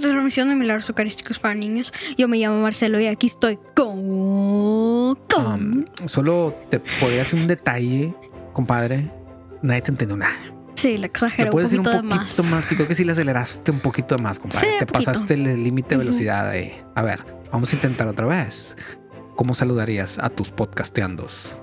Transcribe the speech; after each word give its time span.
transmisión 0.00 0.48
de 0.48 0.54
Milagros 0.54 0.88
Eucarísticos 0.88 1.38
para 1.38 1.54
Niños. 1.54 1.92
Yo 2.16 2.28
me 2.28 2.38
llamo 2.38 2.60
Marcelo 2.62 3.00
y 3.00 3.06
aquí 3.06 3.26
estoy 3.28 3.58
con... 3.74 5.16
con... 5.28 5.46
Um, 5.46 5.84
solo 6.08 6.54
te 6.70 6.80
podría 6.80 7.22
hacer 7.22 7.38
un 7.40 7.46
detalle, 7.46 8.14
compadre. 8.52 9.10
Nadie 9.62 9.82
te 9.82 9.90
entendió 9.90 10.16
nada. 10.16 10.36
sí, 10.74 10.98
le 10.98 11.06
exageré 11.06 11.44
¿Le 11.44 11.50
un 11.50 11.52
puedes 11.52 11.70
decir 11.70 11.82
poquito 11.82 12.02
un 12.02 12.08
poquito 12.10 12.42
más. 12.44 12.50
más? 12.50 12.64
Sí, 12.66 12.74
creo 12.76 12.86
que 12.88 12.94
sí 12.94 13.04
le 13.04 13.12
aceleraste 13.12 13.70
un 13.70 13.80
poquito 13.80 14.18
más, 14.18 14.38
compadre. 14.38 14.66
Sí, 14.66 14.72
te 14.78 14.86
poquito. 14.86 15.10
pasaste 15.12 15.34
el 15.34 15.62
límite 15.64 15.90
de 15.90 15.96
velocidad 15.98 16.48
ahí. 16.48 16.72
A 16.94 17.02
ver, 17.02 17.20
vamos 17.50 17.72
a 17.72 17.76
intentar 17.76 18.06
otra 18.08 18.26
vez. 18.26 18.76
¿Cómo 19.34 19.54
saludarías 19.54 20.18
a 20.18 20.30
tus 20.30 20.50
podcasteandos? 20.50 21.54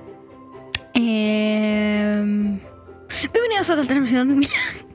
Em, 0.94 2.59
Bienvenidos 3.31 3.70
a 3.70 3.73
otra 3.73 3.86
transmisión 3.86 4.28
de 4.30 4.36
Milagros. 4.36 4.86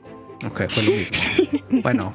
Ok, 0.45 0.61
fue 0.69 0.83
lo 0.83 0.91
mismo. 0.91 1.17
Bueno, 1.83 2.13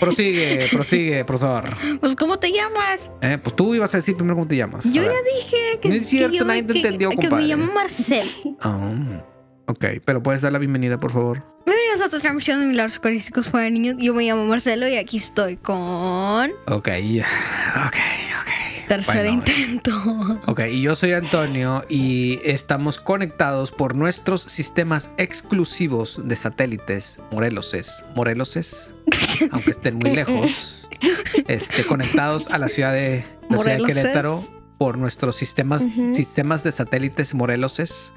prosigue, 0.00 0.68
prosigue, 0.72 1.24
profesor. 1.24 1.76
Pues, 2.00 2.16
¿cómo 2.16 2.38
te 2.38 2.50
llamas? 2.52 3.10
Eh, 3.22 3.38
pues 3.42 3.54
tú 3.56 3.74
ibas 3.74 3.94
a 3.94 3.98
decir 3.98 4.16
primero 4.16 4.34
cómo 4.36 4.48
te 4.48 4.56
llamas. 4.56 4.84
Yo 4.92 5.02
ya 5.04 5.12
dije 5.34 5.78
que... 5.80 5.88
No 5.88 5.94
es 5.94 6.06
cierto, 6.08 6.32
que 6.32 6.38
yo- 6.38 6.44
nadie 6.44 6.62
te 6.64 6.72
que- 6.74 6.78
entendió, 6.80 7.10
Que 7.10 7.16
compadre. 7.16 7.42
me 7.42 7.48
llamo 7.48 7.72
Marcelo. 7.72 8.30
Ah, 8.60 9.22
ok, 9.66 9.84
pero 10.04 10.22
puedes 10.22 10.40
dar 10.40 10.52
la 10.52 10.58
bienvenida, 10.58 10.98
por 10.98 11.12
favor. 11.12 11.44
Bienvenidos 11.64 12.00
a 12.00 12.06
otra 12.06 12.18
transmisión 12.18 12.60
de 12.60 12.66
Milagros 12.66 12.96
Eucarísticos 12.96 13.48
para 13.48 13.70
Niños. 13.70 13.96
Yo 13.98 14.14
me 14.14 14.24
llamo 14.24 14.44
Marcelo 14.46 14.88
y 14.88 14.96
aquí 14.96 15.18
estoy 15.18 15.56
con... 15.56 16.50
Ok, 16.66 16.88
ok. 17.86 17.96
Tercer 18.90 19.18
Bueno, 19.18 19.34
intento. 19.34 20.40
Ok, 20.46 20.62
y 20.68 20.82
yo 20.82 20.96
soy 20.96 21.12
Antonio 21.12 21.84
y 21.88 22.40
estamos 22.42 22.98
conectados 22.98 23.70
por 23.70 23.94
nuestros 23.94 24.42
sistemas 24.42 25.12
exclusivos 25.16 26.20
de 26.24 26.34
satélites 26.34 27.20
Moreloses. 27.30 28.04
Moreloses, 28.16 28.92
aunque 29.52 29.70
estén 29.70 29.94
muy 29.94 30.10
lejos, 30.10 30.88
este, 31.46 31.86
conectados 31.86 32.48
a 32.48 32.58
la 32.58 32.66
ciudad 32.66 32.92
de, 32.92 33.24
la 33.48 33.58
ciudad 33.58 33.78
de. 33.78 33.84
Querétaro 33.84 34.44
por 34.76 34.98
nuestros 34.98 35.36
sistemas, 35.36 35.86
sistemas 36.12 36.64
de 36.64 36.72
satélites 36.72 37.32
Moreloses. 37.32 38.12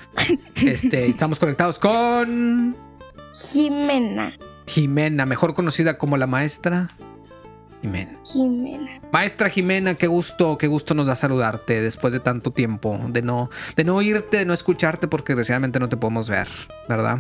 Este, 0.55 1.05
estamos 1.05 1.37
conectados 1.37 1.77
con 1.77 2.75
Jimena. 3.31 4.33
Jimena, 4.65 5.27
mejor 5.27 5.53
conocida 5.53 5.99
como 5.99 6.17
la 6.17 6.25
maestra 6.25 6.89
Jimena. 7.83 8.17
Jimena. 8.23 9.01
Maestra 9.11 9.49
Jimena, 9.49 9.95
qué 9.95 10.07
gusto, 10.07 10.57
qué 10.57 10.67
gusto 10.67 10.93
nos 10.93 11.07
da 11.07 11.17
saludarte 11.17 11.81
después 11.81 12.13
de 12.13 12.21
tanto 12.21 12.51
tiempo, 12.51 12.97
de 13.09 13.21
no, 13.21 13.49
de 13.75 13.83
no 13.83 13.97
oírte, 13.97 14.37
de 14.37 14.45
no 14.45 14.53
escucharte, 14.53 15.09
porque 15.09 15.33
desgraciadamente 15.33 15.81
no 15.81 15.89
te 15.89 15.97
podemos 15.97 16.29
ver, 16.29 16.47
¿verdad? 16.87 17.19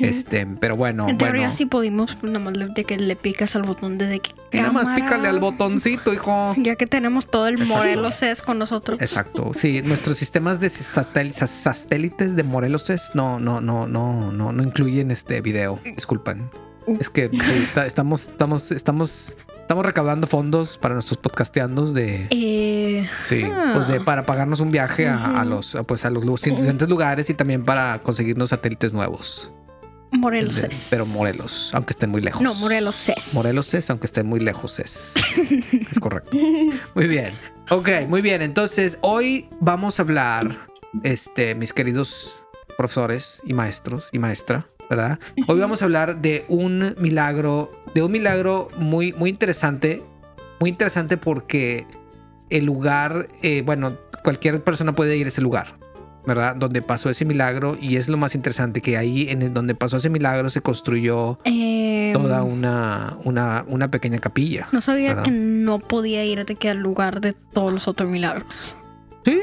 Este, 0.00 0.46
pero 0.46 0.76
bueno, 0.76 1.08
En 1.08 1.16
teoría 1.16 1.42
bueno. 1.42 1.56
sí 1.56 1.66
pudimos, 1.66 2.16
pues 2.16 2.32
nada 2.32 2.44
más 2.44 2.74
de 2.74 2.84
que 2.84 2.96
le 2.96 3.14
picas 3.14 3.54
al 3.54 3.62
botón 3.62 3.96
de, 3.96 4.08
de 4.08 4.18
que 4.18 4.32
Y 4.52 4.58
nada 4.58 4.72
más 4.72 4.88
pícale 4.88 5.28
al 5.28 5.38
botoncito, 5.38 6.12
hijo. 6.12 6.54
Ya 6.58 6.74
que 6.74 6.86
tenemos 6.86 7.30
todo 7.30 7.46
el 7.46 7.54
Exacto. 7.54 7.76
Morelos 7.76 8.22
es 8.24 8.42
con 8.42 8.58
nosotros. 8.58 9.00
Exacto. 9.00 9.52
Sí, 9.54 9.80
nuestros 9.82 10.18
sistemas 10.18 10.58
de 10.58 10.70
satélites 10.70 12.34
de 12.34 12.42
Morelos 12.42 12.90
es 12.90 13.12
no, 13.14 13.38
no, 13.38 13.60
no, 13.60 13.86
no, 13.86 14.32
no, 14.32 14.52
no 14.52 14.62
incluyen 14.62 15.12
este 15.12 15.40
video. 15.40 15.78
Disculpen. 15.84 16.50
Es 17.00 17.08
que 17.08 17.30
sí, 17.30 17.68
estamos, 17.86 18.28
estamos, 18.28 18.70
estamos, 18.70 19.36
estamos 19.64 19.84
recaudando 19.86 20.26
fondos 20.26 20.76
para 20.76 20.92
nuestros 20.94 21.16
podcasteandos 21.18 21.94
de 21.94 22.26
Eh, 22.30 23.08
Sí, 23.22 23.42
Ah. 23.44 23.72
pues 23.74 23.88
de 23.88 24.00
para 24.00 24.24
pagarnos 24.24 24.60
un 24.60 24.70
viaje 24.70 25.08
a, 25.08 25.42
los 25.44 25.74
a, 25.74 25.82
pues 25.84 26.04
a 26.04 26.10
los 26.10 26.22
diferentes 26.24 26.86
lugares 26.88 27.30
y 27.30 27.34
también 27.34 27.64
para 27.64 27.98
conseguirnos 28.02 28.50
satélites 28.50 28.92
nuevos. 28.92 29.50
Morelos 30.12 30.60
De- 30.62 30.68
es. 30.68 30.88
Pero 30.90 31.06
Morelos, 31.06 31.70
aunque 31.74 31.92
estén 31.92 32.10
muy 32.10 32.20
lejos. 32.20 32.40
No, 32.42 32.54
Morelos 32.56 33.08
es. 33.08 33.32
Morelos 33.34 33.72
es, 33.74 33.88
aunque 33.90 34.06
estén 34.06 34.26
muy 34.26 34.38
lejos 34.38 34.78
es. 34.78 35.14
es 35.90 35.98
correcto. 35.98 36.36
Muy 36.94 37.06
bien. 37.08 37.34
Ok, 37.70 37.88
muy 38.08 38.20
bien. 38.22 38.42
Entonces, 38.42 38.98
hoy 39.00 39.48
vamos 39.60 39.98
a 39.98 40.02
hablar, 40.02 40.56
este, 41.02 41.54
mis 41.56 41.72
queridos 41.72 42.38
profesores 42.76 43.40
y 43.44 43.54
maestros 43.54 44.08
y 44.12 44.18
maestra, 44.20 44.66
¿verdad? 44.94 45.18
Hoy 45.48 45.58
vamos 45.58 45.82
a 45.82 45.86
hablar 45.86 46.20
de 46.22 46.44
un 46.48 46.94
milagro, 46.98 47.72
de 47.94 48.02
un 48.02 48.12
milagro 48.12 48.68
muy, 48.78 49.12
muy 49.12 49.30
interesante. 49.30 50.02
Muy 50.60 50.70
interesante 50.70 51.16
porque 51.16 51.86
el 52.48 52.64
lugar, 52.64 53.28
eh, 53.42 53.62
bueno, 53.66 53.96
cualquier 54.22 54.62
persona 54.62 54.94
puede 54.94 55.16
ir 55.16 55.26
a 55.26 55.28
ese 55.30 55.42
lugar, 55.42 55.78
¿verdad? 56.26 56.54
Donde 56.54 56.80
pasó 56.80 57.10
ese 57.10 57.24
milagro 57.24 57.76
y 57.80 57.96
es 57.96 58.08
lo 58.08 58.16
más 58.16 58.34
interesante 58.36 58.80
que 58.80 58.96
ahí 58.96 59.26
en 59.28 59.52
donde 59.52 59.74
pasó 59.74 59.96
ese 59.96 60.10
milagro 60.10 60.48
se 60.50 60.60
construyó 60.60 61.38
Eh, 61.44 62.12
toda 62.14 62.44
una, 62.44 63.16
una, 63.24 63.64
una 63.66 63.90
pequeña 63.90 64.18
capilla. 64.18 64.68
No 64.72 64.80
sabía 64.80 65.08
¿verdad? 65.08 65.24
que 65.24 65.32
no 65.32 65.80
podía 65.80 66.24
ir 66.24 66.38
al 66.68 66.78
lugar 66.78 67.20
de 67.20 67.32
todos 67.32 67.72
los 67.72 67.88
otros 67.88 68.08
milagros. 68.08 68.76
Sí, 69.24 69.40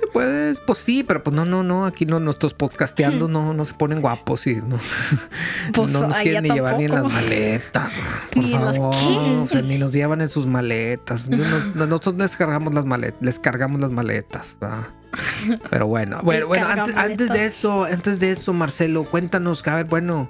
se 0.00 0.06
puede, 0.08 0.54
pues 0.66 0.78
sí, 0.80 1.02
pero 1.04 1.22
pues 1.22 1.34
no, 1.34 1.44
no, 1.46 1.62
no, 1.62 1.86
aquí 1.86 2.04
no, 2.04 2.20
nuestros 2.20 2.52
podcasteando 2.52 3.28
no, 3.28 3.54
no 3.54 3.64
se 3.64 3.72
ponen 3.74 4.00
guapos 4.02 4.46
y 4.46 4.56
no, 4.56 4.78
Pues, 5.72 5.90
no 5.90 6.06
nos 6.06 6.16
quieren 6.18 6.42
ni 6.42 6.50
llevar 6.50 6.76
ni 6.76 6.84
en 6.84 6.90
las 6.94 7.04
maletas, 7.04 7.94
por 8.32 8.42
Ni 8.44 8.52
favor, 8.52 8.94
¿qué? 8.94 9.06
o 9.06 9.46
sea, 9.46 9.62
ni 9.62 9.78
nos 9.78 9.92
llevan 9.92 10.20
en 10.20 10.28
sus 10.28 10.46
maletas, 10.46 11.28
Nos- 11.30 11.74
nosotros 11.74 12.16
les 12.16 12.36
cargamos 12.36 12.74
las 12.74 12.84
maletas, 12.84 13.22
les 13.22 13.38
cargamos 13.38 13.80
las 13.80 13.90
maletas, 13.90 14.58
¿verdad? 14.60 14.86
Pero 15.70 15.86
bueno, 15.86 16.20
bueno, 16.24 16.46
bueno, 16.46 16.66
antes, 16.68 16.94
antes 16.96 17.32
de 17.32 17.46
eso, 17.46 17.84
antes 17.84 18.20
de 18.20 18.32
eso, 18.32 18.52
Marcelo, 18.52 19.04
cuéntanos, 19.04 19.66
a 19.66 19.76
ver, 19.76 19.86
bueno, 19.86 20.28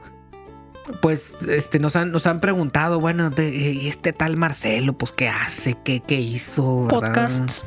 pues 1.01 1.35
este 1.49 1.79
nos 1.81 1.97
han, 1.97 2.13
nos 2.13 2.27
han 2.29 2.41
preguntado, 2.41 3.01
bueno, 3.01 3.31
de, 3.31 3.49
y 3.51 3.89
este 3.89 4.13
tal 4.13 4.37
Marcelo, 4.37 4.93
pues 4.93 5.11
qué 5.13 5.29
hace, 5.29 5.77
qué, 5.85 6.01
qué 6.01 6.21
hizo, 6.21 6.85
¿verdad? 6.87 7.01
Podcasts. 7.01 7.67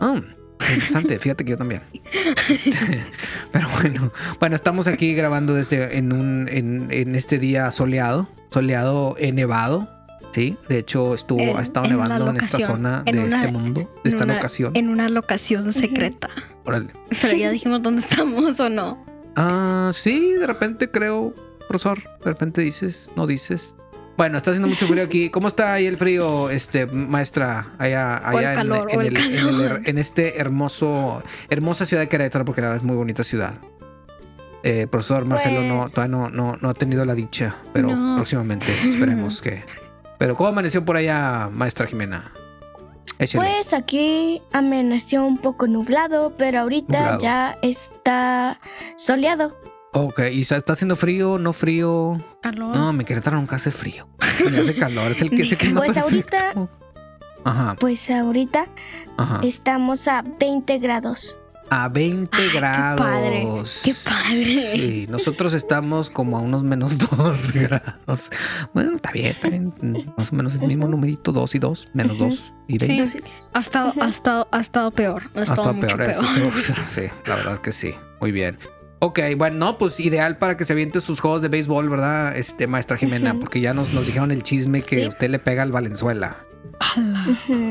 Ah, 0.00 0.20
interesante, 0.60 1.18
fíjate 1.18 1.44
que 1.44 1.50
yo 1.52 1.58
también. 1.58 1.82
Pero 3.52 3.68
bueno, 3.80 4.12
bueno, 4.40 4.56
estamos 4.56 4.86
aquí 4.86 5.14
grabando 5.14 5.54
desde 5.54 5.96
en 5.98 6.12
un 6.12 6.48
en, 6.50 6.88
en 6.90 7.14
este 7.14 7.38
día 7.38 7.70
soleado, 7.70 8.28
soleado 8.50 9.14
eh, 9.18 9.32
nevado, 9.32 9.88
sí. 10.34 10.56
De 10.68 10.78
hecho 10.78 11.14
estuvo 11.14 11.40
En- 11.40 11.56
ha 11.56 11.62
estado 11.62 11.86
en 11.86 11.92
nevando 11.92 12.30
en 12.30 12.36
esta 12.36 12.58
zona 12.58 13.02
de 13.04 13.18
una- 13.18 13.36
este 13.40 13.52
mundo, 13.52 13.90
de 14.04 14.10
esta 14.10 14.24
una- 14.24 14.34
locación. 14.34 14.76
En 14.76 14.88
una 14.88 15.08
locación 15.08 15.72
secreta. 15.72 16.28
Órale. 16.64 16.88
Pero 17.22 17.36
ya 17.36 17.50
dijimos 17.50 17.82
dónde 17.82 18.02
estamos 18.02 18.58
o 18.60 18.68
no. 18.68 19.04
Ah, 19.36 19.90
sí, 19.92 20.32
de 20.32 20.46
repente 20.46 20.90
creo, 20.90 21.32
profesor, 21.68 22.02
de 22.02 22.24
repente 22.30 22.60
dices, 22.60 23.10
no 23.16 23.26
dices. 23.26 23.74
Bueno, 24.18 24.36
está 24.36 24.50
haciendo 24.50 24.66
mucho 24.68 24.86
frío 24.88 25.04
aquí. 25.04 25.30
¿Cómo 25.30 25.46
está 25.48 25.72
ahí 25.74 25.86
el 25.86 25.96
frío, 25.96 26.50
este 26.50 26.86
maestra, 26.86 27.66
allá, 27.78 28.20
el 28.32 28.36
allá 28.36 28.52
en- 28.54 28.72
el 28.72 28.72
el- 29.06 29.16
en 29.16 29.60
el 29.76 29.82
en 29.86 29.96
este 29.98 30.40
hermoso, 30.40 31.22
hermosa 31.48 31.86
ciudad 31.86 32.02
de 32.02 32.08
Querétaro, 32.08 32.44
porque 32.44 32.60
la 32.60 32.66
verdad 32.66 32.82
es 32.82 32.86
muy 32.86 32.96
bonita 32.96 33.22
ciudad. 33.22 33.54
Eh, 34.64 34.88
profesor 34.90 35.24
Marcelo 35.24 35.62
no, 35.62 35.82
Pues- 35.82 35.94
todavía 35.94 36.16
no, 36.16 36.30
no, 36.30 36.56
no 36.60 36.68
ha 36.68 36.74
tenido 36.74 37.04
la 37.04 37.14
dicha, 37.14 37.54
pero 37.72 37.94
No. 37.94 38.16
próximamente 38.16 38.66
esperemos 38.90 39.40
que. 39.40 39.62
Pero 40.18 40.34
¿cómo 40.34 40.48
amaneció 40.48 40.84
por 40.84 40.96
allá, 40.96 41.48
maestra 41.52 41.86
Jimena? 41.86 42.32
Échale. 43.20 43.46
Pues 43.48 43.72
aquí 43.72 44.42
amaneció 44.52 45.24
un 45.24 45.38
poco 45.38 45.68
nublado, 45.68 46.34
pero 46.36 46.58
ahorita 46.60 46.98
Nublado. 46.98 47.20
ya 47.20 47.56
está 47.62 48.58
soleado. 48.96 49.56
Ok, 49.92 50.20
¿y 50.32 50.42
está 50.42 50.56
está 50.56 50.72
haciendo 50.74 50.96
frío, 50.96 51.38
no 51.38 51.52
frío? 51.52 52.18
Calor. 52.42 52.76
No, 52.76 52.92
me 52.92 53.04
Querétaro 53.04 53.36
nunca 53.38 53.56
hace 53.56 53.70
frío. 53.70 54.08
Me 54.50 54.58
hace 54.60 54.74
calor, 54.74 55.10
es 55.12 55.22
el 55.22 55.30
que 55.30 55.44
se 55.44 55.56
clima 55.56 55.82
Pues 55.84 55.96
ahorita- 55.96 56.36
perfecto. 56.36 56.70
Ajá, 57.44 57.76
Pues 57.78 58.10
ahorita 58.10 58.66
ajá. 59.16 59.40
estamos 59.44 60.06
a 60.08 60.22
20 60.22 60.78
grados. 60.78 61.36
A 61.70 61.88
20 61.88 62.28
Ay, 62.36 62.48
grados. 62.52 63.80
Qué 63.84 63.94
padre. 63.94 64.72
Sí, 64.72 65.06
nosotros 65.08 65.52
estamos 65.52 66.08
como 66.10 66.38
a 66.38 66.40
unos 66.40 66.64
menos 66.64 66.96
2 67.16 67.52
grados. 67.52 68.30
Bueno, 68.72 68.96
está 68.96 69.12
bien, 69.12 69.26
está 69.26 69.48
bien. 69.50 69.72
Más 70.16 70.32
o 70.32 70.36
menos 70.36 70.54
el 70.54 70.62
mismo 70.62 70.88
numerito, 70.88 71.30
2 71.30 71.54
y 71.54 71.58
2, 71.58 71.88
menos 71.92 72.16
Ujú. 72.16 72.24
2 72.30 72.52
y 72.68 72.78
20. 72.78 73.20
Ha 73.54 73.60
estado, 73.60 73.92
ha 74.00 74.08
estado, 74.08 74.48
ha 74.50 74.60
estado 74.60 74.90
peor. 74.90 75.22
Ha 75.34 75.40
Ha 75.40 75.42
estado 75.42 75.70
estado 75.70 75.74
mucho 75.74 75.86
peor 75.96 75.98
peor. 75.98 76.10
eso. 76.56 76.74
Sí, 76.90 77.02
la 77.26 77.36
verdad 77.36 77.58
que 77.58 77.72
sí. 77.72 77.94
Muy 78.20 78.32
bien. 78.32 78.58
Ok, 79.00 79.20
bueno, 79.36 79.56
no, 79.58 79.78
pues 79.78 80.00
ideal 80.00 80.38
para 80.38 80.56
que 80.56 80.64
se 80.64 80.72
aviente 80.72 81.00
sus 81.00 81.20
juegos 81.20 81.40
de 81.40 81.48
béisbol, 81.48 81.88
¿verdad? 81.88 82.36
Este, 82.36 82.66
maestra 82.66 82.96
Jimena, 82.96 83.38
porque 83.38 83.60
ya 83.60 83.72
nos, 83.72 83.92
nos 83.92 84.06
dijeron 84.06 84.32
el 84.32 84.42
chisme 84.42 84.82
que 84.82 85.02
Sí. 85.02 85.06
usted 85.08 85.30
le 85.30 85.38
pega 85.38 85.62
al 85.62 85.70
Valenzuela. 85.72 86.36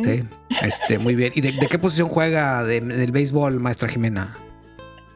Sí, 0.04 0.24
este, 0.62 0.98
muy 1.00 1.16
bien. 1.16 1.34
¿Y 1.36 1.42
de, 1.42 1.52
de 1.52 1.68
qué 1.68 1.78
posición 1.80 2.08
juega 2.10 2.64
de- 2.64 2.80
del 2.82 3.12
béisbol, 3.12 3.60
maestra 3.60 3.90
Jimena? 3.90 4.36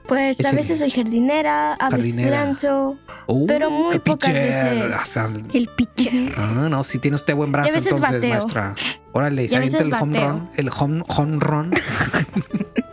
Pues 0.08 0.44
a 0.44 0.52
veces 0.52 0.80
soy 0.80 0.90
jardinera, 0.90 1.74
a 1.76 1.90
veces 1.90 2.26
lanzo. 2.26 2.98
Uh, 3.28 3.48
Pero 3.48 3.70
muy 3.72 3.96
el 3.96 4.02
pocas 4.02 4.30
pitcher. 4.30 4.84
veces. 4.90 4.96
O 5.02 5.06
sea, 5.06 5.28
El 5.54 5.68
pitcher. 5.70 6.34
Ah, 6.36 6.68
no, 6.70 6.84
si 6.84 7.00
tiene 7.00 7.16
usted 7.16 7.34
buen 7.36 7.52
brazo, 7.54 7.70
entonces, 7.70 8.02
bateo. 8.02 8.30
maestra. 8.30 8.76
Órale, 9.14 9.46
Y 9.46 9.50
se 9.50 9.56
avienta 9.56 9.78
el 9.80 9.94
home 9.94 10.20
run. 10.20 10.50
El 10.58 10.70
home, 10.78 11.04
home 11.08 11.38
run. 11.40 11.72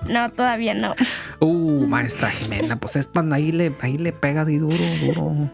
No, 0.08 0.30
todavía 0.30 0.74
no. 0.74 0.94
Uh, 1.40 1.86
maestra 1.86 2.30
Jimena, 2.30 2.76
pues 2.76 2.96
es 2.96 3.06
pan, 3.06 3.32
ahí 3.32 3.52
le, 3.52 3.72
ahí 3.80 3.98
le 3.98 4.12
pega 4.12 4.44
de 4.44 4.58
duro, 4.58 4.76
duro. 5.04 5.50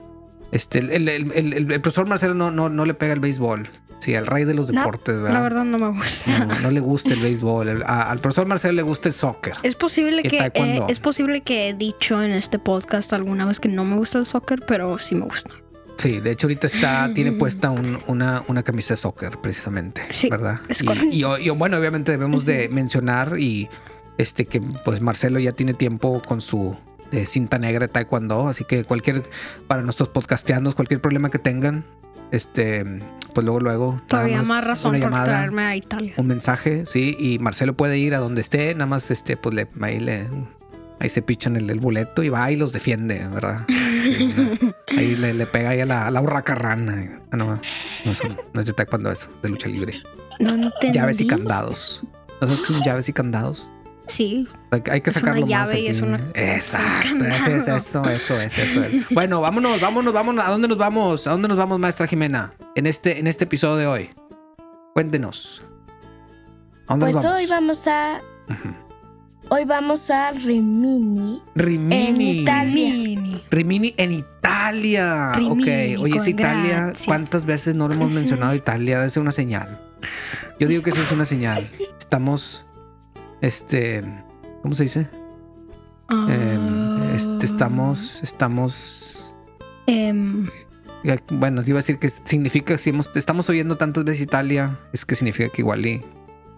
Este, 0.53 0.79
el, 0.79 0.91
el- 1.09 1.33
el- 1.33 1.53
el- 1.73 1.81
profesor 1.81 2.07
Marcelo 2.07 2.35
no, 2.35 2.51
no, 2.51 2.69
no 2.69 2.85
le 2.85 2.95
pega 2.95 3.13
el 3.13 3.21
béisbol. 3.21 3.69
Sí, 4.01 4.13
el 4.15 4.27
rey 4.27 4.45
de 4.45 4.53
los 4.55 4.71
No, 4.71 4.81
deportes, 4.81 5.15
La 5.17 5.23
¿verdad? 5.23 5.43
verdad 5.43 5.65
no 5.65 5.79
me 5.79 5.89
gusta. 5.99 6.45
No, 6.45 6.61
no 6.61 6.71
le 6.71 6.81
gusta 6.81 7.15
el 7.15 7.21
béisbol. 7.21 7.83
A- 7.87 8.11
al 8.11 8.19
profesor 8.19 8.47
Marcelo 8.47 8.75
le 8.75 8.83
gusta 8.83 9.09
el 9.09 9.15
soccer. 9.15 9.55
Es 9.63 9.75
posible 9.77 10.21
¿Y 10.23 10.29
que 10.29 10.51
eh, 10.55 10.83
es 10.89 11.01
posible 11.01 11.41
que 11.41 11.71
he 11.71 11.75
dicho 11.75 12.23
en 12.23 12.33
este 12.33 12.59
podcast 12.59 13.13
alguna 13.15 13.47
vez 13.47 13.61
que 13.61 13.69
no 13.69 13.85
me 13.85 13.97
gusta 13.97 14.19
el 14.19 14.27
soccer, 14.27 14.63
pero 14.69 14.99
sí 14.99 15.15
me 15.15 15.23
gusta. 15.25 15.51
Sí, 15.97 16.21
de 16.21 16.33
hecho 16.33 16.49
ahorita 16.49 16.67
está, 16.67 17.11
tiene 17.15 17.33
puesta 17.33 17.71
un- 17.71 17.99
una, 18.09 18.43
una 18.49 18.63
camisa 18.63 18.95
de 18.95 18.99
soccer, 18.99 19.39
precisamente, 19.41 20.03
Sí, 20.11 20.29
¿verdad? 20.29 20.61
es 20.69 20.83
y, 20.83 20.85
correcto. 20.85 21.09
y, 21.11 21.25
y, 21.47 21.51
bueno, 21.51 21.79
obviamente 21.79 22.11
debemos 22.13 22.45
de 22.45 22.69
mencionar 22.69 23.39
y 23.39 23.69
este 24.19 24.47
que 24.47 24.61
pues 24.61 25.01
Marcelo 25.01 25.39
ya 25.39 25.53
tiene 25.53 25.75
tiempo 25.75 26.23
con 26.23 26.41
su 26.41 26.77
eh, 27.13 27.27
cinta 27.27 27.59
negra 27.59 27.87
de 27.87 27.93
taekwondo, 27.93 28.49
así 28.49 28.65
que 28.65 28.85
cualquier, 28.85 29.25
para 29.67 29.83
nuestros 29.83 30.09
podcasteanos, 30.09 30.75
cualquier 30.75 31.01
problema 31.01 31.31
que 31.31 31.39
tengan, 31.39 31.85
este, 32.31 32.85
pues 33.35 33.45
luego, 33.45 33.61
luego. 33.61 33.93
nada 33.95 34.07
Todavía 34.09 34.43
más 34.43 34.65
razón 34.67 34.91
una 34.95 34.99
por 35.01 35.11
llamada, 35.11 35.25
traerme 35.27 35.63
a 35.63 35.77
Italia. 35.77 36.15
un 36.17 36.27
mensaje, 36.27 36.85
sí, 36.87 37.17
y 37.19 37.39
Marcelo 37.39 37.75
puede 37.75 37.99
ir 37.99 38.15
a 38.15 38.19
donde 38.19 38.41
esté, 38.41 38.73
nada 38.75 38.87
más 38.87 39.11
este, 39.11 39.37
pues 39.37 39.55
le, 39.55 39.69
ahí 39.81 40.01
le, 40.01 40.27
ahí 41.01 41.09
se 41.09 41.23
pichan 41.23 41.57
el, 41.57 41.69
el 41.71 41.81
boleto 41.81 42.23
y 42.23 42.29
va 42.31 42.51
y 42.51 42.57
los 42.57 42.73
defiende, 42.73 43.27
¿verdad? 43.33 43.65
Sí, 43.69 44.35
¿no? 44.37 44.73
ahí 44.99 45.15
le, 45.17 45.35
le 45.35 45.47
pega 45.47 45.71
ahí 45.71 45.81
a 45.81 45.87
la, 45.87 46.07
a 46.07 46.11
la. 46.11 46.21
Ah, 46.21 47.37
no, 47.37 47.47
no, 47.47 47.61
es, 48.13 48.21
un- 48.21 48.37
no 48.53 48.61
es 48.61 48.67
de 48.67 48.73
taekwondo 48.73 49.11
eso, 49.11 49.29
de 49.43 49.49
lucha 49.49 49.69
libre. 49.69 50.01
No 50.41 50.51
entendí. 50.51 50.93
Llaves 50.99 51.21
y 51.21 51.27
candados. 51.27 52.03
¿No 52.41 52.47
sabes 52.49 52.61
qué 52.63 52.67
son 52.75 52.83
llaves 52.83 53.09
y 53.09 53.13
candados? 53.13 53.71
Sí, 54.07 54.47
Hay 54.71 54.81
que- 54.83 55.03
que 55.03 55.11
Es 55.11 55.17
una 55.17 55.21
sacarlo 55.21 55.41
más 55.43 55.51
llave 55.51 55.81
y 55.81 55.87
es 55.87 56.01
una- 56.03 56.19
Exacto, 56.35 57.25
es, 57.25 57.67
eso, 57.69 58.05
eso 58.09 58.41
es, 58.41 58.59
eso 58.59 58.85
es. 58.85 59.09
Bueno, 59.11 59.41
vámonos, 59.41 59.81
vámonos, 59.81 60.13
vámonos. 60.13 60.45
¿A 60.45 60.51
dónde 60.51 60.69
nos 60.69 60.77
vamos? 60.79 61.27
¿A 61.27 61.31
dónde 61.31 61.49
nos 61.49 61.57
vamos, 61.57 61.79
maestra 61.79 62.07
Jimena? 62.07 62.53
En 62.75 62.87
este, 62.87 63.19
en 63.19 63.27
este 63.27 63.45
episodio 63.45 63.77
de 63.77 63.87
hoy. 63.87 64.11
Cuéntenos. 64.93 65.63
¿A 66.87 66.93
dónde 66.93 67.07
Pues 67.07 67.15
nos 67.15 67.25
vamos? 67.25 67.41
hoy 67.41 67.47
vamos 67.47 67.87
a 67.87 68.19
hoy 69.49 69.65
vamos 69.65 70.11
a 70.11 70.31
Rimini. 70.33 71.43
Rimini. 71.55 72.07
En 72.07 72.21
Italia. 72.21 73.41
Rimini 73.51 73.95
en 73.97 74.13
Italia. 74.13 75.33
Rimini, 75.35 75.97
ok, 75.97 76.03
oye, 76.03 76.17
es 76.19 76.29
Italia. 76.29 76.93
¿Cuántas 77.07 77.45
veces 77.47 77.75
no 77.75 77.89
lo 77.89 77.95
hemos 77.95 78.11
mencionado 78.11 78.55
Italia? 78.55 78.99
Debe 78.99 79.11
ser 79.11 79.23
una 79.23 79.33
señal. 79.33 79.81
Yo 80.61 80.69
digo 80.69 80.83
que 80.83 80.91
eso 80.91 81.01
es 81.01 81.11
una 81.13 81.25
señal. 81.25 81.71
Estamos, 81.99 82.65
este, 83.45 84.03
¿cómo 84.63 84.75
se 84.75 84.85
dice? 84.85 85.07
Em, 86.11 87.03
este, 87.15 87.47
estamos, 87.47 88.21
estamos, 88.23 89.33
Em, 89.87 90.49
ya, 91.03 91.19
bueno, 91.31 91.61
iba 91.67 91.79
a 91.79 91.83
decir 91.83 91.99
que 91.99 92.09
significa, 92.11 92.79
si 92.79 92.91
hemos- 92.91 93.11
estamos 93.15 93.49
oyendo 93.51 93.77
tantas 93.77 94.05
veces 94.05 94.23
Italia, 94.23 94.79
es 94.93 95.05
que 95.05 95.15
significa 95.15 95.49
que 95.51 95.61
igual 95.63 95.85
y 95.85 96.01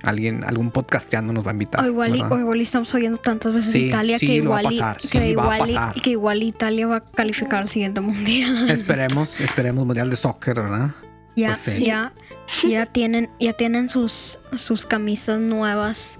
alguien, 0.02 0.44
algún 0.44 0.70
podcasteando 0.70 1.32
nos 1.32 1.44
va 1.44 1.50
a 1.50 1.54
invitar. 1.54 1.84
o, 1.84 1.86
igual 1.88 2.14
y, 2.14 2.22
o 2.22 2.38
igual 2.38 2.58
y 2.58 2.62
estamos 2.62 2.94
oyendo 2.94 3.18
tantas 3.18 3.52
veces 3.54 3.72
Sí, 3.72 3.86
Italia 3.86 4.18
sí, 4.18 4.26
que 4.26 4.42
lo 4.42 4.50
va 4.50 4.58
a 4.58 4.60
igual, 4.62 4.74
y- 4.74 4.78
pasar, 4.78 4.96
que, 4.96 5.08
sí, 5.08 5.18
va 5.34 5.54
a 5.54 5.56
igual 5.66 5.92
y- 5.96 6.00
que 6.00 6.10
igual 6.10 6.42
Italia 6.42 6.86
va 6.86 6.96
a 6.96 7.04
calificar 7.04 7.62
al 7.62 7.68
siguiente 7.68 8.00
mundial. 8.00 8.70
Esperemos, 8.70 9.40
esperemos 9.40 9.84
mundial 9.86 10.10
de 10.10 10.16
soccer, 10.16 10.54
¿verdad? 10.56 10.90
ya, 11.34 11.48
Pues 11.64 11.80
ya, 11.80 12.12
ya 12.68 12.86
tienen, 12.86 13.28
ya 13.40 13.52
tienen 13.54 13.88
sus, 13.88 14.38
sus 14.54 14.86
camisas 14.86 15.40
nuevas 15.40 16.18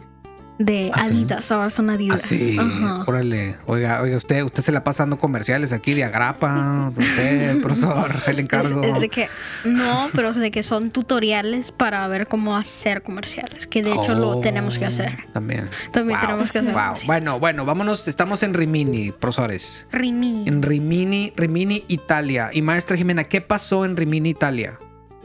de 0.59 0.91
¿Ah, 0.95 1.09
sí? 1.09 1.15
Adidas, 1.15 1.51
ahora 1.51 1.71
son 1.71 1.91
Adidas. 1.91 2.25
Así, 2.25 2.57
Ajá. 2.59 3.05
órale. 3.07 3.57
Oiga, 3.67 4.01
oiga, 4.03 4.17
usted, 4.17 4.43
usted 4.43 4.63
se 4.63 4.73
la 4.73 4.83
pasa 4.85 5.03
dando 5.03 5.19
comerciales 5.19 5.73
aquí 5.73 5.93
de 5.95 6.05
agrapa, 6.05 6.91
usted, 6.97 7.61
profesor, 7.61 8.15
el 8.27 8.39
encargo. 8.41 8.83
es 8.83 9.01
de 9.01 9.09
que, 9.09 9.29
no, 9.65 10.09
pero 10.15 10.31
es 10.31 10.37
de 10.37 10.51
que 10.51 10.63
son 10.63 10.91
tutoriales 10.91 11.73
para 11.73 12.07
ver 12.09 12.27
cómo 12.27 12.57
hacer 12.57 13.03
comerciales, 13.03 13.67
que 13.67 13.83
de 13.83 13.93
hecho 13.93 14.15
lo 14.15 14.39
Oh, 14.39 14.41
tenemos 14.41 14.79
que 14.79 14.87
hacer. 14.87 15.19
También. 15.33 15.69
También 15.93 16.19
Wow, 16.19 16.27
tenemos 16.29 16.53
que 16.53 16.59
hacer. 16.61 16.73
wow. 16.73 16.95
Bueno, 17.07 17.39
bueno, 17.39 17.65
vámonos. 17.65 18.09
Estamos 18.09 18.43
en 18.43 18.55
Rimini, 18.55 19.13
profesores. 19.13 19.87
Rimi. 19.93 20.45
En 20.49 20.63
Rimini, 20.63 21.33
Rimini, 21.37 21.85
Italia. 21.89 22.51
Y 22.53 22.63
maestra 22.63 22.97
Jimena, 22.97 23.25
¿qué 23.25 23.41
pasó 23.41 23.85
en 23.85 23.97
Rimini, 23.97 24.31
Italia? 24.31 24.79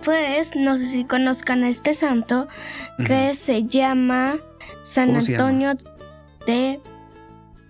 Pues 0.04 0.56
no 0.56 0.78
sé 0.78 0.86
si 0.88 1.06
conozcan 1.06 1.64
a 1.64 1.70
este 1.70 1.94
santo 1.94 2.48
que 3.06 3.36
se 3.36 3.64
llama 3.66 4.38
San. 4.82 5.16
Antonio 5.16 5.74
de 6.46 6.80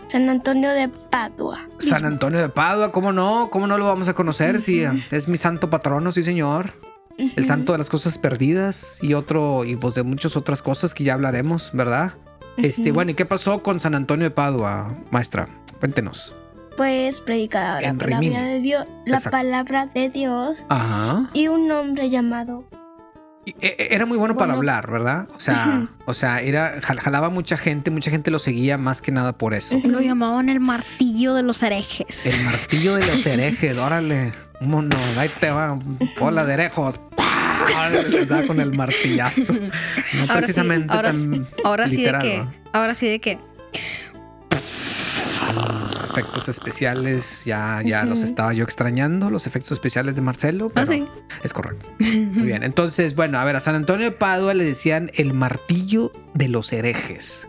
San 0.08 0.30
Antonio 0.30 0.72
de 0.72 0.90
Padua. 0.90 1.68
San 1.80 2.06
Antonio 2.06 2.40
de 2.40 2.50
Padua, 2.50 2.92
¿cómo 2.92 3.12
no? 3.14 3.50
¿Cómo 3.50 3.68
no 3.68 3.78
lo 3.78 3.86
vamos 3.86 4.08
a 4.10 4.14
conocer? 4.14 4.60
Sí, 4.60 4.84
es 5.12 5.28
mi 5.28 5.38
santo 5.38 5.70
patrono, 5.70 6.12
sí, 6.12 6.24
señor. 6.24 6.74
El 7.18 7.46
santo 7.46 7.74
de 7.74 7.78
las 7.78 7.90
cosas 7.90 8.18
perdidas 8.18 8.98
y 9.04 9.14
otro, 9.14 9.64
y 9.64 9.76
pues 9.76 9.94
de 9.94 10.04
muchas 10.04 10.36
otras 10.36 10.62
cosas 10.62 10.94
que 10.94 11.04
ya 11.04 11.14
hablaremos, 11.14 11.70
¿verdad? 11.74 12.14
Este, 12.58 12.92
bueno, 12.92 13.12
¿y 13.12 13.14
qué 13.14 13.26
pasó 13.26 13.62
con 13.64 13.80
San 13.80 13.96
Antonio 13.96 14.26
de 14.26 14.32
Padua, 14.32 14.96
maestra? 15.12 15.48
Cuéntenos. 15.80 16.34
Pues 16.78 17.22
predicadora 17.22 17.86
En 17.88 17.98
la 17.98 18.06
palabra 18.06 18.44
de 18.44 18.60
Dios, 18.60 18.86
la 19.06 19.18
Exacto. 19.18 19.38
palabra 19.38 19.86
de 19.88 20.10
Dios 20.10 20.64
Ajá. 20.70 21.30
y 21.34 21.48
un 21.48 21.70
hombre 21.72 22.10
llamado 22.10 22.64
Era 23.60 24.06
muy 24.06 24.18
bueno, 24.20 24.36
para 24.38 24.54
hablar, 24.54 24.90
¿verdad? 24.92 25.28
O 25.34 25.40
sea, 25.40 25.88
o 26.06 26.14
sea, 26.14 26.42
era 26.42 26.80
jal- 26.82 27.00
jalaba 27.00 27.30
mucha 27.30 27.58
gente, 27.58 27.90
mucha 27.90 28.12
gente 28.12 28.30
lo 28.30 28.38
seguía 28.38 28.78
más 28.78 29.02
que 29.02 29.12
nada 29.12 29.34
por 29.34 29.54
eso. 29.56 29.80
Lo 29.84 30.00
llamaban 30.00 30.48
el 30.50 30.60
martillo 30.60 31.34
de 31.34 31.42
los 31.42 31.64
herejes. 31.64 32.26
El 32.28 32.44
martillo 32.44 32.96
de 32.96 33.06
los 33.08 33.26
herejes, 33.26 33.78
órale. 33.78 34.32
Mono, 34.60 34.96
ahí 35.18 35.30
te 35.40 35.50
va. 35.50 35.80
Hola 36.20 36.46
de 36.46 36.54
herejos. 36.54 37.00
Les 38.12 38.28
da 38.28 38.46
con 38.46 38.60
el 38.60 38.74
martillazo. 38.74 39.54
No 39.54 39.60
Ahora 40.22 40.26
sí, 40.26 40.32
precisamente 40.34 40.94
ahora 40.94 41.12
tan 41.12 41.48
Ahora 41.64 41.90
sí 41.90 42.04
de 42.04 42.12
que, 42.20 42.38
¿no? 42.38 42.54
ahora 42.74 42.94
sí 42.96 43.08
de 43.08 43.20
que, 43.20 43.40
Efectos 46.12 46.50
especiales, 46.50 47.44
ya, 47.46 47.82
ya 47.86 48.04
los 48.04 48.22
estaba 48.22 48.54
yo 48.54 48.64
extrañando, 48.64 49.30
los 49.30 49.48
efectos 49.48 49.72
especiales 49.72 50.16
de 50.16 50.22
Marcelo, 50.22 50.72
ah 50.76 50.86
sí, 50.86 51.08
es 51.44 51.54
correcto. 51.54 51.88
Muy 52.00 52.44
bien, 52.44 52.64
entonces, 52.64 53.16
bueno, 53.16 53.40
a 53.40 53.44
ver, 53.44 53.56
a 53.56 53.60
San 53.60 53.76
Antonio 53.76 54.06
de 54.06 54.12
Padua 54.12 54.54
le 54.54 54.64
decían 54.64 55.12
el 55.16 55.34
martillo 55.34 56.12
de 56.34 56.48
los 56.48 56.74
herejes. 56.74 57.48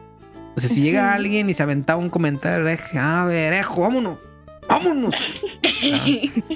O 0.55 0.61
sea, 0.61 0.69
si 0.69 0.82
llega 0.82 1.14
alguien 1.14 1.49
y 1.49 1.54
se 1.54 1.62
aventaba 1.62 1.99
un 1.99 2.11
comentario 2.11 2.66
hereje, 2.66 2.99
ah, 2.99 3.25
ver, 3.26 3.52
herejo, 3.52 3.81
vámonos, 3.83 4.19
vámonos. 4.69 5.14
Ah, 5.85 6.07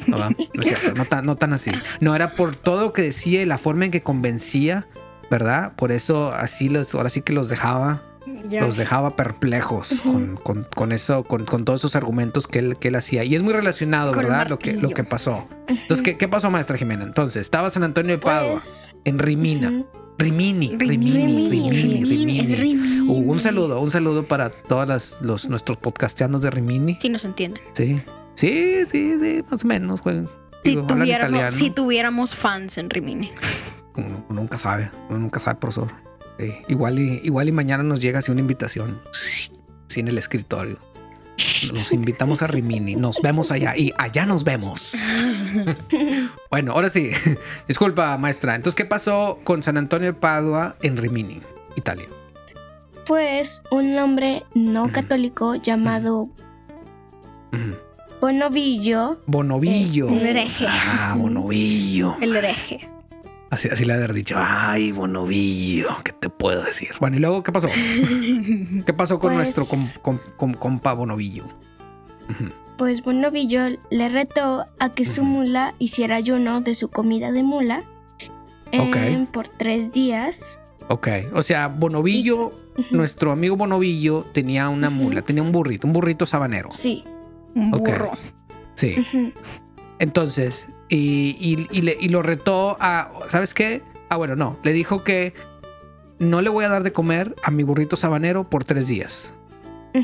no, 0.06 0.18
va, 0.18 0.30
no 0.30 0.62
es 0.62 0.68
cierto, 0.68 0.94
no 0.94 1.04
tan, 1.06 1.26
no 1.26 1.36
tan 1.36 1.52
así. 1.52 1.72
No, 2.00 2.14
era 2.14 2.36
por 2.36 2.54
todo 2.54 2.82
lo 2.82 2.92
que 2.92 3.02
decía 3.02 3.42
y 3.42 3.46
la 3.46 3.58
forma 3.58 3.86
en 3.86 3.90
que 3.90 4.02
convencía, 4.02 4.86
¿verdad? 5.30 5.74
Por 5.76 5.92
eso 5.92 6.32
así 6.32 6.68
los, 6.68 6.94
ahora 6.94 7.10
sí 7.10 7.22
que 7.22 7.32
los 7.32 7.48
dejaba 7.48 8.02
ya. 8.48 8.60
los 8.62 8.76
dejaba 8.76 9.16
perplejos 9.16 10.00
con, 10.02 10.36
con- 10.36 10.66
con 10.74 10.92
eso, 10.92 11.24
con, 11.24 11.44
con 11.44 11.64
todos 11.64 11.80
esos 11.80 11.96
argumentos 11.96 12.46
que 12.46 12.58
él, 12.60 12.76
que 12.76 12.88
él 12.88 12.96
hacía. 12.96 13.24
Y 13.24 13.34
es 13.34 13.42
muy 13.42 13.52
relacionado, 13.52 14.12
¿verdad? 14.12 14.48
Lo 14.48 14.58
que, 14.58 14.72
lo 14.74 14.90
que 14.90 15.04
pasó. 15.04 15.46
Entonces, 15.68 16.02
¿qué, 16.02 16.16
qué 16.16 16.28
pasó, 16.28 16.50
maestra 16.50 16.76
Jimena? 16.76 17.04
Entonces, 17.04 17.42
estaba 17.42 17.70
San 17.70 17.82
Antonio 17.82 18.12
de 18.12 18.18
Padua, 18.18 18.52
pues 18.52 18.94
en 19.04 19.18
Rimina. 19.18 19.84
Rimini, 20.18 20.68
Rimini, 20.78 21.10
Rimini, 21.12 21.48
Rimini, 21.50 22.04
Rimini. 22.04 22.40
es 22.40 22.58
Rimini. 22.58 23.00
Uh, 23.08 23.30
un 23.32 23.38
saludo, 23.38 23.80
un 23.80 23.90
saludo 23.90 24.26
para 24.26 24.48
todos 24.50 24.88
las- 24.88 25.18
los, 25.20 25.46
nuestros 25.48 25.76
podcasteanos 25.76 26.40
de 26.40 26.50
Rimini. 26.50 26.96
Si 27.02 27.10
nos 27.10 27.24
entienden. 27.26 27.62
Sí, 27.74 28.00
sí, 28.34 28.82
sí, 28.90 29.14
sí, 29.20 29.40
más 29.50 29.62
o 29.64 29.66
menos. 29.66 30.00
juegan. 30.00 30.28
Si 30.64 30.70
Digo, 30.70 30.86
tuviéramos, 30.86 31.28
italiano. 31.30 31.56
si 31.56 31.70
tuviéramos 31.70 32.34
fans 32.34 32.78
en 32.78 32.88
Rimini. 32.90 33.30
Uno, 33.94 34.24
uno 34.28 34.40
nunca 34.40 34.56
sabe, 34.58 34.90
uno 35.10 35.18
nunca 35.18 35.38
sabe, 35.38 35.58
profesor. 35.60 35.88
Igual, 36.68 36.98
y, 36.98 37.20
igual 37.24 37.48
y 37.48 37.52
mañana 37.52 37.82
nos 37.82 38.00
llega 38.00 38.18
así 38.18 38.30
una 38.30 38.40
invitación, 38.40 39.00
sí, 39.12 40.00
en 40.00 40.08
el 40.08 40.18
escritorio. 40.18 40.76
Los 41.72 41.92
invitamos 41.92 42.40
a 42.42 42.46
Rimini, 42.46 42.96
nos 42.96 43.20
vemos 43.22 43.50
allá 43.50 43.76
y 43.76 43.92
allá 43.98 44.26
nos 44.26 44.44
vemos. 44.44 44.96
Bueno, 46.50 46.72
ahora 46.72 46.88
sí, 46.90 47.10
disculpa 47.68 48.16
maestra. 48.18 48.54
Entonces, 48.54 48.76
¿qué 48.76 48.84
pasó 48.84 49.40
con 49.44 49.62
San 49.62 49.76
Antonio 49.78 50.12
de 50.12 50.18
Padua 50.18 50.76
en 50.82 50.96
Rimini, 50.96 51.40
Italia? 51.76 52.06
Pues 53.06 53.62
un 53.70 53.96
hombre 53.98 54.44
no 54.54 54.90
católico 54.92 55.54
llamado. 55.56 56.28
Bonovillo 58.20 59.20
Bonovillo. 59.26 60.06
Este- 60.08 60.18
El 60.20 60.26
hereje. 60.26 60.66
Ah, 60.68 61.14
Bonovillo. 61.18 62.16
El 62.20 62.36
hereje. 62.36 62.88
Así, 63.50 63.68
así 63.68 63.84
le 63.84 63.92
haber 63.94 64.12
dicho, 64.12 64.34
ay, 64.38 64.90
Bonovillo, 64.92 65.88
¿qué 66.04 66.12
te 66.12 66.28
puedo 66.28 66.62
decir? 66.64 66.90
Bueno, 67.00 67.16
¿y 67.16 67.20
luego 67.20 67.42
qué 67.44 67.52
pasó? 67.52 67.68
¿Qué 68.86 68.92
pasó 68.92 69.18
con 69.20 69.34
Pues- 69.34 69.36
nuestro 69.56 69.66
com- 69.66 69.88
com- 70.02 70.18
com- 70.36 70.54
compa 70.54 70.92
Bonovillo? 70.94 71.44
Pues 72.76 73.02
Bonovillo 73.04 73.60
le 73.90 74.08
retó 74.08 74.66
a 74.80 74.94
que 74.94 75.04
su 75.04 75.22
mula 75.22 75.74
hiciera 75.78 76.16
ayuno 76.16 76.60
de 76.60 76.74
su 76.74 76.88
comida 76.88 77.30
de 77.30 77.42
mula 77.44 77.84
Ok. 78.78 78.96
em, 78.96 79.26
por 79.26 79.46
tres 79.48 79.92
días. 79.92 80.58
Ok, 80.88 81.08
o 81.32 81.42
sea, 81.42 81.68
Bonovillo, 81.68 82.50
nuestro 82.90 83.30
amigo 83.30 83.56
Bonovillo 83.56 84.24
tenía 84.32 84.68
una 84.68 84.90
mula, 84.90 85.22
tenía 85.22 85.42
un 85.44 85.52
burrito, 85.52 85.86
un 85.86 85.92
burrito 85.92 86.26
sabanero. 86.26 86.70
Sí. 86.72 87.04
Un 87.54 87.72
Ok. 87.72 87.78
burro. 87.88 88.10
Sí. 88.74 88.96
Entonces, 89.98 90.66
y, 90.88 91.36
y- 91.40 91.66
y 91.70 91.82
le- 91.82 91.96
y 92.00 92.08
lo 92.08 92.22
retó 92.22 92.76
a, 92.80 93.10
¿sabes 93.28 93.54
qué? 93.54 93.82
Ah, 94.08 94.16
bueno, 94.16 94.36
no. 94.36 94.56
Le 94.62 94.72
dijo 94.72 95.02
que 95.04 95.34
no 96.18 96.40
le 96.40 96.48
voy 96.50 96.64
a 96.64 96.68
dar 96.68 96.82
de 96.82 96.92
comer 96.92 97.34
a 97.42 97.50
mi 97.50 97.62
burrito 97.62 97.96
sabanero 97.96 98.48
por 98.48 98.64
tres 98.64 98.86
días. 98.86 99.32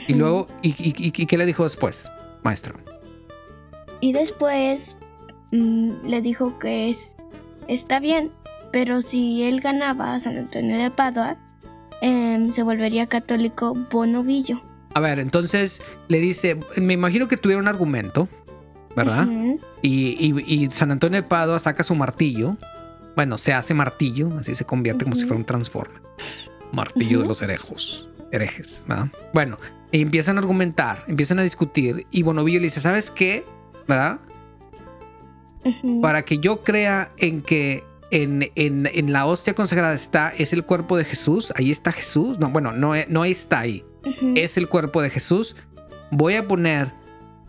Y 0.08 0.14
luego, 0.14 0.46
¿y, 0.62 1.10
qué 1.12 1.36
le 1.36 1.44
dijo 1.44 1.64
después, 1.64 2.10
maestro? 2.42 2.74
Y 4.00 4.12
después 4.14 4.96
mm, 5.50 6.06
le 6.06 6.22
dijo 6.22 6.58
que 6.58 6.88
es, 6.88 7.16
está 7.68 8.00
bien, 8.00 8.30
pero 8.72 9.02
si 9.02 9.42
él 9.42 9.60
ganaba 9.60 10.14
a 10.14 10.20
San 10.20 10.38
Antonio 10.38 10.78
de 10.78 10.90
Padua, 10.90 11.36
em, 12.00 12.50
se 12.50 12.62
volvería 12.62 13.06
católico 13.06 13.74
bonovillo. 13.90 14.60
A 14.94 15.00
ver, 15.00 15.18
entonces 15.18 15.82
le 16.08 16.20
dice, 16.20 16.58
me 16.80 16.94
imagino 16.94 17.28
que 17.28 17.36
tuviera 17.36 17.60
un 17.60 17.68
argumento, 17.68 18.28
¿verdad? 18.96 19.26
Y, 19.82 20.16
y- 20.18 20.64
y 20.64 20.70
San 20.70 20.90
Antonio 20.92 21.20
de 21.20 21.26
Padua 21.26 21.58
saca 21.58 21.84
su 21.84 21.94
martillo. 21.94 22.56
Bueno, 23.16 23.36
se 23.38 23.52
hace 23.52 23.74
martillo, 23.74 24.30
así 24.38 24.54
se 24.54 24.64
convierte 24.64 25.04
como 25.04 25.14
si 25.16 25.22
fuera 25.24 25.36
un 25.38 25.44
transforme. 25.44 25.98
Martillo 26.72 27.20
de 27.22 27.26
los 27.28 27.42
herejos, 27.42 28.08
herejes, 28.30 28.84
¿verdad? 28.88 29.08
Bueno, 29.34 29.58
y 29.90 30.00
empiezan 30.00 30.36
a 30.38 30.40
argumentar, 30.40 31.04
empiezan 31.06 31.38
a 31.38 31.42
discutir 31.42 32.06
y 32.10 32.22
Bonovillo 32.22 32.58
le 32.60 32.64
dice, 32.64 32.80
¿sabes 32.80 33.10
qué? 33.10 33.44
¿Verdad? 33.86 34.20
Para 36.00 36.22
que 36.22 36.38
yo 36.38 36.64
crea 36.64 37.12
en 37.18 37.42
que 37.42 37.84
en, 38.10 38.50
en- 38.56 38.88
en 38.92 39.12
la 39.12 39.26
hostia 39.26 39.54
consagrada 39.54 39.94
está, 39.94 40.30
es 40.36 40.52
el 40.52 40.64
cuerpo 40.64 40.96
de 40.96 41.04
Jesús, 41.04 41.52
ahí 41.56 41.70
está 41.70 41.92
Jesús. 41.92 42.38
No, 42.38 42.50
bueno, 42.50 42.72
no, 42.72 42.92
no 43.08 43.24
está 43.24 43.60
ahí, 43.60 43.84
es 44.34 44.56
el 44.56 44.68
cuerpo 44.68 45.00
de 45.02 45.10
Jesús. 45.10 45.54
Voy 46.10 46.34
a 46.34 46.48
poner 46.48 46.92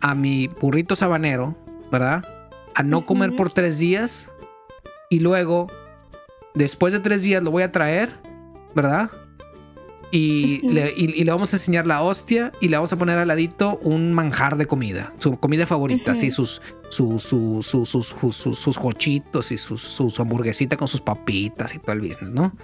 a 0.03 0.13
mi 0.13 0.47
burrito 0.47 0.95
sabanero, 0.95 1.55
¿verdad? 1.91 2.23
A 2.75 2.83
no 2.83 3.05
comer 3.05 3.35
por 3.35 3.51
tres 3.51 3.79
días. 3.79 4.29
Y 5.09 5.19
luego, 5.19 5.67
después 6.53 6.93
de 6.93 6.99
tres 6.99 7.21
días, 7.23 7.41
lo 7.41 7.49
voy 7.51 7.63
a 7.63 7.71
traer, 7.71 8.09
¿verdad? 8.75 9.09
Y, 10.11 10.59
le, 10.67 10.93
y- 10.95 11.05
y 11.19 11.23
le 11.23 11.31
vamos 11.31 11.53
a 11.53 11.55
enseñar 11.55 11.87
la 11.87 12.03
hostia 12.03 12.51
y 12.61 12.67
le 12.67 12.77
vamos 12.77 12.93
a 12.93 12.97
poner 12.97 13.17
al 13.17 13.27
ladito 13.27 13.79
un 13.81 14.13
manjar 14.13 14.57
de 14.57 14.67
comida, 14.67 15.11
su 15.17 15.37
comida 15.39 15.65
favorita, 15.65 16.11
así 16.11 16.29
sus, 16.29 16.61
su, 16.89 17.19
su- 17.19 17.61
su- 17.63 17.85
sus, 17.87 18.07
sus, 18.09 18.35
sus, 18.35 18.59
sus 18.59 18.77
jochitos 18.77 19.51
y 19.51 19.57
sus, 19.57 19.81
su, 19.81 20.11
su 20.11 20.21
hamburguesita 20.21 20.77
con 20.77 20.87
sus 20.87 21.01
papitas 21.01 21.73
y 21.73 21.79
todo 21.79 21.93
el 21.93 22.01
business, 22.01 22.29
¿no? 22.29 22.55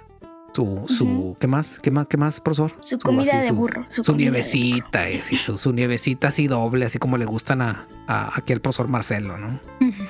Su, 0.52 0.84
su. 0.88 1.36
¿qué 1.38 1.46
más? 1.46 1.78
¿Qué 1.80 1.90
más? 1.90 2.06
¿Qué 2.08 2.16
más, 2.16 2.40
profesor? 2.40 2.72
Su 2.84 2.98
comida 2.98 3.38
así, 3.38 3.46
de 3.46 3.52
burro. 3.52 3.84
Su, 3.88 4.14
nievecita, 4.16 5.08
es, 5.08 5.32
y 5.32 5.36
su, 5.36 5.56
su 5.58 5.72
nievecita 5.72 6.28
así 6.28 6.48
doble, 6.48 6.86
así 6.86 6.98
como 6.98 7.16
le 7.16 7.24
gustan 7.24 7.62
a, 7.62 7.86
a 8.08 8.36
aquí 8.36 8.52
al 8.52 8.60
profesor 8.60 8.88
Marcelo, 8.88 9.38
¿no? 9.38 9.60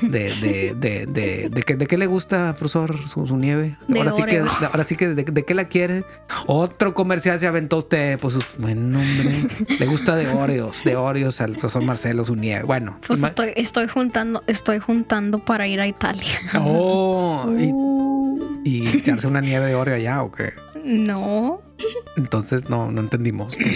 De, 0.02 0.32
de, 0.40 0.75
de, 0.75 1.06
de, 1.06 1.49
de, 1.50 1.62
qué, 1.62 1.76
¿de 1.76 1.87
qué 1.87 1.99
le 1.99 2.06
gusta, 2.06 2.54
profesor, 2.59 2.97
su, 3.06 3.26
su 3.26 3.37
nieve? 3.37 3.76
Ahora, 3.94 4.11
sí 4.12 4.23
que, 4.23 4.38
ahora 4.38 4.85
sí 4.85 4.97
que, 4.97 5.09
de, 5.09 5.25
de 5.25 5.44
qué 5.44 5.54
la 5.54 5.66
quiere? 5.66 6.04
Otro 6.47 6.94
comercial 6.94 7.38
se 7.38 7.47
aventó 7.47 7.78
usted, 7.78 8.18
pues, 8.18 8.38
bueno, 8.59 8.99
hombre, 8.99 9.47
le 9.78 9.87
gusta 9.87 10.16
de 10.16 10.26
Oreos, 10.28 10.85
de 10.85 10.97
Oreos 10.97 11.40
al 11.42 11.52
profesor 11.52 11.85
Marcelo, 11.85 12.25
su 12.25 12.35
nieve. 12.35 12.64
Bueno, 12.64 12.99
Pues 13.06 13.23
estoy, 13.23 13.52
estoy 13.56 13.88
juntando, 13.88 14.42
estoy 14.47 14.78
juntando 14.78 15.38
para 15.38 15.66
ir 15.68 15.80
a 15.80 15.87
Italia. 15.87 16.38
Oh, 16.59 17.44
y, 17.59 17.70
Uh, 17.73 18.06
y 18.06 18.09
echarse 18.64 19.26
una 19.26 19.40
nieve 19.40 19.66
de 19.66 19.75
Oreo 19.75 19.94
allá, 19.97 20.23
¿o 20.23 20.32
qué? 20.32 20.52
No. 20.85 21.61
Entonces, 22.16 22.68
no, 22.68 22.90
no 22.90 23.00
entendimos. 23.00 23.56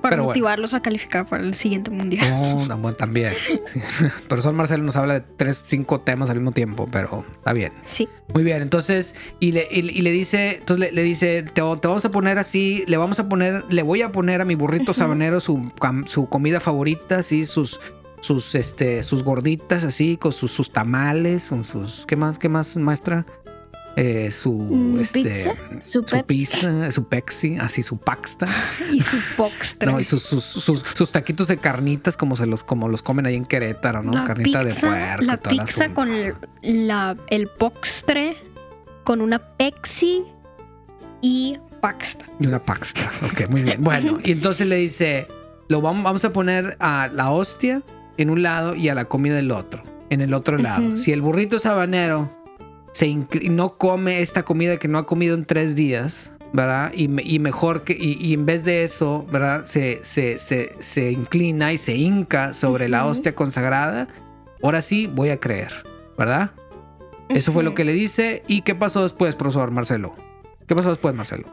Para 0.00 0.12
Pero 0.12 0.24
bueno. 0.24 0.28
motivarlos 0.28 0.74
a 0.74 0.80
calificar 0.80 1.26
para 1.26 1.42
el 1.42 1.56
siguiente 1.56 1.90
mundial. 1.90 2.32
Oh, 2.32 2.66
no, 2.66 2.78
bueno, 2.78 2.96
también. 2.96 3.32
Sí. 3.66 3.80
El 4.00 4.10
profesor 4.28 4.52
Marcelo 4.54 4.84
nos 4.84 4.94
habla 4.94 5.14
de 5.14 5.20
tres, 5.36 5.64
cinco 5.66 6.00
temas 6.00 6.30
al 6.30 6.36
mismo 6.36 6.52
tiempo, 6.52 6.88
pero 6.90 7.24
está 7.32 7.52
bien. 7.52 7.72
Sí. 7.84 8.08
Muy 8.32 8.44
bien, 8.44 8.62
entonces, 8.62 9.16
y 9.40 9.50
le, 9.50 9.66
y, 9.70 9.80
y 9.80 10.02
le 10.02 10.12
dice, 10.12 10.58
entonces 10.58 10.90
le, 10.90 10.94
le 10.94 11.02
dice, 11.02 11.42
te, 11.42 11.52
te 11.52 11.60
vamos 11.60 12.04
a 12.04 12.10
poner 12.12 12.38
así, 12.38 12.84
le 12.86 12.96
vamos 12.96 13.18
a 13.18 13.28
poner, 13.28 13.64
le 13.70 13.82
voy 13.82 14.02
a 14.02 14.12
poner 14.12 14.40
a 14.40 14.44
mi 14.44 14.54
burrito 14.54 14.94
sabanero 14.94 15.40
su, 15.40 15.68
su 16.06 16.28
comida 16.28 16.60
favorita, 16.60 17.16
así, 17.16 17.44
sus, 17.44 17.80
sus, 18.20 18.54
este, 18.54 19.02
sus 19.02 19.24
gorditas, 19.24 19.82
así, 19.82 20.16
con 20.16 20.30
sus, 20.30 20.52
sus 20.52 20.70
tamales, 20.70 21.48
con 21.48 21.64
sus, 21.64 22.06
¿qué 22.06 22.14
más, 22.14 22.38
qué 22.38 22.48
más, 22.48 22.76
maestra? 22.76 23.26
Eh, 23.96 24.30
su, 24.30 24.52
Mm, 24.52 25.00
este, 25.00 25.22
pizza, 25.22 25.50
su 25.80 26.04
pizza, 26.24 26.92
su 26.92 27.04
Pepsi, 27.08 27.56
así, 27.56 27.82
su 27.82 27.98
Paxta. 27.98 28.46
Y 28.92 29.02
su 29.02 29.16
box 29.36 29.76
No, 29.84 29.98
y 29.98 30.04
sus, 30.04 30.22
sus, 30.22 30.44
sus, 30.44 30.84
sus 30.94 31.10
taquitos 31.10 31.48
de 31.48 31.56
carnitas 31.56 32.16
como 32.16 32.36
se 32.36 32.46
los, 32.46 32.62
como 32.62 32.88
los 32.88 33.02
comen 33.02 33.26
ahí 33.26 33.34
en 33.34 33.44
Querétaro, 33.44 34.02
¿no? 34.02 34.12
La 34.12 34.24
Carnita 34.24 34.62
de 34.62 34.72
puerco. 34.74 35.22
y 35.22 35.26
la 35.26 35.36
todo 35.38 35.50
pizza 35.50 35.88
con 35.94 36.12
el, 36.12 36.34
la- 36.62 37.16
el 37.28 37.48
postre, 37.48 38.36
con 39.04 39.20
una 39.20 39.38
Pepsi 39.56 40.22
y 41.20 41.58
pasta. 41.80 42.24
Y 42.38 42.46
una 42.46 42.62
paxta. 42.62 43.10
Ok, 43.24 43.48
muy 43.48 43.62
bien. 43.62 43.82
Bueno, 43.82 44.18
y 44.22 44.32
entonces 44.32 44.66
le 44.68 44.76
dice, 44.76 45.26
lo 45.68 45.80
vamos, 45.80 46.04
vamos 46.04 46.24
a 46.24 46.32
poner 46.32 46.76
a 46.80 47.08
la 47.12 47.30
hostia 47.30 47.82
en 48.16 48.30
un 48.30 48.42
lado 48.42 48.74
y 48.74 48.88
a 48.88 48.94
la 48.94 49.06
comida 49.06 49.34
del 49.34 49.50
otro, 49.50 49.82
en 50.10 50.20
el 50.20 50.34
otro 50.34 50.56
lado. 50.58 50.96
Si 50.96 51.12
el 51.12 51.20
burrito 51.22 51.58
sabanero 51.58 52.30
se 52.92 53.14
no 53.50 53.76
come 53.76 54.22
esta 54.22 54.42
comida 54.44 54.76
que 54.78 54.88
no 54.88 54.98
ha 54.98 55.06
comido 55.06 55.34
en 55.34 55.44
tres 55.44 55.74
días, 55.74 56.30
¿verdad? 56.52 56.92
Y, 56.94 57.08
me- 57.08 57.22
y 57.22 57.38
mejor 57.38 57.84
que, 57.84 57.92
y, 57.92 58.16
y 58.20 58.34
en 58.34 58.46
vez 58.46 58.64
de 58.64 58.84
eso, 58.84 59.26
¿verdad? 59.30 59.64
Se, 59.64 60.00
se, 60.04 60.38
se, 60.38 60.72
se 60.80 61.12
inclina 61.12 61.72
y 61.72 61.78
se 61.78 61.94
hinca 61.96 62.54
sobre 62.54 62.88
la 62.88 63.04
hostia 63.06 63.34
consagrada. 63.34 64.08
Ahora 64.62 64.82
sí 64.82 65.06
voy 65.06 65.30
a 65.30 65.38
creer, 65.38 65.72
¿verdad? 66.16 66.50
Eso 67.28 67.52
fue 67.52 67.62
lo 67.62 67.74
que 67.74 67.84
le 67.84 67.92
dice. 67.92 68.42
¿Y 68.48 68.62
qué 68.62 68.74
pasó 68.74 69.02
después, 69.02 69.36
profesor 69.36 69.70
Marcelo? 69.70 70.14
¿Qué 70.66 70.74
pasó 70.74 70.88
después, 70.88 71.14
Marcelo? 71.14 71.46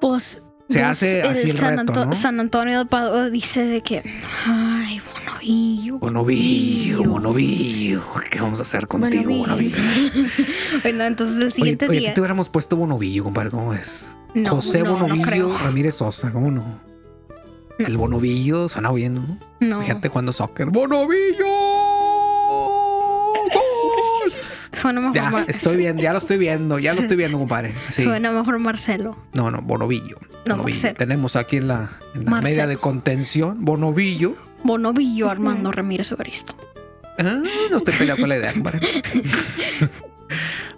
Pues. 0.00 0.42
Se 0.68 0.78
pues, 0.78 0.82
hace 0.84 1.22
así 1.22 1.50
el 1.50 1.56
San, 1.56 1.78
reto, 1.78 1.80
Anto- 1.92 2.06
¿no? 2.06 2.12
San 2.12 2.38
Antonio 2.38 2.78
de 2.80 2.86
Padua 2.86 3.28
dice 3.30 3.64
de 3.64 3.80
que. 3.80 4.02
Ay, 4.46 5.00
Bonovillo. 5.40 5.98
Bonovillo, 5.98 7.02
Bonovillo. 7.02 8.02
¿Qué 8.30 8.40
vamos 8.40 8.58
a 8.58 8.62
hacer 8.62 8.86
contigo, 8.86 9.32
Bonovillo. 9.34 9.76
Bueno, 10.82 11.04
entonces 11.04 11.36
el 11.36 11.42
Oye, 11.44 11.50
siguiente 11.52 11.88
oye, 11.88 11.98
día. 12.00 12.08
aquí 12.10 12.14
te 12.14 12.20
hubiéramos 12.20 12.48
puesto 12.50 12.76
Bonovillo, 12.76 13.24
compadre. 13.24 13.50
¿Cómo 13.50 13.72
es? 13.72 14.14
No, 14.34 14.50
José 14.50 14.80
no, 14.80 14.84
no 14.84 14.92
Bonovillo 14.98 15.24
creo. 15.24 15.58
Ramírez 15.58 15.94
Sosa. 15.94 16.30
¿Cómo 16.30 16.50
no? 16.50 16.80
No. 17.78 17.86
El 17.86 17.96
Bonovillo 17.96 18.68
suena 18.68 18.92
bien, 18.92 19.14
¿no? 19.14 19.38
No. 19.60 19.80
Fíjate 19.80 20.10
cuando 20.10 20.32
soccer. 20.32 20.66
¡Bonovillo! 20.68 21.46
¡Gol! 23.54 24.32
Suena 24.72 25.00
mejor. 25.00 25.16
Ya, 25.16 25.30
Mar- 25.30 25.44
estoy 25.48 25.76
viendo, 25.78 26.02
ya 26.02 26.12
lo 26.12 26.18
estoy 26.18 26.36
viendo, 26.36 26.78
ya 26.78 26.92
lo 26.94 27.00
estoy 27.00 27.16
viendo, 27.16 27.38
compadre. 27.38 27.74
Sí. 27.88 28.02
Suena 28.04 28.30
mejor 28.30 28.58
Marcelo. 28.58 29.16
No, 29.32 29.50
no, 29.50 29.62
Bonovillo. 29.62 30.18
No, 30.46 30.56
Bonovillo. 30.56 30.76
Marcelo. 30.76 30.94
Tenemos 30.96 31.36
aquí 31.36 31.56
en 31.56 31.68
la, 31.68 31.88
en 32.14 32.26
la 32.26 32.40
media 32.42 32.66
de 32.66 32.76
contención, 32.76 33.64
Bonovillo. 33.64 34.34
Bonovillo. 34.62 35.30
Armando 35.30 35.72
Ramírez 35.72 36.10
Evaristo. 36.12 36.54
Ah, 37.18 37.42
no 37.70 37.76
estoy 37.76 37.94
peleado 37.94 38.20
con 38.20 38.28
la 38.28 38.36
idea, 38.36 38.52
compadre. 38.52 38.80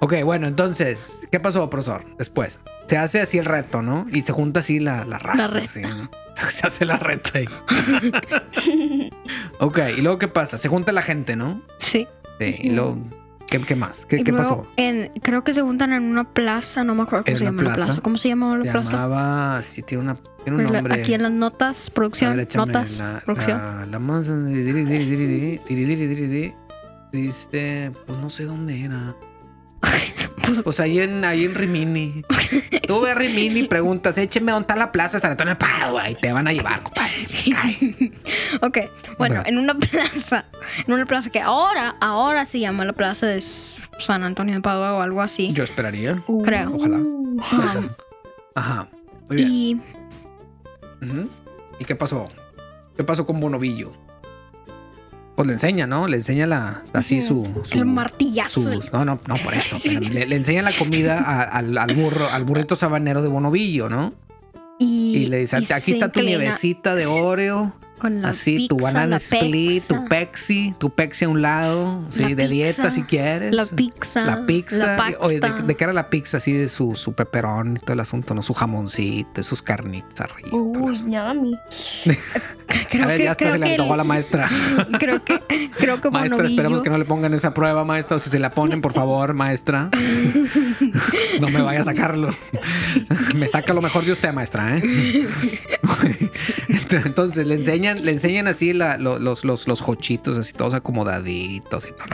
ok, 0.00 0.14
bueno, 0.24 0.48
entonces, 0.48 1.26
¿qué 1.30 1.38
pasó, 1.38 1.68
profesor? 1.70 2.04
Después, 2.18 2.58
se 2.88 2.96
hace 2.96 3.20
así 3.20 3.38
el 3.38 3.44
reto, 3.44 3.82
¿no? 3.82 4.06
Y 4.12 4.22
se 4.22 4.32
junta 4.32 4.60
así 4.60 4.80
la, 4.80 5.04
la 5.04 5.18
raza. 5.18 5.36
La 5.38 5.46
reta. 5.48 5.64
así, 5.64 5.80
¿no? 5.82 6.10
Se 6.50 6.66
hace 6.66 6.84
la 6.86 6.96
reta 6.96 7.38
ahí. 7.38 7.48
ok, 9.60 9.78
y 9.96 10.00
luego, 10.00 10.18
¿qué 10.18 10.28
pasa? 10.28 10.58
Se 10.58 10.68
junta 10.68 10.90
la 10.90 11.02
gente, 11.02 11.36
¿no? 11.36 11.62
Sí. 11.78 12.08
Sí, 12.40 12.56
y 12.58 12.70
luego, 12.70 12.98
¿qué, 13.60 13.66
qué 13.66 13.76
más? 13.76 14.06
¿Qué, 14.06 14.32
pasó? 14.32 14.66
En, 14.76 15.10
creo 15.22 15.44
que 15.44 15.54
se 15.54 15.62
juntan 15.62 15.92
en 15.92 16.04
una 16.04 16.24
plaza, 16.24 16.84
no 16.84 16.94
me 16.94 17.02
acuerdo 17.02 17.24
cómo 17.24 17.32
¿En 17.32 17.38
se 17.38 17.44
llama 17.44 17.62
la 17.62 17.74
plaza? 17.74 18.00
¿Cómo 18.00 18.16
se 18.16 18.28
llamaba 18.28 18.58
la 18.58 18.64
Se 18.64 18.70
plaza? 18.70 18.90
llamaba, 18.90 19.62
sí, 19.62 19.82
tiene, 19.82 20.04
una, 20.04 20.14
tiene 20.44 20.64
un 20.64 20.72
nombre. 20.72 20.94
Aquí 20.94 21.14
en 21.14 21.22
las 21.22 21.32
notas, 21.32 21.90
producción, 21.90 22.36
ver, 22.36 22.48
notas, 22.54 22.98
la, 22.98 23.22
producción. 23.24 23.90
la, 23.90 23.98
más-. 23.98 24.26
Dice, 27.12 27.92
pues 28.06 28.18
no 28.18 28.30
sé 28.30 28.44
dónde 28.44 28.84
era. 28.84 29.14
Pues- 30.64 30.80
ahí 30.80 31.00
en, 31.00 31.24
ahí 31.24 31.44
en 31.44 31.54
Rimini. 31.54 32.24
Tú 32.86 33.00
ve 33.00 33.10
a 33.12 33.14
Rimini 33.14 33.60
y 33.60 33.68
preguntas, 33.68 34.18
écheme 34.18 34.52
dónde 34.52 34.64
está 34.64 34.76
la 34.76 34.92
plaza 34.92 35.16
de 35.16 35.20
San 35.22 35.30
Antonio 35.32 35.54
de 35.54 35.58
Padua 35.58 36.10
y 36.10 36.14
te 36.14 36.32
van 36.32 36.46
a 36.48 36.52
llevar, 36.52 36.82
compadre. 36.82 37.26
Ay. 37.56 38.12
Ok, 38.60 38.78
bueno, 39.18 39.42
en 39.46 39.58
una 39.58 39.74
plaza, 39.74 40.44
en 40.86 40.92
una 40.92 41.06
plaza 41.06 41.30
que 41.30 41.40
ahora, 41.40 41.96
ahora 42.00 42.44
se 42.46 42.60
llama 42.60 42.84
la 42.84 42.92
plaza 42.92 43.26
de 43.26 43.40
San 43.40 44.22
Antonio 44.22 44.54
de 44.54 44.60
Padua 44.60 44.94
o 44.94 45.00
algo 45.00 45.22
así. 45.22 45.52
Yo 45.52 45.64
esperaría. 45.64 46.22
Creo. 46.44 46.74
Ojalá. 46.74 46.98
Uh, 46.98 47.40
Ajá. 48.54 48.88
Muy 49.28 49.36
bien. 49.36 49.50
y. 49.50 49.80
¿Y 51.80 51.84
qué 51.84 51.96
pasó? 51.96 52.28
¿Qué 52.96 53.02
pasó 53.04 53.26
con 53.26 53.40
Bonovillo? 53.40 53.92
Pues 55.34 55.46
le 55.46 55.54
enseña, 55.54 55.86
¿no? 55.86 56.08
Le 56.08 56.18
enseña 56.18 56.46
la, 56.46 56.82
así 56.92 57.20
su, 57.22 57.46
su- 57.64 57.78
el 57.78 57.86
martillazo. 57.86 58.62
su- 58.62 58.90
no, 58.92 59.04
no, 59.04 59.18
no, 59.26 59.34
por 59.36 59.54
eso. 59.54 59.78
le, 59.84 60.26
le 60.26 60.36
enseña 60.36 60.60
la 60.62 60.72
comida 60.72 61.18
a- 61.20 61.42
al, 61.42 61.76
al 61.78 61.94
burro, 61.94 62.28
al 62.28 62.44
burrito 62.44 62.76
sabanero 62.76 63.22
de 63.22 63.28
Bonovillo, 63.28 63.88
¿no? 63.88 64.12
y, 64.78 65.16
Y 65.16 65.26
le 65.26 65.38
dice, 65.38 65.58
y 65.60 65.72
aquí 65.72 65.92
está 65.92 66.10
tu 66.12 66.20
nievecita 66.22 66.94
de 66.94 67.06
Oreo 67.06 67.72
Con 68.02 68.20
la 68.20 68.30
Así, 68.30 68.66
tu 68.66 68.78
banana 68.78 69.06
la 69.06 69.16
split, 69.18 69.84
tu 69.84 70.08
pexi, 70.08 70.74
tu 70.76 70.90
pexi 70.90 71.24
a 71.24 71.28
un 71.28 71.40
lado, 71.40 72.04
sí, 72.08 72.24
La 72.24 72.34
de 72.34 72.48
dieta 72.48 72.90
si 72.90 73.04
quieres. 73.04 73.54
La 73.54 73.64
pizza. 73.64 74.24
La 74.24 74.44
pizza. 74.44 74.96
La 74.96 75.16
Oye, 75.20 75.38
¿de, 75.38 75.76
qué 75.76 75.84
era 75.84 75.92
la 75.92 76.10
pizza? 76.10 76.38
Así 76.38 76.52
de 76.52 76.68
su, 76.68 76.96
su 76.96 77.12
peperón 77.12 77.76
y 77.76 77.78
todo 77.78 77.92
el 77.92 78.00
asunto, 78.00 78.34
¿no? 78.34 78.42
Su 78.42 78.54
jamoncito, 78.54 79.40
y 79.40 79.44
sus 79.44 79.62
carnitas 79.62 80.20
arriba. 80.20 80.48
Uy, 80.50 80.96
yummy. 80.96 81.56
Creo 82.90 83.04
a 83.04 83.06
ver, 83.06 83.18
que, 83.18 83.24
ya 83.24 83.30
hasta 83.30 83.44
creo 83.44 83.52
se 83.52 83.58
le 83.60 83.70
antojó 83.70 83.94
a 83.94 83.96
la 83.98 84.04
maestra. 84.04 84.48
Creo 84.98 85.22
que, 85.24 85.70
creo 85.78 86.00
que 86.00 86.10
maestra, 86.10 86.44
esperemos 86.44 86.80
que 86.80 86.90
no 86.90 86.98
le 86.98 87.04
pongan 87.04 87.34
esa 87.34 87.54
prueba, 87.54 87.84
maestra. 87.84 88.16
O 88.16 88.20
si 88.20 88.30
se 88.30 88.38
la 88.38 88.50
ponen, 88.50 88.80
por 88.80 88.92
favor, 88.92 89.32
maestra. 89.34 89.90
No 91.40 91.48
me 91.48 91.62
vaya 91.62 91.80
a 91.80 91.84
sacarlo. 91.84 92.34
Me 93.34 93.48
saca 93.48 93.72
lo 93.72 93.80
mejor 93.80 94.04
de 94.04 94.12
usted, 94.12 94.32
maestra, 94.32 94.76
¿eh? 94.76 95.28
Entonces 96.90 97.46
le 97.46 97.56
enseñan, 97.92 98.04
le 98.06 98.12
enseñan 98.12 98.48
así 98.48 98.72
la- 98.72 98.96
los, 98.98 99.44
los, 99.44 99.66
los 99.68 99.80
jochitos, 99.80 100.36
así 100.38 100.52
todos 100.52 100.74
acomodaditos 100.74 101.86
y 101.86 101.92
todo 101.92 102.06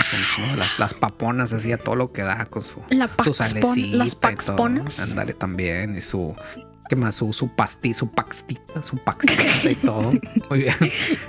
¿no? 0.51 0.57
Las, 0.57 0.79
las 0.79 0.95
paponas 0.95 1.53
así 1.53 1.73
a 1.73 1.79
todo 1.79 1.97
lo 1.97 2.13
que 2.13 2.23
da 2.23 2.45
con 2.47 2.63
su, 2.63 2.81
La 2.91 3.09
su 3.25 3.33
salecita 3.35 3.97
las 3.97 4.09
y 4.09 4.11
todo. 4.11 4.21
paxponas. 4.21 4.99
Ándale 5.01 5.35
también. 5.35 5.97
Y 5.97 6.01
su. 6.03 6.35
¿Qué 6.89 6.97
más? 6.97 7.17
Su, 7.17 7.33
su 7.35 7.49
pasti, 7.49 7.93
su 7.93 8.09
paxtita, 8.09 8.83
su 8.83 8.97
paxtita 8.97 9.71
y 9.71 9.75
todo. 9.75 10.13
Muy 10.51 10.61
bien. 10.61 10.75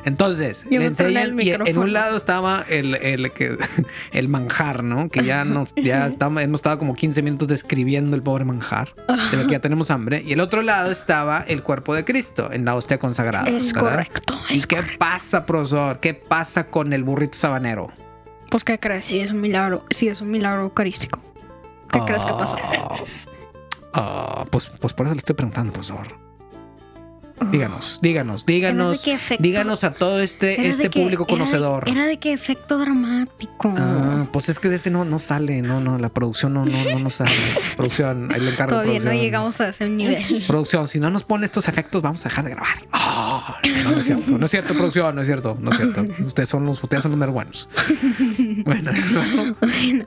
Entonces, 0.06 0.66
Yo 0.72 0.80
le 0.80 0.86
enseñan. 0.86 1.38
Y 1.39 1.50
en 1.51 1.78
un 1.78 1.92
lado 1.92 2.16
estaba 2.16 2.66
el, 2.70 2.96
el, 2.96 3.32
que, 3.32 3.58
el 4.13 4.30
manjar, 4.30 4.84
¿no? 4.84 5.10
Que 5.10 5.25
ya, 5.25 5.44
nos, 5.44 5.75
ya 5.75 6.08
hemos 6.20 6.60
estado 6.60 6.78
como 6.78 6.96
15 6.96 7.22
minutos 7.22 7.48
describiendo 7.50 8.16
el 8.16 8.24
pobre 8.24 8.46
manjar. 8.46 8.94
Se 9.30 9.36
ve 9.36 9.44
que 9.48 9.51
ya 9.51 9.60
tenemos 9.60 9.92
hambre. 9.92 10.24
Y 10.25 10.32
el 10.32 10.39
otro 10.39 10.62
lado 10.62 10.92
estaba 10.92 11.44
el 11.48 11.62
cuerpo 11.62 11.94
de 11.94 12.06
Cristo 12.06 12.50
en 12.54 12.63
la 12.63 12.75
hostia 12.75 12.98
consagrada. 12.98 13.50
Es 13.50 13.74
¿verdad? 13.74 13.89
correcto. 13.92 14.39
¿Y 14.50 14.62
qué 14.62 14.82
pasa, 14.98 15.46
profesor? 15.46 16.00
¿Qué 16.00 16.13
pasa 16.13 16.68
con 16.68 16.94
el 16.94 17.04
burrito 17.04 17.38
sabanero? 17.38 17.92
Pues, 18.50 18.63
¿qué 18.63 18.80
crees? 18.80 19.06
Sí, 19.06 19.20
es 19.20 19.32
un 19.32 19.42
milagro. 19.42 19.84
Sí, 19.89 20.08
es 20.08 20.22
un 20.22 20.32
milagro 20.32 20.63
eucarístico. 20.63 21.20
¿Qué 21.92 22.00
crees 22.06 22.24
que 22.24 22.32
pasó? 22.32 22.58
Ah, 23.93 24.46
pues, 24.50 24.67
pues 24.79 24.93
por 24.93 25.05
eso 25.05 25.15
le 25.15 25.19
estoy 25.19 25.36
preguntando, 25.36 25.74
profesor. 25.74 26.29
Díganos, 27.51 28.00
díganos, 28.01 28.46
díganos, 28.46 28.88
¿Era 28.88 28.98
de 29.00 29.03
qué 29.05 29.13
efecto? 29.13 29.43
díganos 29.43 29.84
a 29.84 29.91
todo 29.91 30.19
este, 30.19 30.67
este 30.67 30.89
público 30.89 31.24
era 31.24 31.34
de- 31.34 31.39
conocedor. 31.39 31.89
Era 31.89 32.05
de 32.05 32.17
qué 32.17 32.34
efecto 32.34 32.77
dramático. 32.77 33.74
Ah, 33.77 34.25
pues 34.31 34.50
es 34.50 34.60
que 34.60 34.69
de 34.69 34.75
ese 34.75 34.91
no, 34.91 35.05
no 35.05 35.17
sale, 35.19 35.62
no, 35.62 35.79
no, 35.79 35.98
la 35.98 36.10
producción 36.10 36.53
no, 36.53 36.65
no, 36.65 36.77
no, 36.91 37.00
no 37.00 37.10
sale. 37.10 37.31
producción, 37.77 38.31
ahí 38.31 38.39
le 38.41 38.51
encargo 38.51 38.72
Todavía 38.72 38.93
no 38.93 39.00
producción. 39.00 39.24
llegamos 39.24 39.62
a 39.62 39.69
ese 39.69 39.89
nivel. 39.89 40.43
Producción, 40.48 40.88
si 40.88 41.00
no 41.00 41.10
nos 41.10 41.24
pone 41.24 41.46
estos 41.46 41.67
efectos, 41.67 42.01
vamos 42.01 42.25
a 42.25 42.29
dejar 42.29 42.46
de 42.46 42.51
grabar. 42.51 42.77
Ah, 42.91 43.58
no, 43.84 43.91
no 43.91 43.98
es 43.98 44.05
cierto, 44.05 44.38
no 44.38 44.46
es 44.46 44.51
cierto, 44.51 44.74
producción, 44.74 45.15
no 45.15 45.22
es 45.22 45.27
cierto, 45.27 45.58
no 45.60 45.72
es 45.72 45.77
cierto. 45.77 46.05
Ustedes 46.25 46.50
son 46.50 46.65
los, 46.65 46.84
ustedes 46.84 47.01
son 47.03 47.12
los 47.12 47.19
mero 47.19 47.31
buenos. 47.31 47.69
Bueno, 48.65 48.91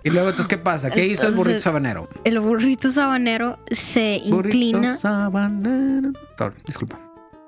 y 0.04 0.10
luego, 0.10 0.28
entonces, 0.28 0.46
¿qué 0.46 0.58
pasa? 0.58 0.90
¿Qué 0.90 1.06
hizo 1.06 1.26
el 1.26 1.34
burrito 1.34 1.58
sabanero? 1.60 2.08
El 2.24 2.38
burrito 2.40 2.92
sabanero 2.92 3.58
se 3.70 4.16
inclina. 4.24 4.78
Burrito 4.78 4.96
sabanero. 4.98 6.12
Sorry, 6.38 6.54
disculpa. 6.66 6.98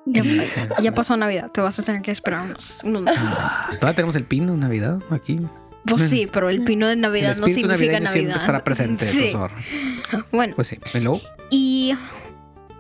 Ya, 0.06 0.22
ya 0.82 0.94
pasó 0.94 1.16
Navidad, 1.16 1.50
te 1.50 1.60
vas 1.60 1.78
a 1.78 1.82
tener 1.82 2.02
que 2.02 2.10
esperar 2.10 2.44
unos, 2.44 2.78
unos 2.84 3.02
meses. 3.02 3.22
Ah, 3.26 3.70
Todavía 3.80 3.96
tenemos 3.96 4.16
el 4.16 4.24
pino 4.24 4.52
de 4.52 4.58
Navidad 4.58 4.98
aquí. 5.10 5.40
Pues 5.86 6.08
sí, 6.08 6.28
pero 6.32 6.48
el 6.48 6.64
pino 6.64 6.86
de 6.86 6.94
El 6.94 7.00
Navidad 7.02 7.36
no 7.36 7.46
espíritu 7.46 7.70
significa 7.72 7.92
Navidad. 8.00 8.12
siempre 8.12 8.36
estará 8.36 8.64
presente, 8.64 9.06
Sí. 9.10 9.16
profesor. 9.32 9.50
Bueno, 10.32 10.54
Pues 10.56 10.68
sí. 10.68 10.78
¿Y 10.94 11.00
luego? 11.00 11.20
y 11.50 11.94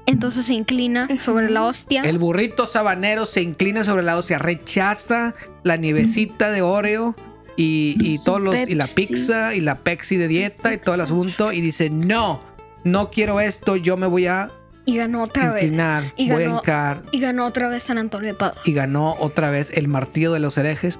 entonces 0.06 0.44
se 0.46 0.54
inclina 0.54 1.08
sobre 1.20 1.50
la 1.50 1.64
hostia. 1.64 2.02
El 2.02 2.18
burrito 2.18 2.66
sabanero 2.66 3.24
se 3.26 3.40
inclina 3.42 3.84
sobre 3.84 4.02
la 4.02 4.16
hostia, 4.18 4.38
rechaza 4.38 5.34
la 5.62 5.76
nievecita 5.76 6.50
de 6.50 6.60
Oreo 6.62 7.14
y, 7.56 7.96
y 8.00 8.22
todos 8.24 8.40
los 8.40 8.54
y 8.54 8.74
la 8.74 8.86
pizza 8.86 9.54
y 9.54 9.60
la 9.60 9.76
Pepsi 9.76 10.16
de 10.16 10.28
dieta 10.28 10.74
y 10.74 10.78
todo 10.78 10.94
el 10.94 11.00
asunto 11.02 11.52
y 11.52 11.60
dice 11.60 11.88
no, 11.90 12.40
no 12.84 13.10
quiero 13.10 13.40
esto, 13.40 13.76
yo 13.76 13.96
me 13.96 14.06
voy 14.06 14.26
a 14.26 14.50
y 14.84 14.96
ganó 14.96 15.22
otra 15.22 15.52
vez. 15.52 15.64
inclinar, 15.64 16.12
Y 16.16 16.28
ganó- 16.28 16.56
hincar 16.58 17.02
Y 17.12 17.20
ganó 17.20 17.46
otra 17.46 17.68
vez 17.68 17.82
San 17.84 17.98
Antonio 17.98 18.28
de 18.28 18.34
Padua. 18.34 18.56
y 18.64 18.72
ganó 18.72 19.14
otra 19.18 19.50
vez 19.50 19.70
el 19.74 19.88
martillo 19.88 20.32
de 20.32 20.40
los 20.40 20.56
herejes. 20.58 20.98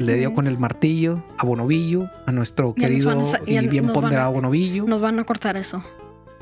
Le 0.00 0.14
dio 0.14 0.34
con 0.34 0.48
el 0.48 0.58
martillo 0.58 1.22
a 1.38 1.44
Bonovillo, 1.44 2.10
a 2.26 2.32
nuestro 2.32 2.74
Ya 2.76 2.88
querido 2.88 3.10
a 3.10 3.40
y 3.46 3.68
bien 3.68 3.86
van 3.86 3.90
a- 3.90 4.00
ponderado 4.00 4.32
Bonovillo. 4.32 4.84
Nos 4.86 5.00
van 5.00 5.18
a 5.20 5.24
cortar 5.24 5.56
eso. 5.56 5.80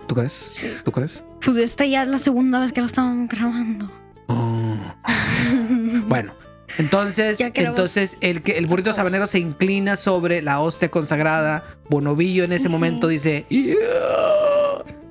¿Tú 0.06 0.14
crees? 0.14 0.32
Sí. 0.32 0.70
¿Tú 0.84 0.92
crees? 0.92 1.24
Pues 1.44 1.56
esta 1.58 1.84
ya 1.84 2.02
es 2.04 2.08
la 2.08 2.18
segunda 2.18 2.58
vez 2.60 2.72
que 2.72 2.80
lo 2.80 2.86
estamos 2.86 3.28
grabando. 3.28 3.90
Oh. 4.28 4.76
Bueno, 6.08 6.32
entonces, 6.78 7.38
entonces 7.40 8.16
el 8.20 8.42
el 8.46 8.66
burrito 8.66 8.92
sabanero 8.92 9.26
se 9.26 9.38
inclina 9.38 9.96
sobre 9.96 10.42
la 10.42 10.60
hostia 10.60 10.90
consagrada. 10.90 11.64
Bonovillo 11.88 12.44
en 12.44 12.52
ese 12.52 12.68
momento 12.68 13.08
dice, 13.08 13.46
"Yeah". 13.48 13.74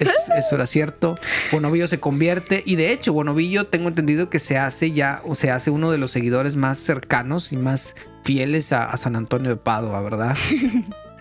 Es- 0.04 0.30
eso 0.46 0.56
era 0.56 0.68
cierto. 0.68 1.18
Bonovillo 1.52 1.88
se 1.88 2.00
convierte 2.00 2.64
y 2.66 2.76
de 2.76 2.92
hecho 2.92 3.14
Bonovillo 3.14 3.68
tengo 3.68 3.88
entendido 3.90 4.30
que 4.30 4.40
se 4.40 4.58
hace 4.58 4.92
ya 4.92 5.22
o 5.26 5.36
se 5.36 5.52
hace 5.52 5.70
uno 5.72 5.92
de 5.92 5.98
los 5.98 6.12
seguidores 6.12 6.56
más 6.56 6.78
cercanos 6.80 7.52
y 7.52 7.58
más 7.58 7.96
fieles 8.24 8.72
a, 8.74 8.86
a 8.86 8.98
San 8.98 9.16
Antonio 9.16 9.50
de 9.50 9.58
Padua, 9.58 10.02
¿verdad? 10.02 10.36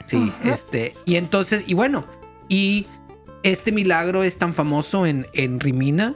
Sí, 0.07 0.33
este 0.45 0.95
y 1.07 1.15
entonces 1.17 1.65
y 1.69 1.75
bueno 1.75 2.05
y 2.49 2.87
este 3.45 3.73
milagro 3.73 4.25
es 4.25 4.37
tan 4.37 4.53
famoso 4.53 5.07
en, 5.07 5.27
en 5.33 5.59
Rimina. 5.61 6.15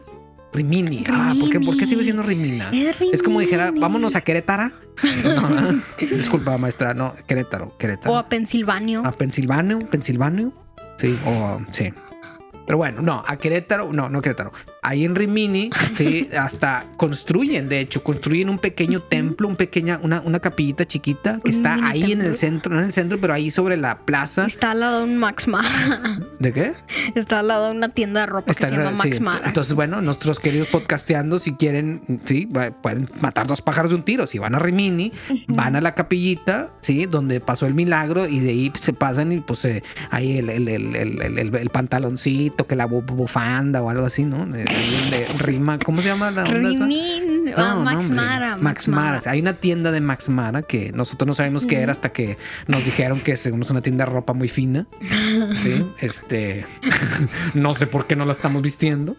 Rimini. 0.52 1.04
Ah, 1.10 1.34
¿por 1.38 1.50
qué, 1.50 1.60
¿por 1.60 1.76
qué 1.76 1.86
sigue 1.86 2.02
siendo 2.02 2.22
Rimina? 2.22 2.70
Es 3.12 3.22
como 3.22 3.40
dijera, 3.40 3.70
vámonos 3.74 4.14
a 4.16 4.20
Querétaro. 4.22 4.70
No, 5.24 5.82
disculpa, 6.16 6.56
maestra, 6.58 6.94
no, 6.94 7.14
Querétaro, 7.26 7.76
Querétaro. 7.78 8.14
O 8.14 8.16
a 8.16 8.26
Pensilvania. 8.26 9.00
A 9.00 9.12
Pensilvania, 9.12 9.78
Pensilvania. 9.90 10.50
Sí, 10.98 11.18
o 11.26 11.60
sí. 11.70 11.92
Pero 12.66 12.78
bueno, 12.78 13.00
no, 13.02 13.22
a 13.26 13.36
Querétaro, 13.36 13.92
no, 13.92 14.08
no 14.08 14.20
Querétaro. 14.20 14.52
Ahí 14.82 15.04
en 15.04 15.14
Rimini, 15.14 15.70
sí, 15.94 16.28
hasta 16.38 16.84
construyen, 16.96 17.68
de 17.68 17.80
hecho, 17.80 18.02
construyen 18.02 18.48
un 18.48 18.58
pequeño 18.58 19.00
templo, 19.02 19.48
un 19.48 19.56
pequeña, 19.56 19.98
una, 20.02 20.20
una 20.20 20.40
capillita 20.40 20.84
chiquita 20.84 21.38
que 21.44 21.50
está 21.50 21.78
ahí 21.86 22.12
en 22.12 22.20
el 22.22 22.36
centro, 22.36 22.72
no 22.74 22.80
en 22.80 22.86
el 22.86 22.92
centro, 22.92 23.20
pero 23.20 23.32
ahí 23.34 23.50
sobre 23.50 23.76
la 23.76 23.98
plaza. 24.00 24.46
Está 24.46 24.72
al 24.72 24.80
lado 24.80 24.98
de 24.98 25.04
un 25.04 25.16
Max 25.18 25.46
Mara. 25.48 26.18
¿De 26.38 26.52
qué? 26.52 26.74
Está 27.14 27.40
al 27.40 27.48
lado 27.48 27.66
de 27.70 27.76
una 27.76 27.88
tienda 27.90 28.20
de 28.20 28.26
ropa 28.26 28.50
Está- 28.52 28.68
que 28.68 28.76
se 28.76 28.82
llama 28.82 29.02
sí, 29.02 29.08
Max 29.08 29.20
Mara. 29.20 29.46
Entonces, 29.46 29.74
bueno, 29.74 30.00
nuestros 30.02 30.40
queridos 30.40 30.68
podcasteando, 30.68 31.38
si 31.38 31.52
quieren, 31.54 32.20
sí, 32.24 32.48
pueden 32.82 33.08
matar 33.20 33.46
dos 33.46 33.62
pájaros 33.62 33.90
de 33.90 33.96
un 33.96 34.02
tiro. 34.04 34.26
Si 34.26 34.38
van 34.38 34.54
a 34.54 34.58
Rimini, 34.58 35.12
van 35.48 35.76
a 35.76 35.80
la 35.80 35.94
capillita, 35.94 36.70
sí, 36.80 37.06
donde 37.06 37.40
pasó 37.40 37.66
el 37.66 37.74
milagro 37.74 38.26
y 38.26 38.40
de 38.40 38.50
ahí 38.50 38.72
se 38.78 38.92
pasan 38.92 39.32
y 39.32 39.40
pues 39.40 39.64
eh, 39.64 39.82
ahí 40.10 40.38
el, 40.38 40.50
el, 40.50 40.68
el, 40.68 40.96
el, 40.96 41.38
el- 41.56 41.70
pantaloncito, 42.56 42.66
que 42.66 42.76
la 42.76 42.86
bu- 42.88 43.02
bufanda 43.04 43.82
o 43.82 43.90
algo 43.90 44.06
así, 44.06 44.24
¿no? 44.24 44.46
De- 44.46 44.64
de- 44.64 44.64
de 44.64 45.26
rima, 45.40 45.78
¿cómo 45.78 46.02
se 46.02 46.08
llama 46.08 46.30
la 46.30 46.44
onda 46.44 46.70
esa? 46.72 46.86
Ah, 47.56 47.74
No, 47.74 47.82
Max. 47.84 48.10
Mara. 48.10 48.56
Max 48.56 48.88
Mara. 48.88 49.20
Hay 49.26 49.40
una 49.40 49.54
tienda 49.54 49.90
de 49.92 50.00
Max 50.00 50.28
Mara 50.28 50.62
que 50.62 50.92
nosotros 50.92 51.26
no 51.26 51.34
sabíamos 51.34 51.66
qué 51.66 51.80
era 51.80 51.92
hasta 51.92 52.10
que 52.10 52.38
nos 52.66 52.84
dijeron 52.84 53.20
que 53.20 53.36
según 53.36 53.62
es 53.62 53.70
una 53.70 53.82
tienda 53.82 54.04
de 54.04 54.10
ropa 54.12 54.32
muy 54.32 54.48
fina. 54.48 54.86
Sí, 55.58 55.84
este. 56.00 56.64
no 57.54 57.74
sé 57.74 57.86
por 57.86 58.06
qué 58.06 58.16
no 58.16 58.24
la 58.24 58.32
estamos 58.32 58.62
vistiendo. 58.62 59.16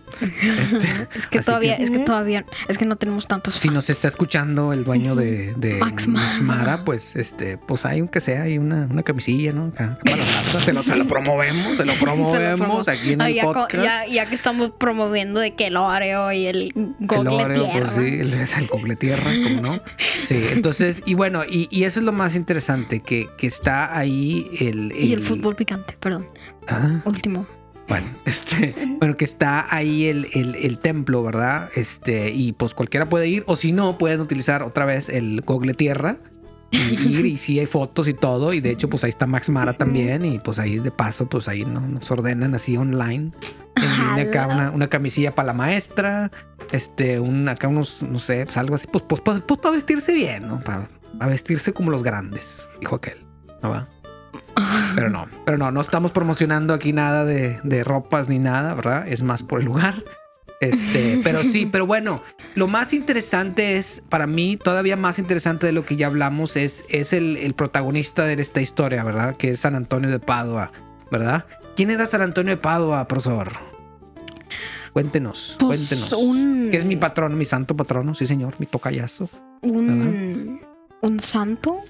Este, 0.61 0.87
Es 1.17 1.27
que 1.27 1.39
todavía, 1.41 1.77
que- 1.77 1.83
es 1.83 1.91
que 1.91 1.99
todavía, 1.99 2.45
es 2.67 2.77
que 2.77 2.85
no 2.85 2.95
tenemos 2.95 3.27
tantos. 3.27 3.53
si 3.53 3.69
nos 3.69 3.89
está 3.89 4.07
escuchando 4.07 4.73
el 4.73 4.83
dueño 4.83 5.15
de, 5.15 5.53
de 5.55 5.75
Max 5.79 6.07
Max, 6.07 6.41
Mara. 6.41 6.59
Mara, 6.61 6.85
pues 6.85 7.15
este, 7.15 7.57
pues 7.57 7.85
hay 7.85 8.01
un 8.01 8.07
que 8.07 8.19
sea, 8.21 8.43
hay 8.43 8.57
una, 8.57 8.87
una 8.89 9.03
camisilla, 9.03 9.51
¿no? 9.53 9.65
Acá, 9.67 9.97
para 10.03 10.17
la 10.17 10.23
raza. 10.25 10.61
se, 10.61 10.73
lo, 10.73 10.83
se 10.83 10.95
lo 10.95 11.07
promovemos, 11.07 11.77
se 11.77 11.85
lo 11.85 11.93
Se 11.93 11.99
lo 11.99 12.03
promovemos 12.05 12.87
promo- 12.87 12.91
aquí 12.91 13.13
en 13.13 13.21
el 13.21 13.33
ya, 13.33 13.43
podcast. 13.43 13.83
ya- 13.83 14.05
ya 14.07 14.25
que 14.25 14.35
estamos 14.35 14.71
promoviendo 14.77 15.39
de 15.39 15.53
que 15.55 15.67
el 15.67 15.77
Oreo 15.77 16.31
y 16.31 16.45
el 16.47 16.61
El 16.75 16.95
Google 16.99 17.29
Oreo, 17.29 17.63
Tierra. 17.71 17.79
pues 17.79 17.91
sí, 17.91 18.16
el, 18.21 18.34
es 18.34 18.58
el 18.58 18.67
Google 18.67 18.95
Tierra, 18.95 19.32
¿cómo 19.43 19.62
no? 19.62 19.80
Sí, 20.23 20.43
entonces, 20.51 21.01
y 21.06 21.13
bueno, 21.13 21.43
y, 21.49 21.67
y 21.71 21.84
eso 21.84 21.99
es 21.99 22.06
lo 22.06 22.12
más 22.13 22.36
interesante, 22.36 23.01
que, 23.01 23.27
que 23.38 23.47
está 23.47 23.97
ahí 23.97 24.49
el, 24.60 24.93
Y 24.97 25.13
el 25.13 25.19
fútbol 25.21 25.56
picante, 25.56 25.95
perdón. 25.99 26.25
Ah, 26.67 27.01
Último. 27.06 27.45
bueno, 27.88 28.08
este, 28.25 28.75
bueno, 28.99 29.15
que 29.17 29.25
está 29.25 29.67
ahí 29.73 30.06
el, 30.06 30.27
el- 30.34 30.56
el 30.56 30.80
templo, 30.80 31.23
¿verdad? 31.23 31.69
Este, 31.75 32.32
y 32.32 32.51
pues 32.53 32.73
cualquiera 32.73 33.08
puede 33.08 33.27
ir, 33.27 33.43
o 33.47 33.56
si 33.56 33.71
no, 33.71 33.97
pueden 33.97 34.19
utilizar 34.21 34.62
otra 34.63 34.86
vez 34.86 35.10
el 35.10 35.41
Google 35.41 35.73
Tierra. 35.73 36.17
Y 36.69 36.77
ir, 37.17 37.25
y 37.25 37.38
sí 37.38 37.58
hay 37.62 37.65
fotos 37.65 38.10
y 38.10 38.13
todo, 38.13 38.51
y 38.51 38.60
de 38.60 38.71
hecho, 38.71 38.89
pues 38.89 39.06
ahí 39.06 39.10
está 39.10 39.25
Max 39.25 39.49
Mara 39.49 39.77
también, 39.77 40.25
y 40.25 40.38
pues 40.39 40.60
ahí 40.60 40.80
de 40.80 40.91
paso, 40.91 41.25
pues 41.30 41.47
ahí 41.47 41.63
¿no? 41.63 41.80
nos 41.80 42.12
ordenan 42.12 42.53
así 42.56 42.75
online. 42.75 43.32
Línea 43.88 44.30
acá 44.30 44.47
una, 44.47 44.71
una 44.71 44.88
camisilla 44.88 45.34
para 45.36 45.47
la 45.47 45.54
maestra, 45.54 46.32
este, 46.71 47.19
un, 47.19 47.47
acá 47.50 47.67
unos, 47.67 48.02
no 48.04 48.19
sé, 48.19 48.45
pues 48.45 48.58
algo 48.58 48.76
así, 48.76 48.88
pues, 48.91 49.04
pues, 49.08 49.21
pues, 49.21 49.41
pues 49.47 49.60
para 49.60 49.76
vestirse 49.76 50.13
bien, 50.13 50.47
¿no? 50.47 50.60
Para, 50.60 50.89
para 51.17 51.32
vestirse 51.32 51.73
como 51.73 51.91
los 51.91 52.04
grandes, 52.04 52.69
dijo 52.80 52.95
aquel. 52.95 53.17
¿No 53.62 53.69
va? 53.69 53.88
Pero 54.95 55.10
no, 55.10 55.28
pero 55.45 55.58
no, 55.58 55.71
no 55.71 55.82
estamos 55.82 56.12
promocionando 56.12 56.73
aquí 56.73 56.91
nada 56.91 57.26
de, 57.26 57.60
de 57.63 57.84
ropas 57.84 58.28
ni 58.28 58.39
nada, 58.39 58.73
¿verdad? 58.73 59.08
Es 59.08 59.21
más 59.23 59.43
por 59.43 59.60
el 59.60 59.65
lugar. 59.65 60.04
Este, 60.60 61.21
pero 61.23 61.43
sí, 61.43 61.67
pero 61.67 61.86
bueno, 61.86 62.23
lo 62.56 62.67
más 62.67 62.93
interesante 62.93 63.78
es, 63.78 64.02
para 64.10 64.26
mí, 64.26 64.58
todavía 64.58 64.95
más 64.95 65.19
interesante 65.19 65.67
de 65.67 65.71
lo 65.71 65.86
que 65.86 65.95
ya 65.95 66.08
hablamos, 66.08 66.56
es, 66.56 66.84
es 66.89 67.13
el, 67.13 67.38
el 67.38 67.54
protagonista 67.54 68.23
de 68.23 68.41
esta 68.41 68.60
historia, 68.62 69.04
¿verdad? 69.04 69.36
Que 69.38 69.52
es 69.52 69.60
San 69.60 69.76
Antonio 69.76 70.10
de 70.10 70.19
Padua, 70.19 70.71
¿verdad? 71.12 71.45
¿Quién 71.76 71.91
era 71.91 72.08
San 72.08 72.21
Antonio 72.21 72.56
de 72.56 72.62
Padua, 72.62 73.08
profesor? 73.08 73.52
Cuéntenos, 74.97 75.55
Pues, 75.60 75.88
cuéntenos. 75.89 76.12
un- 76.13 76.69
Que 76.71 76.77
es 76.77 76.86
mi 76.86 76.95
patrono, 76.95 77.36
mi 77.36 77.45
santo 77.45 77.75
patrono, 77.77 78.15
sí 78.15 78.25
señor, 78.25 78.55
mi 78.57 78.65
tocayazo. 78.65 79.29
Un, 79.62 80.60
un 81.01 81.19
santo. 81.19 81.81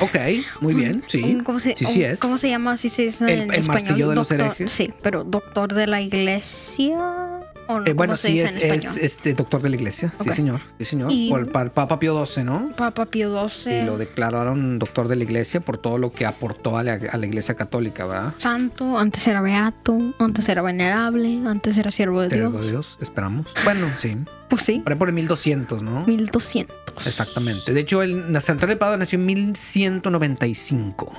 Ok, 0.00 0.16
muy 0.60 0.74
bien, 0.74 1.04
sí. 1.06 1.22
Un- 1.22 1.44
¿cómo, 1.44 1.60
se, 1.60 1.76
Sí, 1.76 1.84
sí 1.84 2.02
es. 2.02 2.18
¿Cómo 2.18 2.38
se 2.38 2.48
llama? 2.50 2.76
Se 2.76 2.88
dice 2.88 3.06
El- 3.24 3.30
en 3.42 3.50
el 3.52 3.60
español. 3.60 3.84
martillo 3.84 4.08
de 4.08 4.14
los 4.16 4.28
Doctor- 4.28 4.46
herejes. 4.46 4.72
Sí, 4.72 4.90
pero 5.00 5.22
doctor 5.22 5.72
de 5.72 5.86
la 5.86 6.00
iglesia. 6.00 7.39
¿O 7.70 7.80
no? 7.80 7.86
Eh, 7.86 7.92
bueno, 7.92 8.12
¿Cómo 8.12 8.16
se 8.16 8.28
sí, 8.28 8.40
es, 8.40 8.96
este 8.96 9.34
doctor 9.34 9.62
de 9.62 9.68
la 9.70 9.76
iglesia, 9.76 10.12
sí 10.22 10.30
señor, 10.30 10.60
sí 10.78 10.84
señor. 10.84 11.10
Y- 11.12 11.30
Por 11.30 11.40
el 11.40 11.46
pa- 11.46 11.68
Papa 11.70 11.98
Pío 11.98 12.24
XII, 12.26 12.44
¿no? 12.44 12.70
Papa 12.76 13.06
Pío 13.06 13.48
XII. 13.48 13.80
Sí, 13.80 13.86
lo 13.86 13.96
declararon 13.98 14.78
doctor 14.78 15.08
de 15.08 15.16
la 15.16 15.24
iglesia 15.24 15.60
por 15.60 15.78
todo 15.78 15.98
lo 15.98 16.10
que 16.10 16.26
aportó 16.26 16.76
a 16.78 16.82
la, 16.82 16.94
a 17.10 17.16
la 17.16 17.26
iglesia 17.26 17.54
católica, 17.54 18.06
¿verdad? 18.06 18.32
Santo, 18.38 18.98
antes 18.98 19.26
era 19.26 19.40
beato, 19.40 19.96
antes 20.18 20.48
era 20.48 20.62
venerable, 20.62 21.40
antes 21.46 21.76
era 21.78 21.90
siervo 21.90 22.20
de 22.22 22.28
Dios. 22.28 22.52
digo 22.52 22.64
Dios, 22.64 22.98
esperamos. 23.00 23.46
Bueno, 23.64 23.86
sí. 23.96 24.16
Pues 24.48 24.62
sí, 24.62 24.80
Por 24.80 24.92
ahí 24.92 24.98
por 24.98 25.08
el 25.08 25.14
1200, 25.14 25.82
¿no? 25.82 26.04
1200. 26.06 26.76
Exactamente. 27.06 27.72
De 27.72 27.80
hecho, 27.80 28.02
el 28.02 28.24
San 28.40 28.54
Antonio 28.56 28.74
de 28.74 28.78
Padua 28.78 28.96
nació 28.96 29.18
en 29.18 29.26
1195. 29.26 31.12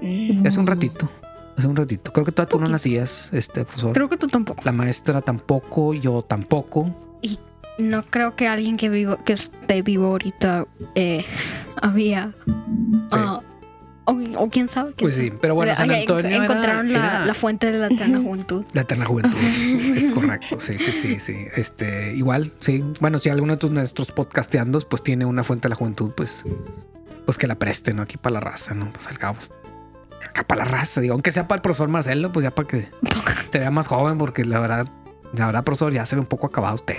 Mm. 0.00 0.46
Hace 0.46 0.60
un 0.60 0.66
ratito. 0.66 1.08
Hace 1.58 1.66
un 1.66 1.76
ratito. 1.76 2.12
Creo 2.12 2.24
que 2.24 2.32
todavía 2.32 2.50
tú 2.52 2.60
no 2.60 2.68
nacías, 2.68 3.28
este 3.32 3.64
profesor. 3.64 3.92
Creo 3.92 4.08
que 4.08 4.16
tú 4.16 4.28
tampoco. 4.28 4.62
La 4.64 4.72
maestra 4.72 5.20
tampoco, 5.20 5.92
yo 5.92 6.22
tampoco. 6.22 6.94
No 7.78 8.02
creo 8.04 8.34
que 8.34 8.48
alguien 8.48 8.76
que 8.76 8.88
vivo, 8.88 9.18
que 9.24 9.34
esté 9.34 9.82
vivo 9.82 10.06
ahorita 10.06 10.66
eh, 10.94 11.24
había. 11.80 12.32
ah, 13.12 13.40
o, 14.04 14.12
o 14.36 14.48
quién 14.50 14.68
sabe. 14.68 14.94
quién 14.94 15.10
Pues 15.10 15.14
sí, 15.14 15.32
pero 15.40 15.54
bueno, 15.54 15.74
San 15.76 15.90
Antonio 15.90 16.26
era- 16.34 16.44
encontraron 16.44 16.92
la, 16.92 16.98
era- 16.98 17.26
la 17.26 17.34
fuente 17.34 17.70
de 17.70 17.78
la 17.78 17.86
eterna 17.86 18.20
juventud. 18.20 18.64
La 18.72 18.80
eterna 18.80 19.04
juventud. 19.04 19.36
es 19.96 20.10
correcto. 20.14 20.58
Sí, 20.60 20.78
sí, 20.78 20.92
sí, 20.92 21.20
sí. 21.20 21.36
Este, 21.56 22.14
igual, 22.16 22.52
sí. 22.60 22.82
Bueno, 23.00 23.18
si 23.20 23.28
alguno 23.28 23.52
de 23.52 23.58
tus 23.58 23.70
nuestros 23.70 24.10
podcasteandos 24.10 24.84
pues 24.84 25.02
tiene 25.02 25.24
una 25.24 25.44
fuente 25.44 25.66
de 25.66 25.70
la 25.70 25.76
juventud, 25.76 26.10
pues, 26.16 26.44
pues 27.26 27.36
que 27.38 27.46
la 27.46 27.56
preste, 27.56 27.92
¿no? 27.94 28.02
Aquí 28.02 28.16
para 28.16 28.34
la 28.34 28.40
raza, 28.40 28.74
¿no? 28.74 28.92
Pues 28.92 29.06
al 29.08 29.18
cabo. 29.18 29.36
Acá 30.26 30.44
para 30.46 30.64
la 30.64 30.70
raza, 30.70 31.00
digo, 31.00 31.12
aunque 31.14 31.32
sea 31.32 31.46
para 31.48 31.56
el 31.58 31.62
profesor 31.62 31.88
Marcelo, 31.88 32.32
pues 32.32 32.44
ya 32.44 32.50
para 32.50 32.68
que 32.68 32.88
se 33.52 33.58
vea 33.58 33.70
más 33.70 33.86
joven, 33.86 34.18
porque 34.18 34.44
la 34.44 34.58
verdad, 34.58 34.88
la 35.34 35.46
verdad, 35.46 35.64
profesor, 35.64 35.92
ya 35.92 36.06
se 36.06 36.16
ve 36.16 36.20
un 36.20 36.26
poco 36.26 36.46
acabado 36.46 36.74
usted. 36.76 36.96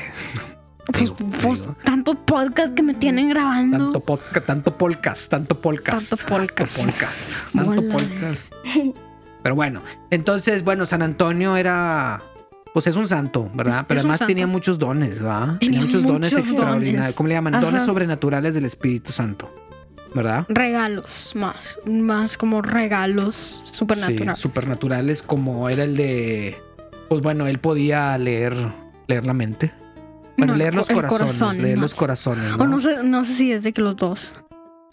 Pues, 0.92 1.12
pues, 1.42 1.60
digo. 1.60 1.76
tantos 1.84 2.16
podcasts 2.26 2.74
que 2.76 2.82
me 2.82 2.96
tienen 2.96 3.30
grabando. 3.30 3.78
Tanto 3.78 4.00
podcast, 4.00 4.46
tanto 4.48 4.78
podcast, 4.78 5.30
tanto 5.30 5.56
podcast. 5.62 6.10
Tanto 6.10 6.26
podcast. 6.26 6.50
Tanto 6.50 6.82
podcast. 6.84 7.54
Tanto 7.54 7.88
podcast. 7.92 8.54
Pero 9.44 9.56
bueno, 9.56 9.82
entonces, 10.10 10.64
bueno, 10.64 10.86
San 10.86 11.02
Antonio 11.02 11.56
era. 11.58 12.24
Pues 12.74 12.88
es 12.88 12.96
un 12.96 13.08
santo, 13.08 13.50
¿verdad? 13.54 13.80
Es- 13.82 13.86
Pero 13.88 14.00
es 14.00 14.06
además 14.06 14.20
tenía 14.26 14.48
muchos 14.48 14.78
dones, 14.80 15.16
¿verdad? 15.16 15.58
Tenía 15.60 15.82
muchos 15.82 16.04
dones 16.04 16.34
extraordinarios. 16.34 17.16
¿Cómo 17.16 17.28
le 17.30 17.36
llaman? 17.36 17.56
Ajá. 17.56 17.66
Dones 17.66 17.84
sobrenaturales 17.84 18.54
del 18.54 18.66
Espíritu 18.66 19.12
Santo, 19.12 19.54
¿verdad? 20.14 20.46
Regalos, 20.50 21.32
más. 21.36 21.78
Más 21.86 22.38
como 22.38 22.62
regalos 22.62 23.64
supernaturales. 23.72 24.38
Sí, 24.38 24.42
supernaturales, 24.42 25.22
como 25.22 25.70
era 25.70 25.84
el 25.84 25.96
de. 25.96 26.58
Pues 27.08 27.22
bueno, 27.22 27.48
él 27.48 27.60
podía 27.60 28.18
leer, 28.18 28.56
leer 29.08 29.26
la 29.26 29.34
mente. 29.34 29.72
Bueno, 30.38 30.54
No, 30.54 30.58
leer 30.58 30.76
los 30.76 30.88
corazones, 30.88 31.38
corazón, 31.38 31.62
leer 31.62 31.78
más. 31.78 31.82
los 31.82 31.96
corazones. 31.96 32.54
O 32.54 32.66
¿no? 32.68 32.80
sé, 32.80 33.04
no 33.04 33.26
sé 33.26 33.36
si 33.36 33.52
es 33.52 33.64
de 33.64 33.74
que 33.74 33.82
los 33.82 33.96
dos. 33.96 34.34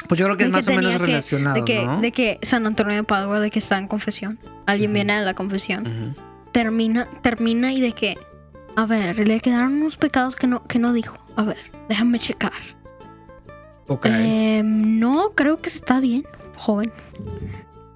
Pues 0.08 0.18
yo 0.18 0.26
creo 0.26 0.36
que 0.36 0.44
es 0.44 0.48
que 0.48 0.52
más 0.52 0.68
o 0.68 0.72
menos 0.72 0.98
relacionado, 0.98 1.54
de 1.56 1.64
que, 1.64 1.84
¿no? 1.84 2.00
de 2.00 2.12
que 2.12 2.38
San 2.42 2.64
Antonio 2.66 2.94
de 2.94 3.02
Padua, 3.04 3.40
de 3.40 3.50
que 3.50 3.58
está 3.58 3.78
en 3.78 3.88
confesión. 3.88 4.38
Alguien 4.66 4.92
viene 4.92 5.12
a 5.14 5.22
la 5.22 5.34
confesión. 5.34 6.14
Termina, 6.52 7.06
termina 7.22 7.72
y 7.72 7.80
de 7.80 7.92
que, 7.92 8.16
a 8.76 8.86
ver, 8.86 9.26
le 9.26 9.40
quedaron 9.40 9.74
unos 9.74 9.96
pecados 9.96 10.36
que 10.36 10.46
no, 10.46 10.64
que 10.66 10.78
no 10.78 10.92
dijo. 10.92 11.16
A 11.36 11.42
ver, 11.42 11.58
déjame 11.88 12.18
checar. 12.18 12.52
Em, 14.04 14.98
no, 14.98 15.32
creo 15.34 15.58
que 15.58 15.68
está 15.68 16.00
bien, 16.00 16.24
joven. 16.56 16.92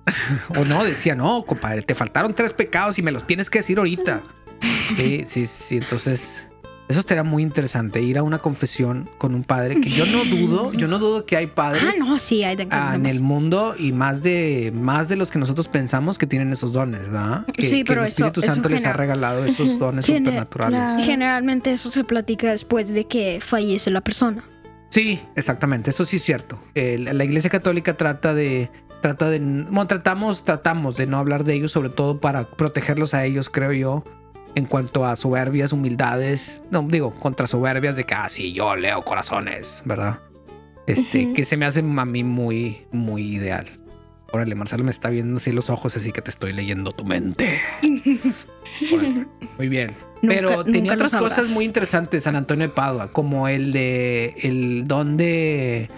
O 0.59 0.64
no, 0.64 0.85
decía, 0.85 1.14
no, 1.14 1.44
compadre, 1.44 1.83
te 1.83 1.94
faltaron 1.94 2.35
tres 2.35 2.53
pecados 2.53 2.98
y 2.98 3.03
me 3.03 3.12
los 3.12 3.26
tienes 3.26 3.48
que 3.50 3.59
decir 3.61 3.79
ahorita. 3.79 4.22
Sí, 4.96 5.22
sí, 5.24 5.46
sí. 5.46 5.76
Entonces, 5.76 6.48
eso 6.88 6.98
estaría 6.98 7.22
muy 7.22 7.44
interesante, 7.44 8.03
ir 8.03 8.18
a 8.18 8.24
una 8.24 8.38
confesión 8.38 9.09
con 9.18 9.37
un 9.37 9.44
padre, 9.44 9.81
que 9.81 9.88
yo 9.88 10.05
no 10.05 10.24
dudo, 10.24 10.72
yo 10.72 10.88
no 10.88 10.98
dudo 10.98 11.24
que 11.24 11.37
hay 11.37 11.46
padres 11.46 11.85
Ah, 11.85 12.05
no, 12.05 12.18
sí, 12.18 12.42
hay 12.42 12.57
de 12.57 12.66
ah, 12.72 12.94
en 12.96 13.07
el 13.07 13.20
mundo 13.22 13.76
y 13.79 13.92
más 13.92 14.20
de, 14.24 14.72
más 14.74 15.09
de 15.09 15.14
los 15.14 15.31
que 15.31 15.38
nosotros 15.38 15.68
pensamos 15.68 16.18
que 16.18 16.26
tienen 16.26 16.53
esos 16.53 16.72
dones, 16.72 17.03
¿verdad? 17.03 17.46
Que, 17.55 17.70
Sí, 17.70 17.79
que 17.79 17.85
pero 17.85 18.00
el 18.00 18.07
eso- 18.09 18.16
Espíritu 18.16 18.40
eso 18.40 18.53
Santo 18.53 18.68
les 18.68 18.85
ha 18.85 18.92
regalado 18.92 19.44
esos 19.44 19.79
dones 19.79 20.05
Tiene- 20.05 20.26
supernaturales. 20.26 21.07
generalmente 21.07 21.72
eso 21.72 21.88
se 21.90 22.03
platica 22.03 22.50
después 22.50 22.88
de 22.88 23.07
que 23.07 23.38
fallece 23.40 23.90
la 23.90 24.00
persona. 24.00 24.42
Sí, 24.90 25.22
exactamente, 25.37 25.90
eso 25.90 26.05
sí 26.05 26.16
es 26.16 26.22
cierto. 26.22 26.59
La 26.74 27.24
Iglesia 27.24 27.48
Católica 27.48 27.96
trata 27.96 28.35
de, 28.35 28.70
trata 29.00 29.31
de, 29.31 29.38
bueno, 29.38 29.87
tratamos, 29.87 30.44
tratamos 30.44 30.96
de 30.96 31.07
no 31.07 31.18
hablar 31.18 31.44
de 31.44 31.55
ellos, 31.55 31.72
sobre 31.72 31.90
todo 31.90 32.20
para 32.20 32.50
protegerlos 32.50 33.14
a 33.14 33.24
ellos, 33.24 33.50
creo 33.50 33.72
yo, 33.72 34.05
en 34.57 34.66
cuanto 34.66 35.07
a 35.07 35.14
soberbias, 35.14 35.72
humildades, 35.72 36.62
no 36.70 36.83
digo 36.83 37.14
contra 37.14 37.46
soberbias 37.46 37.94
de 37.96 38.05
que, 38.05 38.14
ah, 38.14 38.29
sí, 38.29 38.53
yo 38.53 38.74
leo 38.74 39.03
corazones, 39.03 39.83
¿verdad? 39.85 40.18
Este, 40.87 41.33
que 41.35 41.44
se 41.44 41.57
me 41.57 41.66
hace 41.66 41.81
a 41.81 42.05
mí 42.05 42.24
muy, 42.24 42.87
muy 42.90 43.22
ideal. 43.22 43.66
Órale, 44.33 44.55
Marcelo 44.57 44.83
me 44.83 44.90
está 44.90 45.11
viendo 45.11 45.37
así 45.37 45.53
los 45.53 45.70
ojos, 45.70 45.96
así 45.96 46.11
que 46.11 46.20
te 46.20 46.31
estoy 46.31 46.53
leyendo 46.53 46.90
tu 46.90 47.05
mente. 47.05 47.61
Órale, 48.92 49.26
muy 49.57 49.68
bien. 49.68 49.94
Nunca- 50.22 50.35
Pero 50.37 50.64
tenía 50.64 50.92
otras 50.94 51.14
cosas 51.14 51.48
muy 51.48 51.64
interesantes 51.64 52.24
San 52.24 52.37
Antonio 52.37 52.68
de 52.68 52.74
Padua, 52.74 53.11
como 53.12 53.48
el 53.48 53.72
de 53.72 54.35
el 54.42 54.85
don 54.87 55.16
de, 55.16 55.88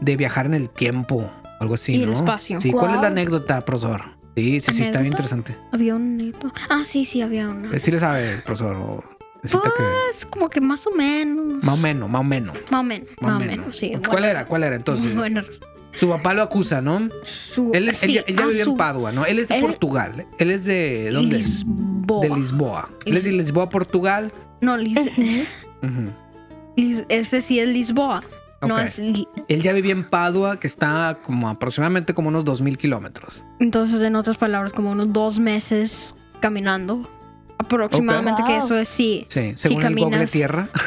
de 0.00 0.16
viajar 0.16 0.46
en 0.46 0.54
el 0.54 0.68
tiempo, 0.68 1.30
algo 1.60 1.74
así, 1.74 1.92
Y 1.94 2.02
el 2.02 2.08
¿no? 2.10 2.14
espacio. 2.14 2.60
Sí, 2.60 2.72
¿cuál 2.72 2.94
es 2.96 3.00
la 3.00 3.08
anécdota, 3.08 3.64
profesor? 3.64 4.16
Sí, 4.36 4.60
sí, 4.60 4.72
sí, 4.72 4.82
está 4.82 5.00
bien 5.00 5.12
interesante. 5.12 5.56
Había 5.72 5.94
un. 5.96 6.32
Ah, 6.70 6.82
sí, 6.84 7.04
sí, 7.04 7.22
había 7.22 7.48
una. 7.48 7.76
Sí 7.78 7.90
le 7.90 7.98
sabe, 7.98 8.38
profesor. 8.38 9.04
necesita 9.42 9.68
que 9.76 9.84
Es 10.16 10.26
como 10.26 10.48
que 10.48 10.60
más 10.60 10.86
o 10.86 10.90
menos. 10.92 11.62
más 11.64 11.74
o 11.74 11.76
menos, 11.76 12.08
más 12.10 12.20
o 12.20 12.24
menos. 12.24 12.54
Más 12.70 12.80
o 12.80 12.82
menos, 12.84 13.08
más 13.20 13.36
o 13.36 13.44
menos, 13.44 13.76
sí. 13.76 13.90
¿Cuál 13.90 14.10
bueno. 14.10 14.26
era? 14.26 14.46
¿Cuál 14.46 14.62
era 14.64 14.76
entonces? 14.76 15.14
Bueno, 15.14 15.42
Su 15.98 16.08
papá 16.08 16.32
lo 16.34 16.42
acusa, 16.42 16.80
¿no? 16.80 17.08
su, 17.24 17.72
Él, 17.74 17.92
sí, 17.94 18.14
ya- 18.14 18.20
él 18.26 18.36
ya 18.36 18.42
ah, 18.44 18.46
vivía 18.46 18.64
su- 18.64 18.70
en 18.70 18.76
Padua, 18.76 19.12
¿no? 19.12 19.26
Él 19.26 19.38
es 19.38 19.48
de 19.48 19.56
él- 19.56 19.60
Portugal. 19.62 20.26
Él 20.38 20.50
es 20.50 20.64
de 20.64 21.10
¿dónde? 21.12 21.38
Lisboa. 21.38 22.20
De 22.26 22.30
Lisboa. 22.34 22.88
Él 23.04 23.16
es 23.16 23.24
de 23.24 23.32
Lisboa, 23.32 23.68
Portugal. 23.68 24.32
No, 24.60 24.76
Lis, 24.76 24.98
Ujú. 24.98 26.10
Lis- 26.76 27.04
ese 27.08 27.40
sí 27.42 27.58
es 27.58 27.68
Lisboa. 27.68 28.22
No 28.62 28.74
Ok. 28.74 28.80
es 28.86 28.98
Li- 28.98 29.28
Él 29.48 29.62
ya 29.62 29.72
vivía 29.72 29.92
en 29.92 30.08
Padua, 30.08 30.58
que 30.58 30.66
está 30.66 31.18
como 31.22 31.48
aproximadamente 31.48 32.12
como 32.14 32.28
unos 32.28 32.44
2000 32.44 32.76
kilómetros. 32.78 33.42
Entonces, 33.60 34.00
en 34.02 34.16
otras 34.16 34.36
palabras, 34.36 34.72
como 34.72 34.90
unos 34.92 35.12
dos 35.12 35.38
meses 35.38 36.14
caminando. 36.40 37.08
Aproximadamente 37.58 38.42
que 38.46 38.52
Wow. 38.56 38.64
eso 38.64 38.76
es 38.78 38.88
sí. 38.88 39.26
Sí, 39.28 39.52
según 39.56 39.82
el 39.82 39.94
Google 39.94 40.10
caminas. 40.10 40.30
Tierra. 40.30 40.68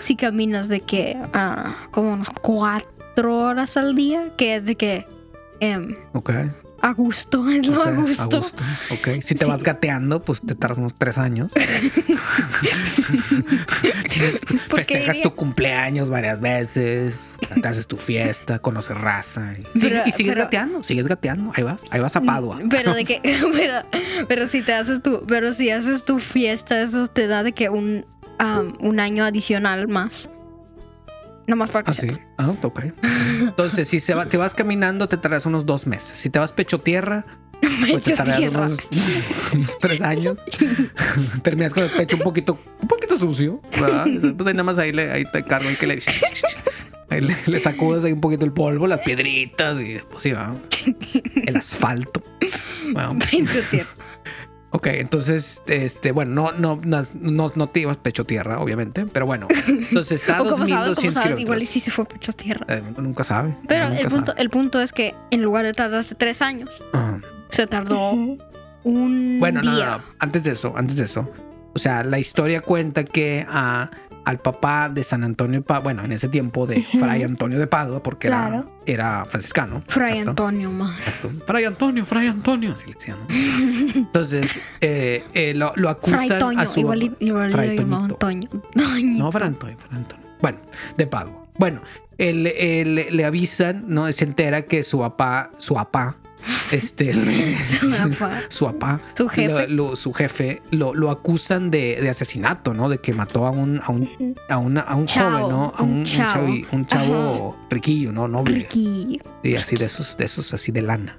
Si 0.00 0.16
caminas 0.16 0.68
de 0.68 0.80
que 0.80 1.16
ah, 1.32 1.74
como 1.90 2.12
unos 2.12 2.28
cuatro 2.42 2.91
horas 3.16 3.76
al 3.76 3.94
día, 3.94 4.24
que 4.36 4.56
es 4.56 4.64
de 4.64 4.76
que 4.76 5.06
em, 5.60 5.94
Ok. 6.12 6.30
a 6.80 6.92
gusto, 6.92 7.48
es 7.50 7.66
lo 7.66 7.82
a 7.82 7.90
gusto. 7.92 8.64
Ok. 8.90 9.08
Si 9.22 9.34
te 9.34 9.44
Sí. 9.44 9.50
vas 9.50 9.62
gateando, 9.62 10.22
pues 10.22 10.40
te 10.40 10.54
tardas 10.54 10.78
unos 10.78 10.94
tres 10.94 11.18
años. 11.18 11.52
Tienes- 14.08 14.40
¿Por 14.40 14.80
qué 14.80 14.84
festejas 14.84 15.06
diría? 15.16 15.22
tu 15.22 15.34
cumpleaños 15.34 16.10
varias 16.10 16.40
veces, 16.40 17.36
te 17.60 17.68
haces 17.68 17.86
tu 17.86 17.96
fiesta, 17.96 18.58
conoces 18.58 18.96
raza. 19.00 19.54
Y, 19.58 19.62
Pero- 19.80 20.02
Sí, 20.04 20.10
y 20.10 20.12
sigues 20.12 20.32
pero- 20.34 20.44
gateando, 20.44 20.82
sigues 20.82 21.08
gateando. 21.08 21.52
Ahí 21.54 21.62
vas, 21.62 21.82
ahí 21.90 22.00
vas 22.00 22.16
a 22.16 22.20
Padua. 22.20 22.58
Pero 22.70 22.94
de 22.94 23.04
que, 23.04 23.20
pero, 23.52 23.82
pero 24.28 24.48
si 24.48 24.62
te 24.62 24.72
haces 24.74 25.02
tu, 25.02 25.24
pero 25.26 25.52
si 25.52 25.70
haces 25.70 26.04
tu 26.04 26.18
fiesta, 26.18 26.80
eso 26.82 27.06
te 27.08 27.26
da 27.26 27.42
de 27.42 27.52
que 27.52 27.68
un, 27.68 28.04
un 28.80 29.00
año 29.00 29.24
adicional 29.24 29.88
más. 29.88 30.28
Nomás 31.52 31.68
para 31.68 31.84
que 31.84 31.90
Ah, 31.90 31.94
sí. 31.94 32.08
Ah, 32.38 32.48
ok. 32.62 32.80
Entonces, 33.40 33.86
si 33.86 34.00
se 34.00 34.14
va- 34.14 34.24
te 34.24 34.38
vas 34.38 34.54
caminando, 34.54 35.06
te 35.06 35.18
tardas 35.18 35.44
unos 35.44 35.66
dos 35.66 35.86
meses. 35.86 36.16
Si 36.16 36.30
te 36.30 36.38
vas 36.38 36.50
pecho 36.50 36.80
tierra, 36.80 37.26
pues 37.90 38.02
te 38.04 38.12
tardas 38.12 38.38
unos, 38.40 38.78
unos 39.52 39.78
tres 39.80 40.00
años. 40.00 40.38
Terminas 41.42 41.74
con 41.74 41.82
el 41.82 41.90
pecho 41.90 42.16
un 42.16 42.22
poquito, 42.22 42.58
un 42.80 42.88
poquito 42.88 43.18
sucio, 43.18 43.60
¿verdad? 43.78 44.06
Pues 44.34 44.46
ahí 44.46 44.54
nada 44.54 44.62
más 44.64 44.78
ahí, 44.78 44.92
le, 44.92 45.12
ahí 45.12 45.24
te 45.30 45.42
cargo 45.42 45.70
y 45.70 45.76
que 45.76 45.86
le, 45.86 46.02
ahí 47.10 47.20
le, 47.20 47.36
le 47.44 47.60
sacudes 47.60 48.02
ahí 48.04 48.12
un 48.12 48.22
poquito 48.22 48.46
el 48.46 48.52
polvo, 48.54 48.86
las 48.86 49.00
piedritas 49.00 49.78
y 49.82 49.98
pues 50.10 50.22
sí, 50.22 50.30
¿verdad? 50.32 50.54
El 51.46 51.56
asfalto. 51.58 52.22
Bueno, 52.94 53.18
Pecho 53.18 53.60
tierra. 53.70 53.90
Ok, 54.74 54.86
entonces, 54.86 55.62
este, 55.66 56.12
bueno, 56.12 56.50
no, 56.50 56.52
no, 56.52 56.80
no, 56.82 57.02
no, 57.20 57.52
no 57.54 57.66
te 57.68 57.80
ibas 57.80 57.98
pecho 57.98 58.24
tierra, 58.24 58.58
obviamente, 58.58 59.04
pero 59.12 59.26
bueno. 59.26 59.46
Entonces 59.68 60.20
está 60.22 60.38
a 60.38 60.42
O 60.42 60.50
como 60.50 60.66
sabes, 60.66 60.86
2200 60.88 60.94
como 60.96 61.12
sabes, 61.12 61.30
igual 61.40 61.40
y 61.62 61.66
kilómetros. 61.66 61.68
sí 61.68 61.80
se 61.80 61.90
fue 61.90 62.04
pecho 62.06 62.32
tierra. 62.32 62.66
Eh, 62.68 62.82
nunca 62.96 63.22
sabe. 63.22 63.54
Pero 63.68 63.88
nunca 63.90 64.00
el 64.00 64.08
punto, 64.08 64.26
sabe. 64.32 64.42
el 64.42 64.50
punto 64.50 64.80
es 64.80 64.92
que 64.92 65.14
en 65.30 65.42
lugar 65.42 65.64
de 65.66 65.74
tardarse 65.74 66.14
tres 66.14 66.40
años, 66.40 66.70
Ajá. 66.94 67.20
se 67.50 67.66
tardó 67.66 68.12
un 68.84 69.36
Bueno, 69.38 69.60
no, 69.62 69.70
no, 69.70 69.76
día. 69.76 69.96
no. 69.98 70.02
Antes 70.18 70.44
de 70.44 70.52
eso, 70.52 70.72
antes 70.76 70.96
de 70.96 71.04
eso. 71.04 71.30
O 71.74 71.78
sea, 71.78 72.02
la 72.02 72.18
historia 72.18 72.62
cuenta 72.62 73.04
que 73.04 73.46
a, 73.48 73.90
al 74.24 74.38
papá 74.38 74.88
de 74.88 75.02
San 75.04 75.24
Antonio 75.24 75.60
de 75.60 75.64
Padua, 75.66 75.82
bueno, 75.82 76.04
en 76.04 76.12
ese 76.12 76.28
tiempo 76.28 76.66
de. 76.66 76.86
Fray 76.98 77.22
Antonio 77.22 77.58
de 77.58 77.66
Padua, 77.66 78.02
porque 78.02 78.28
Claro. 78.28 78.66
era, 78.86 79.18
era 79.18 79.24
franciscano. 79.24 79.82
Fray. 79.88 80.20
Antonio 80.20 80.70
más. 80.70 81.00
Fray 81.46 81.64
Antonio, 81.64 82.06
Fray 82.06 82.28
Antonio, 82.28 82.72
así 82.72 82.86
le 82.86 82.94
decían. 82.94 83.18
¿no? 83.28 83.92
Entonces, 83.94 84.50
eh, 84.80 85.24
eh, 85.34 85.54
lo, 85.54 85.72
lo 85.76 85.88
acusan 85.88 86.26
Fray 86.26 86.38
Toño, 86.38 86.60
a 86.60 86.66
su 86.66 86.80
igual, 86.80 87.16
igual 87.20 87.52
Fray 87.52 87.76
lo 87.76 87.82
llamaban 87.82 88.08
Toñito. 88.16 88.58
Toño. 88.58 88.62
Toñito. 88.74 89.24
No, 89.24 89.32
Fray 89.32 89.48
Antonio, 89.48 89.76
Fray 89.78 89.98
Antonio. 89.98 90.26
Bueno, 90.40 90.58
de 90.96 91.06
Padua. 91.06 91.46
Bueno, 91.58 91.80
él, 92.18 92.46
él- 92.56 93.06
le 93.10 93.24
avisan, 93.24 93.84
¿no? 93.88 94.10
Se 94.12 94.24
entera 94.24 94.62
que 94.62 94.82
su 94.84 94.98
papá, 95.00 95.50
su 95.58 95.74
papá, 95.74 96.16
este, 96.72 97.12
Su 98.48 98.66
papá. 98.66 99.00
su 99.16 99.28
jefe. 99.28 99.68
lo, 99.68 99.88
lo- 99.90 99.96
su 99.96 100.12
jefe, 100.12 100.60
lo, 100.70 100.94
lo 100.94 101.10
acusan 101.10 101.70
de, 101.70 101.98
de 102.00 102.08
asesinato, 102.10 102.74
¿no? 102.74 102.88
De 102.88 102.98
que 102.98 103.12
mató 103.14 103.46
a 103.46 103.50
un, 103.50 103.80
a 103.84 103.90
un, 103.92 104.34
a 104.48 104.58
una- 104.58 104.80
a 104.80 104.94
un 104.96 105.06
joven, 105.06 105.48
¿no? 105.48 105.72
A 105.76 105.82
un, 105.82 105.90
un 105.98 106.04
chavo. 106.04 106.46
chavi- 106.46 106.66
un 106.72 106.86
chavo 106.86 107.56
riquillo, 107.70 108.12
¿no? 108.12 108.26
Noble. 108.28 108.54
Ricky. 108.56 109.20
Sí, 109.42 109.56
así 109.56 109.76
de 109.76 109.84
esos, 109.84 110.16
de 110.16 110.24
esos 110.24 110.52
así 110.54 110.72
de 110.72 110.82
lana. 110.82 111.16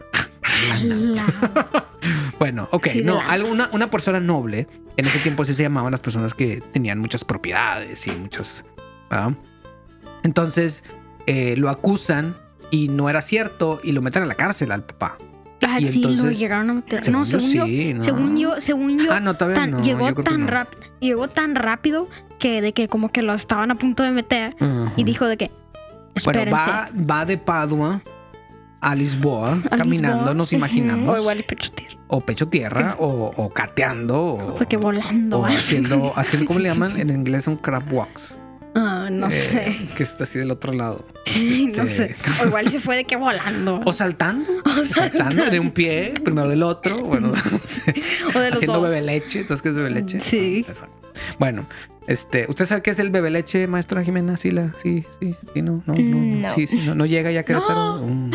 La- 0.83 1.87
Bueno, 2.39 2.67
ok, 2.71 2.87
Sí, 2.91 3.01
no, 3.01 3.15
lana. 3.15 3.31
algo- 3.31 3.51
una, 3.71 3.89
persona 3.89 4.19
noble, 4.19 4.67
en 4.97 5.05
ese 5.05 5.19
tiempo 5.19 5.43
así 5.43 5.53
se 5.53 5.63
llamaban 5.63 5.91
las 5.91 6.01
personas 6.01 6.33
que 6.33 6.61
tenían 6.73 6.99
muchas 6.99 7.23
propiedades 7.23 8.05
y 8.07 8.11
muchas... 8.11 8.65
¿verdad? 9.09 9.33
Entonces, 10.23 10.83
eh, 11.27 11.55
lo 11.57 11.69
acusan 11.69 12.35
y 12.71 12.87
no 12.89 13.09
era 13.09 13.21
cierto 13.21 13.79
y 13.83 13.91
lo 13.91 14.01
meten 14.01 14.23
a 14.23 14.25
la 14.25 14.35
cárcel 14.35 14.71
al 14.71 14.83
papá. 14.83 15.17
Ah, 15.65 15.79
Y 15.79 15.87
sí, 15.87 16.01
lo 16.01 16.31
llegaron 16.31 16.69
a 16.69 16.73
meter. 16.75 17.03
Según 17.03 17.19
No, 17.21 17.25
según 17.25 17.51
yo, 17.51 17.65
sí, 17.65 17.93
¿no? 17.93 18.03
según 18.03 18.37
yo, 18.37 18.55
según 18.61 18.99
yo, 18.99 19.11
Ah, 19.11 19.19
no, 19.19 19.35
tan- 19.35 19.71
no. 19.71 19.83
llegó 19.83 20.09
yo 20.09 20.15
tan 20.23 20.47
rápido, 20.47 20.81
llegó 20.99 21.27
tan 21.27 21.55
rápido 21.55 22.07
que 22.39 22.61
de 22.61 22.73
que 22.73 22.87
como 22.87 23.11
que 23.11 23.21
lo 23.21 23.33
estaban 23.33 23.71
a 23.71 23.75
punto 23.75 24.03
de 24.03 24.11
meter 24.11 24.55
y 24.97 25.03
dijo 25.03 25.25
de 25.27 25.37
que 25.37 25.47
Bueno, 26.25 26.39
espérense. 26.41 26.51
va, 26.51 26.89
va 27.09 27.25
de 27.25 27.37
Padua 27.37 28.01
a 28.81 28.95
Lisboa, 28.95 29.59
A 29.71 29.77
caminando, 29.77 30.17
Lisboa. 30.17 30.33
nos 30.33 30.51
imaginamos. 30.53 31.15
o 31.17 31.21
igual 31.21 31.43
pecho 31.47 31.71
tierra. 31.71 31.95
o 32.07 32.19
pecho 32.21 32.47
tierra, 32.49 32.95
o, 32.99 33.31
o 33.35 33.49
cateando, 33.49 34.21
o, 34.21 34.55
Porque 34.55 34.75
volando. 34.77 35.39
o 35.39 35.45
haciendo, 35.45 36.11
haciendo, 36.17 36.47
¿cómo 36.47 36.59
le 36.59 36.67
llaman? 36.69 36.99
En 36.99 37.09
inglés 37.09 37.47
un 37.47 37.55
crab 37.55 37.91
walks. 37.93 38.37
Ah, 38.75 39.07
no 39.11 39.27
Eh, 39.29 39.33
sé. 39.33 39.77
Que 39.95 40.03
está 40.03 40.23
así 40.23 40.39
del 40.39 40.49
otro 40.51 40.73
lado. 40.73 41.05
no 41.35 41.83
este- 41.83 41.87
sé. 41.87 42.15
O 42.43 42.47
igual 42.47 42.69
se 42.71 42.79
fue 42.79 42.95
de 42.97 43.05
que 43.05 43.15
volando. 43.15 43.81
O 43.85 43.93
saltando. 43.93 44.49
O 44.65 44.85
saltando 44.85 45.45
de 45.49 45.59
un 45.59 45.71
pie, 45.71 46.13
primero 46.23 46.47
del 46.49 46.63
otro. 46.63 46.99
Bueno, 47.01 47.27
no 47.51 47.59
sé. 47.59 47.93
O 48.33 48.39
de 48.39 48.49
los 48.49 48.57
Haciendo 48.57 48.79
dos. 48.81 48.89
bebe 48.89 49.01
leche. 49.01 49.41
¿Entonces 49.41 49.61
qué 49.61 49.69
es 49.69 49.75
bebe 49.75 49.89
leche? 49.91 50.19
Sí. 50.19 50.65
Exacto. 50.67 50.95
Bueno, 51.37 51.65
este, 52.07 52.45
¿usted 52.49 52.65
sabe 52.65 52.81
qué 52.81 52.89
es 52.89 52.99
el 52.99 53.11
bebe 53.11 53.29
leche, 53.29 53.67
maestra 53.67 54.03
Jimena? 54.03 54.35
Sí, 54.37 54.49
la, 54.51 54.73
sí, 54.81 55.05
sí, 55.19 55.35
sí, 55.53 55.61
no, 55.61 55.83
no, 55.85 55.93
no, 55.93 56.17
no. 56.49 56.55
Sí, 56.55 56.65
sí, 56.67 56.77
no, 56.85 56.95
no 56.95 57.05
llega 57.05 57.31
ya 57.31 57.41
a 57.41 57.43
Querétaro. 57.43 57.97
No, 57.97 58.01
Mm, 58.07 58.31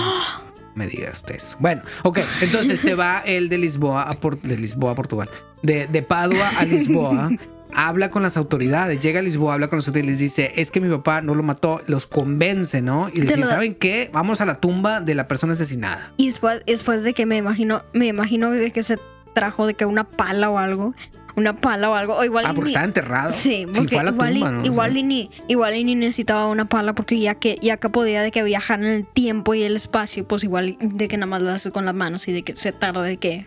Me 0.74 0.86
diga 0.86 1.10
usted 1.10 1.34
eso. 1.34 1.56
Bueno, 1.58 1.82
ok, 2.04 2.20
entonces 2.40 2.78
se 2.80 2.94
va 2.94 3.18
el 3.26 3.48
de 3.48 3.58
Lisboa 3.58 4.04
a 4.04 4.14
Por- 4.20 4.40
de 4.40 4.56
Lisboa 4.56 4.92
a 4.92 4.94
Portugal. 4.94 5.28
De, 5.62 5.88
de 5.88 6.02
Padua 6.02 6.50
a 6.56 6.64
Lisboa. 6.64 7.30
Habla 7.74 8.10
con 8.10 8.22
las 8.22 8.36
autoridades, 8.36 8.98
llega 8.98 9.20
a 9.20 9.22
Lisboa, 9.22 9.54
habla 9.54 9.68
con 9.68 9.78
las 9.78 9.86
autoridades, 9.88 10.10
les 10.12 10.18
dice, 10.18 10.52
es 10.56 10.70
que 10.70 10.80
mi 10.80 10.88
papá 10.88 11.20
no 11.20 11.34
lo 11.34 11.42
mató, 11.42 11.80
los 11.86 12.06
convence, 12.06 12.80
¿no? 12.82 13.08
Y 13.08 13.20
Te 13.22 13.36
dice, 13.36 13.44
¿saben 13.46 13.74
qué? 13.74 14.10
Vamos 14.12 14.40
a 14.40 14.46
la 14.46 14.60
tumba 14.60 15.00
de 15.00 15.14
la 15.14 15.28
persona 15.28 15.52
asesinada. 15.52 16.12
Y 16.16 16.26
después, 16.26 16.62
después 16.66 17.02
de 17.02 17.14
que 17.14 17.26
me 17.26 17.36
imagino, 17.36 17.82
me 17.92 18.06
imagino 18.06 18.50
de 18.50 18.70
que 18.72 18.82
se 18.82 18.98
trajo 19.34 19.66
de 19.66 19.74
que 19.74 19.84
una 19.86 20.04
pala 20.04 20.50
o 20.50 20.58
algo. 20.58 20.94
Una 21.36 21.54
pala 21.54 21.88
o 21.90 21.94
algo. 21.94 22.16
O 22.16 22.24
igual 22.24 22.46
Ah, 22.46 22.52
porque 22.52 22.62
ni- 22.64 22.70
estaba 22.72 22.84
enterrado. 22.86 23.32
Sí, 23.32 23.64
Sí, 23.64 23.66
porque 23.72 23.88
fue 23.90 23.98
a 24.00 24.02
la 24.02 24.10
igual, 24.10 24.32
tumba, 24.34 24.48
y, 24.48 24.52
¿no? 24.54 24.64
igual, 24.64 24.96
y 24.96 25.02
ni, 25.04 25.30
igual 25.46 25.76
y 25.76 25.84
ni 25.84 25.94
necesitaba 25.94 26.46
una 26.48 26.64
pala 26.68 26.94
porque 26.94 27.20
ya 27.20 27.36
que, 27.36 27.58
ya 27.62 27.76
que 27.76 27.88
podía 27.90 28.22
de 28.22 28.32
que 28.32 28.42
viajar 28.42 28.80
en 28.80 28.86
el 28.86 29.06
tiempo 29.06 29.54
y 29.54 29.62
el 29.62 29.76
espacio, 29.76 30.26
pues 30.26 30.42
igual 30.42 30.76
de 30.80 31.06
que 31.06 31.16
nada 31.16 31.26
más 31.26 31.42
lo 31.42 31.50
hace 31.50 31.70
con 31.70 31.84
las 31.84 31.94
manos 31.94 32.26
y 32.26 32.32
de 32.32 32.42
que 32.42 32.56
se 32.56 32.72
tarda 32.72 33.02
de 33.02 33.18
que 33.18 33.46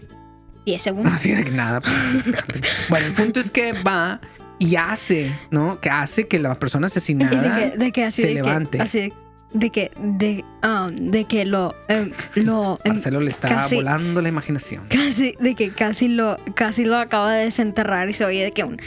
10 0.66 0.82
segundos. 0.82 1.14
Así 1.14 1.32
de 1.32 1.44
que 1.44 1.52
nada. 1.52 1.82
pues, 1.82 1.94
bueno, 2.90 3.06
el 3.08 3.14
punto 3.14 3.40
es 3.40 3.50
que 3.52 3.74
va 3.74 4.20
y 4.60 4.76
hace, 4.76 5.36
¿no? 5.50 5.80
Que 5.82 5.90
hace 5.90 6.28
que 6.28 6.40
la 6.40 6.56
persona 6.56 6.88
asesinada 6.88 7.42
de 7.60 7.72
que, 7.72 7.78
de 7.78 7.92
que 7.92 8.04
así 8.06 8.22
se 8.22 8.28
de 8.30 8.34
levante. 8.36 8.78
que, 8.78 8.84
así 8.84 9.14
de, 9.54 9.70
que, 9.70 9.92
de, 10.00 10.46
um, 10.64 10.96
de 11.12 11.26
que 11.26 11.44
lo, 11.46 11.76
em, 11.90 12.12
lo, 12.36 12.80
em, 12.86 12.92
Marcelo 12.94 13.20
le 13.20 13.30
está 13.30 13.50
casi- 13.50 13.76
volando 13.76 14.22
la 14.22 14.30
imaginación. 14.30 14.86
casi, 14.88 15.36
de 15.40 15.56
que 15.56 15.72
casi 15.72 16.08
lo, 16.08 16.38
casi 16.56 16.86
lo 16.86 16.96
acaba 16.98 17.34
de 17.34 17.46
desenterrar 17.46 18.10
y 18.10 18.14
se 18.14 18.24
oye 18.24 18.44
de 18.46 18.52
que 18.54 18.64
un, 18.64 18.80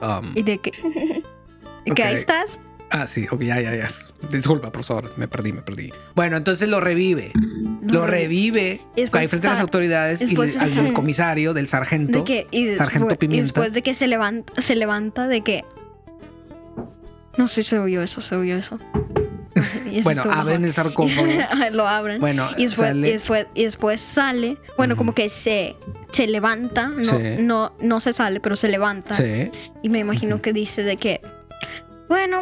Um, 0.00 0.32
y 0.34 0.42
de 0.42 0.58
que, 0.58 0.72
de 1.86 1.92
que 1.94 2.02
ahí 2.02 2.16
estás. 2.16 2.46
ah, 2.90 3.06
sí, 3.06 3.26
ok, 3.30 3.40
ya, 3.42 3.60
ya, 3.60 3.74
ya. 3.74 3.88
Disculpa, 4.30 4.70
profesor, 4.70 5.10
me 5.16 5.26
perdí, 5.26 5.52
me 5.52 5.62
perdí. 5.62 5.90
Bueno, 6.14 6.36
entonces 6.36 6.68
lo 6.68 6.80
revive. 6.80 7.32
Lo 7.92 8.06
re- 8.06 8.20
revive 8.22 8.80
ahí 9.12 9.28
frente 9.28 9.46
a 9.46 9.50
las 9.50 9.60
autoridades 9.60 10.20
y 10.22 10.34
le- 10.36 10.58
al 10.58 10.74
del 10.74 10.92
comisario, 10.92 11.54
del 11.54 11.68
sargento. 11.68 12.18
De 12.20 12.24
que, 12.24 12.46
y 12.50 12.76
Sargento 12.76 13.06
después, 13.08 13.14
y 13.14 13.18
Pimienta. 13.18 13.44
después 13.46 13.72
de 13.72 13.82
que 13.82 13.94
se 13.94 14.06
levanta, 14.06 14.60
se 14.62 14.74
levanta 14.76 15.28
de 15.28 15.40
que. 15.42 15.64
No 17.36 17.48
sé 17.48 17.62
se 17.64 17.78
oyó 17.78 18.02
eso, 18.02 18.20
se 18.20 18.34
oyó 18.36 18.56
eso. 18.56 18.78
Bueno, 20.02 20.22
abren 20.30 20.64
el 20.66 20.72
sarcófago. 20.74 21.26
Lo 21.72 21.88
abren. 21.88 22.20
Bueno, 22.20 22.48
y, 22.58 22.64
después, 22.64 22.88
sale- 22.88 23.08
y, 23.08 23.12
después, 23.12 23.46
y 23.54 23.64
después 23.64 24.00
sale. 24.02 24.58
Bueno, 24.76 24.96
como 24.96 25.14
que 25.14 25.28
se, 25.30 25.74
se 26.12 26.26
levanta. 26.26 26.88
No, 26.88 27.02
Sí. 27.02 27.22
no, 27.40 27.72
no 27.80 28.00
se 28.02 28.12
sale, 28.12 28.40
pero 28.40 28.56
se 28.56 28.68
levanta. 28.68 29.14
Sí. 29.14 29.50
Y 29.82 29.88
me 29.88 29.98
imagino 30.00 30.42
que 30.42 30.52
dice 30.52 30.82
de 30.82 30.98
que. 30.98 31.22
Bueno, 32.08 32.40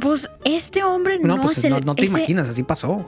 pues 0.00 0.30
este 0.44 0.84
hombre 0.84 1.18
No, 1.18 1.36
no, 1.36 1.42
pues 1.42 1.58
se 1.58 1.68
no, 1.68 1.80
no 1.80 1.94
te 1.96 2.04
ese- 2.04 2.10
imaginas, 2.10 2.48
así 2.48 2.62
pasó. 2.62 3.04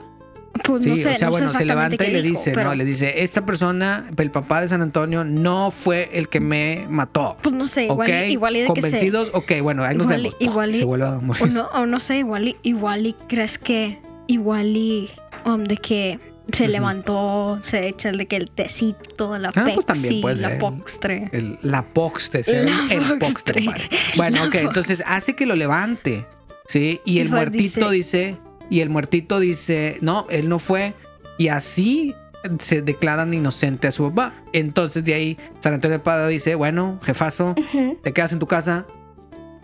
Pues 0.63 0.83
Sí, 0.83 0.89
no 0.89 0.95
sé, 0.95 1.09
o 1.09 1.13
sea, 1.15 1.27
no 1.27 1.31
bueno, 1.31 1.53
se 1.53 1.65
levanta 1.65 2.05
y 2.05 2.11
le 2.11 2.21
dijo, 2.21 2.37
dice, 2.37 2.51
pero, 2.53 2.69
¿no? 2.69 2.75
Le 2.75 2.85
dice, 2.85 3.23
esta 3.23 3.45
persona, 3.45 4.09
el 4.17 4.31
papá 4.31 4.61
de 4.61 4.69
San 4.69 4.81
Antonio, 4.81 5.23
no 5.25 5.69
fue 5.69 6.09
el 6.13 6.29
que 6.29 6.39
me 6.39 6.85
mató. 6.89 7.37
Pues 7.41 7.53
no 7.53 7.67
sé, 7.67 7.85
igual, 7.85 8.09
ok, 8.09 8.15
y- 8.27 8.31
igual 8.31 8.55
y 8.55 8.59
de 8.61 8.67
que 8.67 8.75
se. 8.75 8.81
convencidos, 8.81 9.31
ok, 9.33 9.51
bueno, 9.61 9.83
ahí 9.83 9.95
nos 9.95 10.05
igual 10.05 10.19
y- 10.21 10.23
vemos. 10.23 10.37
igual 10.39 10.75
y- 10.75 10.77
se 10.79 10.85
vuelve 10.85 11.05
a 11.07 11.17
O 11.17 11.21
morir. 11.21 11.51
no, 11.51 11.65
o 11.73 11.85
no 11.85 11.99
sé, 11.99 12.17
igual 12.19 12.47
y, 12.47 12.55
igual 12.63 13.05
y 13.05 13.15
crees 13.27 13.57
que 13.59 13.99
igual 14.27 14.75
y 14.77 15.09
um, 15.45 15.63
de 15.65 15.77
que 15.77 16.19
se 16.53 16.67
levantó, 16.67 17.59
se 17.63 17.87
echa 17.87 18.09
el 18.09 18.17
de 18.17 18.27
que 18.27 18.37
el 18.37 18.49
tecito, 18.49 19.37
la 19.37 19.49
Ah, 19.55 19.67
pues 19.73 19.85
también 19.85 20.21
puede 20.21 20.37
la 20.41 20.49
ser. 20.51 20.59
postre. 20.59 21.29
El- 21.33 21.57
la 21.63 21.81
postre, 21.83 22.43
¿sí? 22.43 22.51
La 22.53 22.59
el 22.93 22.99
postre. 22.99 23.17
postre. 23.19 23.65
compadre. 23.65 23.89
Bueno, 24.15 24.37
La 24.37 24.45
ok, 24.47 24.55
entonces 24.55 25.03
hace 25.05 25.33
que 25.35 25.45
lo 25.45 25.55
levante, 25.55 26.25
¿sí? 26.65 27.01
Y 27.03 27.19
el 27.19 27.29
muertito 27.29 27.89
dice, 27.89 28.37
y 28.69 28.81
el 28.81 28.89
muertito 28.89 29.39
dice, 29.39 29.97
no, 30.01 30.25
él 30.29 30.49
no 30.49 30.59
fue. 30.59 30.93
Y 31.37 31.49
así 31.49 32.15
se 32.59 32.81
declaran 32.81 33.33
inocente 33.33 33.87
a 33.87 33.91
su 33.91 34.09
papá. 34.09 34.33
Entonces 34.53 35.03
de 35.03 35.13
ahí 35.13 35.37
San 35.59 35.73
Antonio 35.73 35.97
de 35.97 36.03
Padua 36.03 36.27
dice, 36.27 36.55
bueno, 36.55 36.99
jefazo, 37.03 37.55
te 38.03 38.13
quedas 38.13 38.33
en 38.33 38.39
tu 38.39 38.47
casa, 38.47 38.85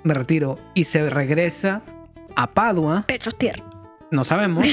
me 0.04 0.14
retiro. 0.14 0.58
Y 0.74 0.86
se 0.86 1.10
regresa 1.10 1.82
a 2.36 2.52
Padua, 2.52 3.06
Pero 3.08 3.32
tierra. 3.32 3.64
no 4.10 4.24
sabemos, 4.24 4.66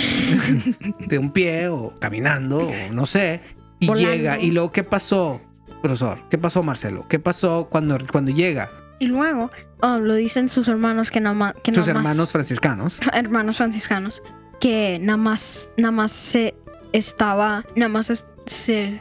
de 1.06 1.18
un 1.18 1.32
pie 1.32 1.68
o 1.68 1.98
caminando, 1.98 2.68
o 2.68 2.92
no 2.92 3.06
sé. 3.06 3.40
Y 3.80 3.86
Volando. 3.86 4.10
llega. 4.12 4.38
¿Y 4.40 4.50
luego 4.50 4.72
qué 4.72 4.82
pasó, 4.84 5.40
profesor? 5.82 6.18
¿Qué 6.30 6.38
pasó, 6.38 6.62
Marcelo? 6.62 7.06
¿Qué 7.08 7.18
pasó 7.18 7.68
cuando, 7.70 7.96
cuando 8.10 8.30
llega? 8.32 8.70
Y 8.98 9.06
luego 9.06 9.50
um, 9.82 9.98
lo 10.02 10.14
dicen 10.14 10.48
sus 10.48 10.66
hermanos 10.68 11.10
que 11.10 11.20
nada 11.20 11.34
más 11.34 11.54
que 11.62 11.72
Sus 11.74 11.86
nada 11.86 11.94
más- 12.00 12.04
hermanos 12.10 12.32
franciscanos. 12.32 12.98
hermanos 13.12 13.56
franciscanos 13.58 14.22
que 14.60 14.98
nada 15.00 15.16
más 15.16 15.68
nada 15.76 15.92
más 15.92 16.12
se 16.12 16.54
estaba 16.92 17.64
nada 17.76 17.88
más 17.88 18.10
es- 18.10 18.26
se 18.46 19.00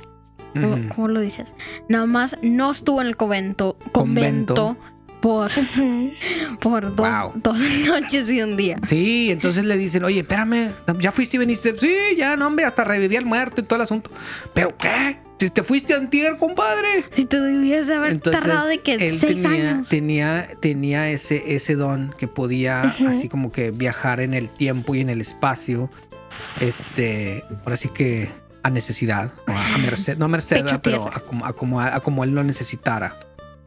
¿cómo, 0.96 1.08
lo 1.08 1.20
dices? 1.20 1.54
Nada 1.90 2.06
más 2.06 2.36
no 2.42 2.72
estuvo 2.72 3.02
en 3.02 3.08
el 3.08 3.16
convento 3.18 3.78
convento, 3.92 4.76
por 5.22 5.52
por 6.60 6.96
dos, 6.96 7.08
Wow. 7.10 7.32
dos 7.36 7.58
noches 7.88 8.30
y 8.30 8.42
un 8.42 8.56
día. 8.58 8.78
Sí, 8.88 9.30
entonces 9.32 9.66
le 9.66 9.78
dicen, 9.78 10.04
oye, 10.04 10.20
espérame, 10.22 10.72
¿ya 11.00 11.12
fuiste 11.12 11.38
y 11.38 11.40
viniste? 11.40 11.76
Sí, 11.78 11.96
ya, 12.18 12.36
no, 12.36 12.48
hombre, 12.48 12.66
hasta 12.66 12.84
reviví 12.84 13.16
al 13.18 13.26
muerto 13.26 13.62
y 13.62 13.64
todo 13.66 13.78
el 13.78 13.84
asunto. 13.84 14.10
¿Pero 14.54 14.76
qué? 14.78 15.20
Si 15.40 15.50
te 15.52 15.64
fuiste 15.64 15.94
antier, 15.94 16.38
compadre. 16.38 17.06
Si 17.16 17.26
tú 17.26 17.38
debías 17.40 17.86
de 17.88 17.96
haber 17.96 18.12
Entonces, 18.12 18.42
tardado 18.42 18.68
de 18.68 18.80
que 18.80 18.96
él 18.96 19.20
seis 19.20 19.42
tenía, 19.42 19.72
años. 19.72 19.88
tenía, 19.90 20.48
tenía 20.60 21.10
ese, 21.10 21.56
ese 21.56 21.76
don 21.76 22.14
que 22.18 22.28
podía 22.28 22.96
así 23.08 23.30
como 23.30 23.52
que 23.52 23.72
viajar 23.72 24.20
en 24.20 24.34
el 24.34 24.50
tiempo 24.50 24.96
y 24.96 25.02
en 25.02 25.10
el 25.10 25.22
espacio. 25.22 25.92
Este, 26.62 27.44
ahora 27.64 27.78
sí 27.78 27.90
que 27.90 28.30
a 28.64 28.70
necesidad, 28.70 29.32
o 29.48 29.52
a, 29.52 29.76
a 29.76 29.78
merced, 29.78 30.18
no 30.18 30.26
a 30.26 30.28
merced, 30.28 30.66
pero 30.82 31.08
a 31.08 31.20
como, 31.20 31.46
a, 31.46 31.54
como, 31.54 31.82
a 31.82 32.00
como 32.02 32.24
él 32.24 32.32
lo 32.32 32.44
necesitara, 32.44 33.16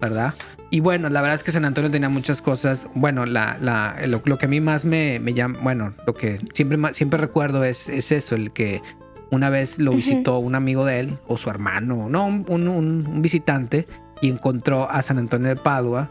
¿verdad? 0.01 0.35
Y 0.71 0.81
bueno, 0.81 1.09
la 1.09 1.21
verdad 1.21 1.37
es 1.37 1.43
que 1.43 1.53
San 1.53 1.65
Antonio 1.65 1.91
tenía 1.91 2.09
muchas 2.09 2.43
cosas. 2.43 2.87
Bueno, 2.95 3.27
la, 3.27 3.57
la, 3.61 3.97
lo, 4.07 4.23
lo 4.25 4.39
que 4.39 4.47
a 4.47 4.49
mí 4.49 4.61
más 4.61 4.85
me, 4.85 5.19
me 5.19 5.35
llama, 5.35 5.59
bueno, 5.63 5.95
lo 6.07 6.15
que 6.15 6.41
siempre, 6.53 6.79
siempre 6.95 7.19
recuerdo 7.19 7.65
es, 7.65 7.89
es 7.89 8.13
eso, 8.13 8.35
el 8.35 8.53
que 8.53 8.83
una 9.31 9.49
vez 9.51 9.79
lo 9.79 9.93
visitó 9.93 10.38
un 10.38 10.55
amigo 10.55 10.85
de 10.85 11.01
él, 11.01 11.19
o 11.29 11.38
su 11.38 11.51
hermano, 11.51 12.09
no, 12.09 12.27
un, 12.27 12.45
un- 12.49 12.69
un- 12.69 13.07
un 13.07 13.23
visitante, 13.23 13.87
y 14.21 14.29
encontró 14.29 14.90
a 14.90 15.03
San 15.03 15.19
Antonio 15.19 15.49
de 15.49 15.57
Padua 15.57 16.09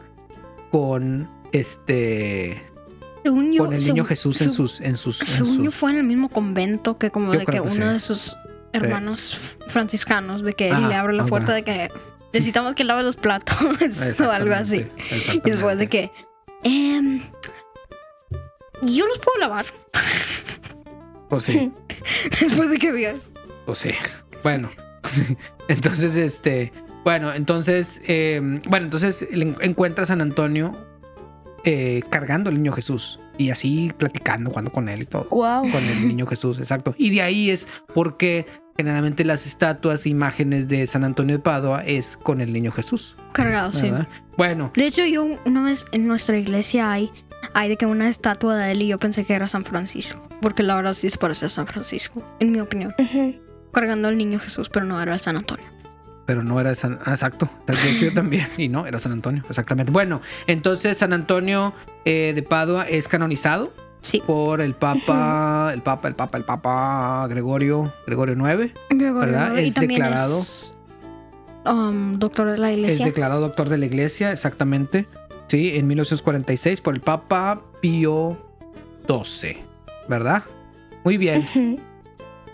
con 0.72 1.28
este 1.52 2.64
Según 3.24 3.52
yo, 3.52 3.66
con 3.66 3.74
el 3.74 3.80
niño 3.80 3.94
según- 3.96 4.08
Jesús 4.08 4.42
en 4.42 4.52
sus 4.52 4.82
en 4.82 4.96
sus, 4.98 5.22
en 5.40 5.64
yo 5.64 5.72
fue 5.72 5.92
en 5.92 5.98
el 5.98 6.04
mismo 6.04 6.30
convento 6.30 6.98
que 6.98 7.12
como 7.12 7.34
Yo 7.34 7.40
de 7.40 7.46
que, 7.46 7.60
uno 7.60 7.72
sí. 7.72 7.80
de 7.82 8.00
sus 8.00 8.38
hermanos 8.72 9.40
franciscanos 9.68 10.42
de 10.44 10.54
que 10.54 10.72
Ajá, 10.72 10.88
le 10.88 10.96
abre 10.96 11.14
la 11.14 11.26
puerta 11.26 11.54
de 11.54 11.64
que 11.64 11.90
necesitamos 12.34 12.76
que 12.76 12.84
lave 12.84 13.04
los 13.04 13.16
platos 13.16 13.58
o 14.22 14.32
algo 14.32 14.54
así. 14.54 14.86
Y 15.34 15.42
después 15.50 15.78
de 15.78 15.88
que 15.88 16.12
em, 16.64 17.24
yo 18.84 19.06
los 19.08 19.18
puedo 19.18 19.40
lavar 19.40 19.66
Pues 21.30 21.44
sí, 21.44 21.72
después 22.42 22.70
de 22.70 22.78
que 22.78 23.12
eso. 23.12 23.22
pues 23.66 23.78
sí. 23.78 23.92
Bueno, 24.44 24.70
sí. 25.04 25.38
entonces 25.68 26.16
este, 26.16 26.72
bueno, 27.04 27.34
entonces, 27.34 28.02
eh, 28.08 28.40
bueno, 28.68 28.86
entonces 28.86 29.26
encuentra 29.62 30.04
a 30.04 30.08
San 30.08 30.22
Antonio 30.22 30.76
eh, 31.64 32.04
cargando 32.10 32.50
al 32.50 32.56
niño 32.56 32.72
Jesús 32.72 33.20
y 33.38 33.50
así 33.52 33.92
platicando, 33.98 34.50
jugando 34.50 34.72
con 34.72 34.90
él 34.90 35.02
y 35.02 35.06
todo. 35.06 35.28
Wow. 35.32 35.72
con 35.72 35.84
el 35.84 36.08
niño 36.08 36.26
Jesús, 36.26 36.60
exacto. 36.60 36.94
Y 36.98 37.10
de 37.10 37.22
ahí 37.22 37.50
es 37.50 37.68
porque 37.94 38.46
generalmente 38.78 39.26
las 39.26 39.46
estatuas, 39.46 40.06
imágenes 40.06 40.68
de 40.68 40.88
San 40.88 41.04
Antonio 41.04 41.38
de 41.38 41.44
Padua 41.44 41.84
es 41.86 42.18
con 42.18 42.42
el 42.42 42.54
niño 42.54 42.72
Jesús, 42.72 43.16
Cargado, 43.34 43.72
sí. 43.74 43.92
Bueno, 44.38 44.72
De 44.76 44.88
hecho, 44.88 45.06
yo 45.06 45.26
una 45.46 45.64
vez 45.64 45.86
en 45.92 46.08
nuestra 46.08 46.38
iglesia 46.38 46.92
hay, 46.92 47.12
hay 47.54 47.70
de 47.70 47.78
que 47.78 47.86
una 47.86 48.10
estatua 48.10 48.56
de 48.56 48.72
él 48.72 48.82
y 48.82 48.88
yo 48.88 48.98
pensé 49.00 49.26
que 49.26 49.34
era 49.34 49.48
San 49.48 49.64
Francisco. 49.66 50.22
Porque 50.42 50.64
la 50.64 50.76
verdad 50.76 50.94
sí 50.94 51.10
se 51.10 51.18
parece 51.18 51.46
a 51.46 51.50
San 51.50 51.68
Francisco, 51.68 52.24
en 52.40 52.52
mi 52.52 52.60
opinión. 52.60 52.94
Cargando 53.74 54.08
al 54.08 54.18
niño 54.18 54.40
Jesús, 54.40 54.70
pero 54.70 54.86
no 54.86 55.02
era 55.02 55.18
San 55.20 55.36
Antonio. 55.38 55.66
pero 56.26 56.44
no 56.44 56.60
era 56.60 56.76
San, 56.76 57.00
ah, 57.06 57.12
exacto. 57.12 57.50
De 57.66 57.74
hecho 57.90 58.06
yo 58.06 58.14
también 58.14 58.48
y 58.58 58.70
no 58.70 58.86
era 58.86 59.00
San 59.00 59.12
Antonio, 59.12 59.44
exactamente. 59.50 59.92
Bueno, 59.92 60.22
entonces 60.48 60.98
San 60.98 61.12
Antonio 61.14 61.74
eh, 62.06 62.34
de 62.36 62.44
Padua 62.44 62.88
es 62.88 63.08
canonizado 63.08 63.72
Sí. 64.02 64.22
por 64.26 64.62
el 64.62 64.76
Papa, 64.76 65.72
el 65.74 65.82
Papa, 65.82 66.08
el 66.08 66.16
Papa, 66.16 66.38
el 66.38 66.46
Papa 66.46 67.26
Gregorio, 67.30 67.92
Gregorio 68.08 68.34
IX. 68.36 68.74
¿Verdad? 68.96 69.58
Y 69.58 69.66
Es 69.66 69.76
declarado- 69.76 70.40
es, 70.40 70.74
um, 71.66 72.18
doctor 72.18 72.50
de 72.52 72.58
la 72.58 72.72
Es 72.72 72.78
iglesia. 72.78 73.06
declarado 73.08 73.42
doctor 73.42 73.68
de 73.68 73.78
la 73.78 73.86
Iglesia, 73.88 74.32
exactamente. 74.32 75.06
Sí, 75.50 75.76
en 75.76 75.88
1946 75.88 76.80
por 76.80 76.94
el 76.96 77.02
Papa 77.02 77.62
Pío 77.82 78.38
XII, 79.08 79.58
¿verdad? 80.08 80.44
Muy 81.04 81.18
bien. 81.18 81.80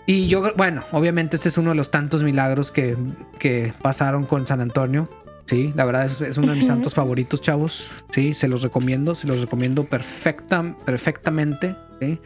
Y 0.06 0.28
yo, 0.28 0.52
bueno, 0.56 0.82
obviamente 0.92 1.36
este 1.36 1.48
es 1.50 1.58
uno 1.58 1.70
de 1.70 1.76
los 1.76 1.90
tantos 1.90 2.22
milagros 2.22 2.70
que, 2.70 2.96
que 3.38 3.72
pasaron 3.82 4.24
con 4.24 4.46
San 4.46 4.60
Antonio. 4.60 5.08
Sí, 5.46 5.72
la 5.76 5.84
verdad 5.84 6.06
es, 6.06 6.20
es 6.22 6.38
uno 6.38 6.48
de 6.48 6.54
mis 6.54 6.64
Ujú. 6.64 6.72
santos 6.74 6.94
favoritos, 6.94 7.40
chavos. 7.40 7.88
Sí, 8.10 8.34
se 8.34 8.48
los 8.48 8.62
recomiendo, 8.62 9.14
se 9.14 9.26
los 9.26 9.40
recomiendo 9.40 9.84
perfecta, 9.84 10.74
perfectamente. 10.84 11.76
¿sí? 12.00 12.18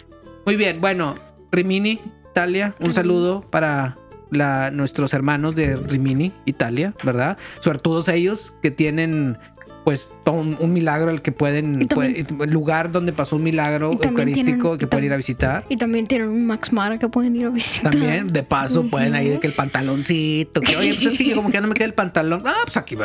Muy 0.46 0.56
bien, 0.56 0.80
bueno, 0.80 1.16
Rimini, 1.52 2.00
Italia, 2.30 2.74
un 2.80 2.94
saludo 2.94 3.42
para 3.42 3.98
la, 4.30 4.70
nuestros 4.70 5.12
hermanos 5.12 5.54
de 5.54 5.76
Rimini, 5.76 6.32
Italia, 6.44 6.94
¿verdad? 7.02 7.36
Suertudos 7.60 8.08
ellos 8.08 8.52
que 8.62 8.70
tienen 8.70 9.36
pues 9.84 10.08
un, 10.26 10.56
un 10.60 10.72
milagro 10.72 11.10
al 11.10 11.22
que 11.22 11.32
pueden, 11.32 11.86
también- 11.88 12.26
puede- 12.26 12.46
lugar 12.52 12.92
donde 12.92 13.12
pasó 13.12 13.36
un 13.36 13.42
milagro 13.42 13.92
eucarístico 13.92 14.60
tienen- 14.62 14.78
que 14.78 14.86
pueden 14.86 15.06
ir 15.06 15.12
a 15.12 15.16
visitar. 15.16 15.64
Y 15.68 15.76
también 15.76 16.06
tienen 16.06 16.28
un 16.28 16.46
Max 16.46 16.72
Mara 16.72 16.98
que 16.98 17.08
pueden 17.08 17.34
ir 17.36 17.46
a 17.46 17.50
visitar. 17.50 17.90
También, 17.92 18.32
de 18.32 18.42
paso, 18.42 18.88
pueden 18.88 19.14
ahí 19.14 19.28
de 19.28 19.40
que 19.40 19.46
el 19.46 19.54
pantaloncito, 19.54 20.60
que 20.60 20.76
oye, 20.76 20.94
pues 20.94 21.06
es 21.06 21.18
que 21.18 21.24
yo 21.24 21.36
como 21.36 21.48
que 21.48 21.54
ya 21.54 21.60
no 21.60 21.68
me 21.68 21.74
queda 21.74 21.86
el 21.86 21.94
pantalón. 21.94 22.42
Ah, 22.46 22.54
pues 22.64 22.76
aquí 22.76 22.96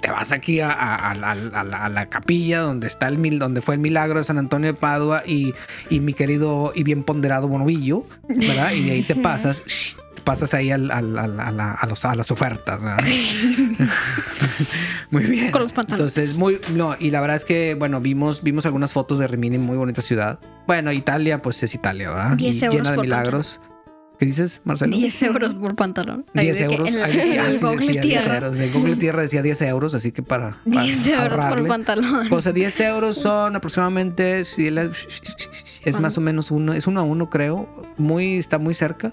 te 0.00 0.10
vas 0.10 0.32
aquí 0.32 0.60
a, 0.60 0.70
a- 0.70 1.10
a 1.10 1.14
la- 1.14 1.32
a 1.84 2.06
capilla 2.06 2.60
donde 2.60 2.86
está 2.86 3.08
el 3.08 3.18
mil, 3.18 3.38
donde 3.38 3.60
fue 3.62 3.74
el 3.76 3.80
milagro 3.80 4.18
de 4.18 4.24
San 4.24 4.38
Antonio 4.38 4.72
de 4.72 4.78
Padua 4.78 5.22
y, 5.26 5.54
y 5.90 6.00
mi 6.00 6.12
querido 6.12 6.72
y 6.74 6.82
bien 6.82 7.02
ponderado 7.04 7.48
Bonovillo, 7.48 8.04
¿verdad? 8.28 8.72
Y 8.72 8.84
de 8.84 8.90
ahí 8.92 9.02
te 9.02 9.14
pasas, 9.16 9.62
pasas 10.24 10.54
ahí 10.54 10.70
al- 10.70 10.90
al- 10.90 11.18
al- 11.18 11.40
a, 11.40 11.50
la- 11.50 11.72
a 11.72 11.86
los- 11.86 12.04
a 12.04 12.14
las 12.14 12.30
ofertas, 12.30 12.82
muy 15.10 15.24
bien. 15.24 15.50
Con 15.50 15.62
los 15.62 15.72
pantalones. 15.72 16.16
Entonces, 16.16 16.36
muy, 16.36 16.58
no, 16.74 16.96
y 16.98 17.10
la 17.10 17.20
verdad 17.20 17.36
es 17.36 17.44
que, 17.44 17.74
bueno, 17.74 18.00
vimos, 18.00 18.42
vimos 18.42 18.66
algunas 18.66 18.92
fotos 18.92 19.18
de 19.18 19.26
Rimini, 19.28 19.58
muy 19.58 19.76
bonita 19.76 20.02
ciudad. 20.02 20.38
Bueno, 20.66 20.92
Italia, 20.92 21.42
pues 21.42 21.62
es 21.62 21.74
Italia, 21.74 22.10
¿verdad? 22.10 22.36
10 22.36 22.56
Y 22.56 22.64
euros 22.64 22.74
llena 22.76 22.90
de 22.90 22.96
por 22.96 23.04
milagros. 23.04 23.60
¿Qué 24.18 24.24
dices, 24.24 24.62
Marcelo? 24.64 24.96
10 24.96 25.22
euros 25.24 25.54
por 25.56 25.76
pantalón. 25.76 26.24
Ahí 26.34 26.46
10 26.46 26.58
de 26.58 26.66
que 26.68 26.72
euros. 26.74 26.88
En, 26.88 27.02
Ahí 27.02 27.16
decía, 27.16 27.50
en 27.50 27.60
Google 27.60 27.76
decía 27.76 28.00
10 28.00 28.02
Tierra. 28.02 28.34
euros. 28.36 28.56
De 28.56 28.70
Google 28.70 28.96
Tierra 28.96 29.20
decía 29.20 29.42
10 29.42 29.60
euros, 29.62 29.94
así 29.94 30.10
que 30.10 30.22
para, 30.22 30.56
para 30.64 30.82
10 30.84 31.06
euros 31.08 31.28
por 31.28 31.40
ahorrarle. 31.40 31.68
pantalón. 31.68 32.32
O 32.32 32.40
sea, 32.40 32.52
10 32.52 32.80
euros 32.80 33.16
son 33.16 33.56
aproximadamente, 33.56 34.46
si 34.46 34.70
la- 34.70 34.88
es 35.84 36.00
más 36.00 36.16
o 36.16 36.22
menos 36.22 36.50
uno, 36.50 36.72
es 36.72 36.86
uno 36.86 37.00
a 37.00 37.02
uno, 37.02 37.28
creo. 37.28 37.68
Muy, 37.98 38.38
está 38.38 38.58
muy 38.58 38.72
cerca. 38.72 39.12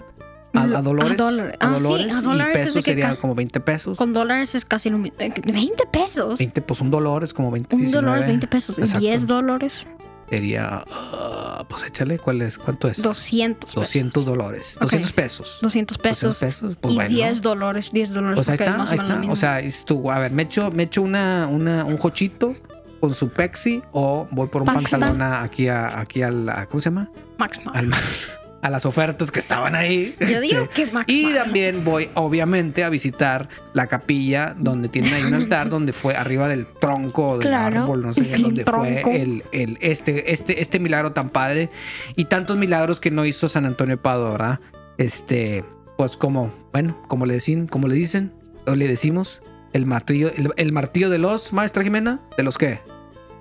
A, 0.54 0.62
a 0.62 0.66
Lo- 0.66 0.78
a 0.78 0.82
dólares. 0.82 1.16
dólares. 1.16 1.56
A 1.60 1.66
Ah, 1.66 1.76
sí, 1.78 1.82
dólares. 1.82 2.14
a 2.16 2.20
dólares 2.22 2.54
y 2.56 2.58
es 2.60 2.64
pesos 2.68 2.84
sería 2.84 3.16
como 3.16 3.34
20 3.34 3.60
pesos. 3.60 3.98
Con 3.98 4.12
dólares 4.12 4.54
es 4.54 4.64
casi 4.64 4.88
lo 4.90 4.98
mismo. 4.98 5.16
Eh, 5.20 5.32
20 5.44 5.84
pesos. 5.86 6.38
20, 6.38 6.62
pues 6.62 6.80
un 6.80 6.90
dólar 6.90 7.24
es 7.24 7.34
como 7.34 7.50
20. 7.50 7.74
Un 7.74 7.82
19. 7.82 8.06
dólar 8.06 8.20
es 8.22 8.26
20 8.28 8.46
pesos. 8.46 8.78
Exacto. 8.78 8.98
10 9.00 9.26
dólares, 9.26 9.86
Sería, 10.30 10.82
ah, 10.90 11.64
pues 11.68 11.84
échale, 11.84 12.18
¿cuál 12.18 12.40
es? 12.42 12.56
¿Cuánto 12.58 12.88
es? 12.88 13.00
200 13.02 13.66
pesos. 13.70 13.74
200 13.74 14.24
dólares. 14.24 14.76
Ok. 14.78 14.82
200 14.84 15.12
pesos. 15.12 15.58
200 15.60 15.98
pesos. 15.98 16.20
200 16.22 16.38
pesos, 16.38 16.76
pues 16.80 16.92
y 16.92 16.96
bueno. 16.96 17.10
10 17.14 17.42
dólares. 17.42 17.90
10 17.92 18.10
dólares. 18.12 18.36
Pues 18.36 18.48
ahí 18.48 18.54
es 18.54 18.60
está, 18.62 18.82
ahí 18.84 18.96
está. 18.98 19.30
O 19.32 19.36
sea, 19.36 19.56
dices 19.58 19.84
tú, 19.84 20.10
a 20.10 20.18
ver, 20.18 20.32
me 20.32 20.42
echo, 20.44 20.70
me 20.72 20.84
echo 20.84 21.02
una, 21.02 21.46
una, 21.46 21.84
un 21.84 21.98
jochito 21.98 22.56
con 23.00 23.12
su 23.14 23.28
pexi 23.28 23.82
o 23.92 24.26
voy 24.30 24.48
por 24.48 24.62
un 24.62 24.66
Pakistan. 24.66 25.00
pantalón 25.00 25.22
aquí 25.44 25.68
a, 25.68 26.00
aquí 26.00 26.22
al, 26.22 26.50
¿cómo 26.70 26.80
se 26.80 26.88
llama? 26.88 27.10
Max 27.38 27.60
Mara. 27.64 27.78
Al- 27.80 27.90
a 28.64 28.70
las 28.70 28.86
ofertas 28.86 29.30
que 29.30 29.40
estaban 29.40 29.74
ahí. 29.74 30.16
Yo 30.18 30.40
digo 30.40 30.62
Este, 30.62 30.86
que 30.86 30.90
Max 30.90 31.04
y 31.12 31.34
también 31.34 31.84
voy, 31.84 32.08
obviamente, 32.14 32.82
a 32.82 32.88
visitar 32.88 33.50
la 33.74 33.88
capilla 33.88 34.56
donde 34.58 34.88
tienen 34.88 35.12
ahí 35.12 35.22
un 35.22 35.34
altar 35.34 35.68
donde 35.68 35.92
fue 35.92 36.16
arriba 36.16 36.48
del 36.48 36.64
tronco 36.66 37.36
del 37.36 37.48
Claro. 37.48 37.82
árbol, 37.82 38.00
no 38.00 38.14
sé, 38.14 38.24
donde 38.38 38.64
fue 38.64 39.02
el, 39.20 39.42
el- 39.52 39.76
este, 39.82 40.32
este, 40.32 40.62
este 40.62 40.78
milagro 40.80 41.12
tan 41.12 41.28
padre 41.28 41.68
y 42.16 42.24
tantos 42.24 42.56
milagros 42.56 43.00
que 43.00 43.10
no 43.10 43.26
hizo 43.26 43.50
San 43.50 43.66
Antonio 43.66 44.00
Padua, 44.00 44.30
¿verdad? 44.32 44.60
Este, 44.96 45.62
pues 45.98 46.16
como, 46.16 46.50
bueno, 46.72 46.96
como 47.06 47.26
le 47.26 47.34
dicen, 47.34 47.66
como 47.66 47.86
le 47.86 47.94
dicen, 47.96 48.32
o 48.66 48.74
le 48.76 48.88
decimos, 48.88 49.42
el 49.74 49.84
martillo, 49.84 50.30
el, 50.34 50.50
el 50.56 50.72
martillo 50.72 51.10
de 51.10 51.18
los, 51.18 51.52
maestra 51.52 51.82
Jimena, 51.82 52.20
¿de 52.38 52.42
los 52.44 52.56
qué? 52.56 52.80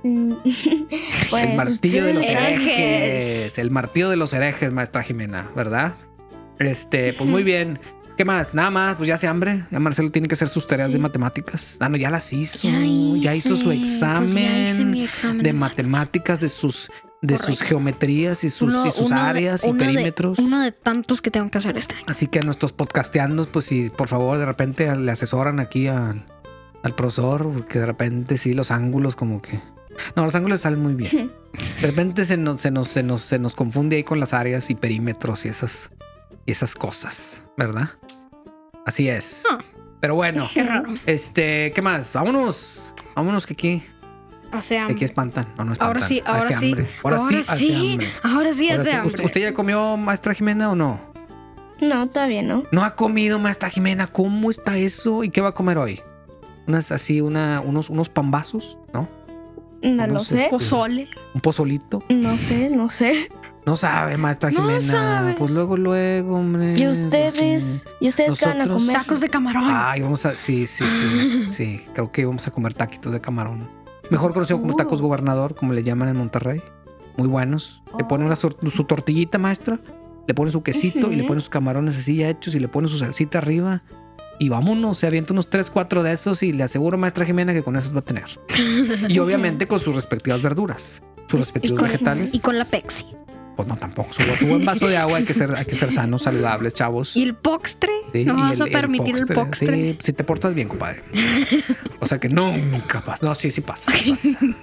Mm, 0.04 0.34
pues 1.30 1.44
el 1.46 1.56
martillo 1.56 2.04
de 2.06 2.14
los 2.14 2.26
herejes. 2.26 2.78
herejes. 2.78 3.58
El 3.58 3.72
martillo 3.72 4.10
de 4.10 4.18
los 4.18 4.34
herejes, 4.34 4.72
maestra 4.72 5.04
Jimena, 5.04 5.48
¿verdad? 5.56 5.94
Este, 6.60 7.14
pues 7.14 7.30
muy 7.30 7.44
bien. 7.44 7.80
¿Qué 8.18 8.26
más? 8.26 8.54
Nada 8.54 8.70
más, 8.70 8.96
pues 8.96 9.08
ya 9.08 9.16
hace 9.16 9.26
hambre. 9.28 9.64
Ya 9.72 9.80
Marcelo 9.80 10.12
tiene 10.12 10.28
que 10.28 10.36
hacer 10.36 10.48
sus 10.48 10.68
tareas 10.68 10.88
Sí. 10.90 10.94
de 10.94 11.00
matemáticas. 11.00 11.78
Ah, 11.80 11.90
no, 11.90 11.98
ya 11.98 12.12
las 12.12 12.32
hizo. 12.32 12.68
Ya 12.68 12.80
Ya, 13.32 13.36
hizo 13.36 13.56
su 13.56 13.66
pues 13.66 13.80
examen 13.80 15.08
de 15.42 15.54
matemáticas, 15.54 16.40
de 16.40 16.50
sus, 16.50 16.92
de 17.24 17.40
sus 17.40 17.62
geometrías 17.62 18.44
y 18.44 18.52
sus, 18.52 18.72
Uno- 18.72 18.86
y 18.86 18.92
sus 18.92 19.10
de- 19.10 19.16
áreas 19.16 19.64
y 19.64 19.72
de- 19.72 19.80
perímetros. 19.80 20.38
uno 20.38 20.60
de 20.62 20.72
tantos 20.72 21.22
que 21.24 21.32
tengo 21.32 21.50
que 21.50 21.58
hacer 21.58 21.76
este 21.76 21.96
año. 21.96 22.04
Así 22.08 22.28
que 22.28 22.38
a 22.40 22.44
nuestros 22.44 22.72
podcasteandos, 22.72 23.48
pues 23.48 23.66
si 23.66 23.90
por 23.90 24.08
favor 24.08 24.38
de 24.38 24.46
repente 24.46 24.96
le 24.96 25.12
asesoran 25.12 25.60
aquí 25.60 25.88
al, 25.88 26.24
al 26.84 26.94
profesor, 26.94 27.52
porque 27.52 27.80
de 27.80 27.86
repente 27.88 28.38
sí 28.38 28.54
los 28.54 28.70
ángulos 28.70 29.16
como 29.16 29.42
que... 29.42 29.60
No, 30.16 30.24
los 30.26 30.36
ángulos 30.36 30.62
salen 30.62 30.82
muy 30.82 30.94
bien. 30.94 31.32
De 31.82 31.88
repente 31.88 32.26
se 32.26 32.38
nos, 32.38 32.62
se 32.62 32.72
nos, 32.72 32.88
se 32.88 33.04
nos, 33.04 33.22
se 33.22 33.40
nos 33.40 33.56
confunde 33.56 33.96
ahí 33.98 34.04
con 34.04 34.20
las 34.20 34.34
áreas 34.34 34.70
y 34.70 34.76
perímetros 34.76 35.46
y 35.46 35.50
esas, 35.50 35.92
y 36.46 36.52
esas 36.52 36.76
cosas, 36.76 37.44
¿verdad? 37.58 37.90
Así 38.86 39.08
es. 39.10 39.44
Ah. 39.52 39.60
Pero 40.00 40.16
bueno, 40.16 40.50
Qué 40.54 40.64
raro. 40.64 40.94
este, 41.06 41.72
¿qué 41.74 41.82
más? 41.82 42.14
Vámonos. 42.14 42.84
Vámonos 43.16 43.46
que 43.46 43.54
aquí, 43.54 43.84
Hace 44.52 44.78
aquí 44.78 45.04
espantan. 45.06 45.48
No, 45.58 45.66
no 45.66 45.74
espantan. 45.74 45.88
Ahora 45.98 46.08
sí, 46.08 46.22
ahora 46.26 46.40
Hace 46.42 46.54
sí. 46.60 46.66
hambre. 46.72 46.90
Ahora, 47.04 47.20
sí, 47.20 47.36
hace 47.48 47.76
hambre. 47.76 48.12
Ahora 48.22 48.54
sí 48.54 48.70
Ahora 48.70 48.82
hace 48.82 48.90
sí. 48.92 48.96
hambre. 48.98 49.08
¿Usted, 49.08 49.26
usted 49.26 49.42
ya 49.42 49.54
comió, 49.54 49.98
maestra 49.98 50.34
Jimena, 50.34 50.70
o 50.72 50.76
no? 50.76 51.00
No, 51.82 52.08
todavía 52.10 52.44
no. 52.44 52.64
No 52.72 52.84
ha 52.84 52.96
comido, 52.96 53.40
maestra 53.40 53.70
Jimena. 53.70 54.08
¿Cómo 54.08 54.52
está 54.52 54.78
eso? 54.78 55.24
¿Y 55.24 55.30
qué 55.32 55.42
va 55.42 55.50
a 55.50 55.52
comer 55.54 55.78
hoy? 55.78 56.02
Unas 56.68 56.92
así, 56.92 57.20
una, 57.22 57.62
unos, 57.62 57.90
unos 57.90 58.10
pambazos, 58.10 58.78
¿no? 58.94 59.10
No 59.84 60.08
No 60.08 60.14
lo 60.14 60.20
sé. 60.24 60.48
Pozole. 60.50 61.08
Un 61.34 61.42
pozolito. 61.42 62.04
No 62.10 62.38
sé, 62.38 62.70
no 62.70 62.90
sé. 62.90 63.30
No 63.66 63.76
sabe, 63.76 64.18
maestra 64.18 64.52
No 64.52 64.62
Jimena. 64.62 64.92
sabes. 64.92 65.36
Pues 65.38 65.52
luego, 65.52 65.78
luego, 65.78 66.38
hombre. 66.38 66.78
¿Y 66.78 66.88
ustedes? 66.88 67.86
¿Y 68.00 68.08
ustedes 68.08 68.38
qué 68.38 68.46
van 68.46 68.62
a 68.62 68.68
comer? 68.68 68.96
Tacos 68.98 69.20
de 69.22 69.30
camarón. 69.30 69.64
Ay, 69.66 70.02
vamos 70.02 70.26
a. 70.26 70.36
Sí, 70.36 70.68
sí, 70.68 70.84
sí. 70.86 71.48
Sí, 71.52 71.82
creo 71.94 72.12
que 72.12 72.26
vamos 72.26 72.46
a 72.48 72.52
comer 72.52 72.74
taquitos 72.74 73.12
de 73.14 73.22
camarón. 73.22 73.60
Mejor 74.10 74.34
conocido 74.34 74.60
como 74.60 74.76
tacos 74.76 75.02
gobernador, 75.02 75.56
como 75.56 75.74
le 75.74 75.84
llaman 75.84 76.10
en 76.10 76.18
Monterrey. 76.18 76.62
Muy 77.16 77.28
buenos. 77.28 77.82
Le 77.98 78.04
ponen 78.04 78.28
una 78.28 78.36
su 78.36 78.50
tortillita, 78.50 79.38
maestra. 79.38 79.80
Le 80.28 80.34
ponen 80.34 80.52
su 80.52 80.64
quesito 80.64 81.12
y 81.12 81.16
le 81.16 81.24
ponen 81.24 81.42
sus 81.42 81.50
camarones 81.50 81.98
así 81.98 82.16
ya 82.18 82.30
hechos 82.30 82.56
y 82.56 82.60
le 82.60 82.68
ponen 82.68 82.90
su 82.90 82.98
salsita 82.98 83.38
arriba. 83.40 83.84
Y 84.44 84.50
vámonos, 84.50 84.98
se 84.98 85.08
avienta 85.08 85.32
unos 85.32 85.50
3, 85.50 85.70
4 85.70 86.04
de 86.04 86.12
esos 86.12 86.44
y 86.44 86.52
le 86.52 86.64
aseguro, 86.64 86.98
maestra 86.98 87.24
Jimena, 87.26 87.54
que 87.54 87.64
con 87.64 87.78
esos 87.78 87.96
va 87.96 88.00
a 88.00 88.02
tener. 88.02 88.26
Y 89.08 89.18
obviamente 89.20 89.68
con 89.68 89.80
sus 89.80 89.96
respectivas 89.96 90.42
verduras, 90.42 91.02
sus 91.30 91.40
Y 91.40 91.44
respectivos 91.44 91.80
con, 91.80 91.88
vegetales. 91.88 92.34
y 92.34 92.40
con 92.42 92.60
la 92.60 92.66
Pepsi. 92.66 93.06
Pues 93.56 93.66
no, 93.70 93.78
tampoco. 93.78 94.12
Su, 94.12 94.22
su 94.38 94.48
buen 94.48 94.66
vaso 94.66 94.86
de 94.90 94.98
agua 94.98 95.20
hay 95.20 95.24
que 95.24 95.34
ser, 95.34 95.56
hay 95.56 95.64
que 95.64 95.76
ser 95.76 95.92
sanos, 95.94 96.24
saludables, 96.24 96.74
chavos. 96.74 97.16
Y 97.16 97.24
el 97.24 97.36
postre. 97.36 97.90
Sí, 98.12 98.26
no 98.26 98.36
vas 98.36 98.60
a 98.60 98.66
permitir 98.66 99.16
el 99.16 99.26
postre. 99.28 99.92
Sí, 99.94 99.98
si 100.04 100.12
te 100.12 100.26
portas 100.26 100.54
bien, 100.54 100.68
compadre. 100.68 101.04
O 102.02 102.06
sea 102.06 102.18
que 102.20 102.28
nunca 102.28 103.00
pasa. 103.00 103.26
No, 103.26 103.36
sí, 103.36 103.50
sí 103.50 103.62
pasa. 103.62 103.94
sí 103.94 104.36
pasa. 104.36 104.56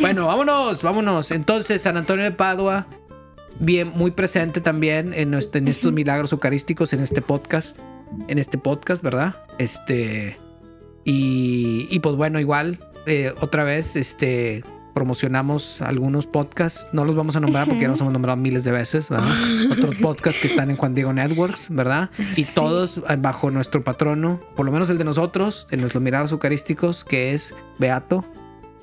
bueno, 0.00 0.28
vámonos, 0.28 0.82
vámonos. 0.82 1.30
Entonces, 1.30 1.82
San 1.82 1.98
Antonio 1.98 2.24
de 2.24 2.32
Padua, 2.32 2.86
bien, 3.58 3.92
muy 3.94 4.12
presente 4.12 4.62
también 4.62 5.12
en, 5.12 5.34
este- 5.34 5.58
en 5.58 5.68
estos 5.68 5.92
milagros 5.92 6.32
eucarísticos, 6.32 6.94
en 6.94 7.00
este 7.00 7.20
podcast. 7.20 7.76
En 8.28 8.38
este 8.38 8.58
podcast, 8.58 9.02
¿verdad? 9.02 9.36
Este. 9.58 10.36
Y, 11.04 11.86
y 11.90 11.98
pues 12.00 12.16
bueno, 12.16 12.38
igual, 12.40 12.78
eh, 13.06 13.32
otra 13.40 13.64
vez, 13.64 13.96
este. 13.96 14.64
Promocionamos 14.92 15.80
algunos 15.82 16.26
podcasts, 16.26 16.88
no 16.92 17.04
los 17.04 17.14
vamos 17.14 17.36
a 17.36 17.40
nombrar 17.40 17.68
porque 17.68 17.82
ya 17.82 17.88
los 17.88 18.00
hemos 18.00 18.12
nombrado 18.12 18.36
miles 18.36 18.64
de 18.64 18.72
veces, 18.72 19.08
¿verdad? 19.08 19.28
Otros 19.70 19.94
podcasts 19.94 20.40
que 20.40 20.48
están 20.48 20.68
en 20.68 20.76
Juan 20.76 20.96
Diego 20.96 21.12
Networks, 21.12 21.68
¿verdad? 21.70 22.10
Y 22.36 22.42
Sí. 22.42 22.52
todos 22.56 22.98
eh, 23.08 23.16
bajo 23.16 23.52
nuestro 23.52 23.82
patrono, 23.82 24.40
por 24.56 24.66
lo 24.66 24.72
menos 24.72 24.90
el 24.90 24.98
de 24.98 25.04
nosotros, 25.04 25.68
en 25.70 25.80
nuestros 25.80 26.02
milagros 26.02 26.32
eucarísticos, 26.32 27.04
que 27.04 27.32
es 27.34 27.54
Beato 27.78 28.24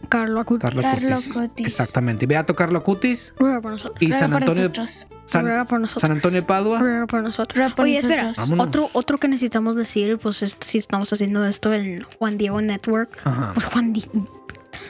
Carlo 0.09 0.39
Acuti. 0.39 0.61
Carlo 0.61 0.81
Carlo 0.81 1.15
Acutis. 1.15 1.31
Acutis. 1.35 1.67
Exactamente, 1.67 2.25
Beato 2.25 2.55
Carlo 2.55 2.77
Acutis 2.79 3.33
Ruega 3.37 3.61
por 3.61 3.71
nosotros. 3.71 4.01
y 4.01 4.05
Ruega 4.07 4.19
San 4.19 4.33
Antonio. 4.33 4.71
San, 5.25 5.43
Ruega 5.45 5.65
por 5.65 5.79
nosotros. 5.81 6.01
San 6.01 6.11
Antonio 6.11 6.45
Padua. 6.45 6.79
Ruega 6.79 7.07
por 7.07 7.23
nosotros. 7.23 7.57
Ruega 7.57 7.75
por 7.75 7.85
Oye, 7.85 7.97
espera. 7.97 8.33
Vámonos. 8.37 8.67
Otro, 8.67 8.89
otro 8.93 9.17
que 9.17 9.27
necesitamos 9.27 9.75
decir, 9.75 10.17
pues 10.17 10.41
es, 10.43 10.55
si 10.61 10.77
estamos 10.77 11.11
haciendo 11.11 11.45
esto 11.45 11.73
en 11.73 12.03
Juan 12.19 12.37
Diego 12.37 12.61
Network. 12.61 13.19
Ajá. 13.25 13.51
Pues 13.53 13.65
Juan 13.65 13.93
Di- 13.93 14.05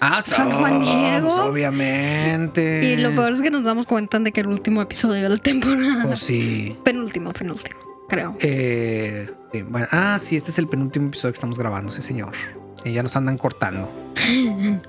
Ah, 0.01 0.21
San 0.21 0.51
Juan 0.51 0.81
Diego. 0.81 1.27
pues, 1.29 1.39
obviamente. 1.39 2.81
Y 2.85 2.97
lo 2.97 3.11
peor 3.11 3.33
es 3.33 3.41
que 3.41 3.49
nos 3.49 3.63
damos 3.63 3.85
cuenta 3.87 4.19
de 4.19 4.31
que 4.31 4.41
el 4.41 4.47
último 4.47 4.81
episodio 4.81 5.23
de 5.23 5.29
la 5.29 5.37
temporada. 5.37 6.03
Pues 6.03 6.19
sí. 6.19 6.75
Penúltimo, 6.83 7.31
penúltimo, 7.33 7.79
creo. 8.07 8.35
Eh, 8.39 9.31
sí, 9.51 9.61
bueno, 9.63 9.87
ah, 9.91 10.17
sí, 10.21 10.35
este 10.35 10.51
es 10.51 10.59
el 10.59 10.67
penúltimo 10.67 11.07
episodio 11.07 11.31
que 11.33 11.37
estamos 11.37 11.57
grabando, 11.57 11.91
sí, 11.91 12.01
señor. 12.03 12.33
Y 12.87 12.93
ya 12.93 13.03
nos 13.03 13.15
andan 13.15 13.37
cortando. 13.37 13.89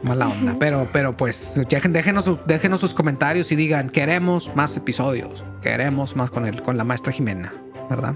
Mala 0.02 0.28
onda. 0.28 0.56
Pero, 0.58 0.88
pero 0.92 1.16
pues, 1.16 1.60
déjenos, 1.68 2.24
su- 2.24 2.38
déjenos 2.46 2.80
sus 2.80 2.94
comentarios 2.94 3.50
y 3.52 3.56
digan, 3.56 3.90
queremos 3.90 4.50
más 4.54 4.76
episodios. 4.76 5.44
Queremos 5.62 6.16
más 6.16 6.30
con 6.30 6.46
el, 6.46 6.62
con 6.62 6.76
la 6.76 6.84
maestra 6.84 7.12
Jimena, 7.12 7.52
¿verdad? 7.90 8.14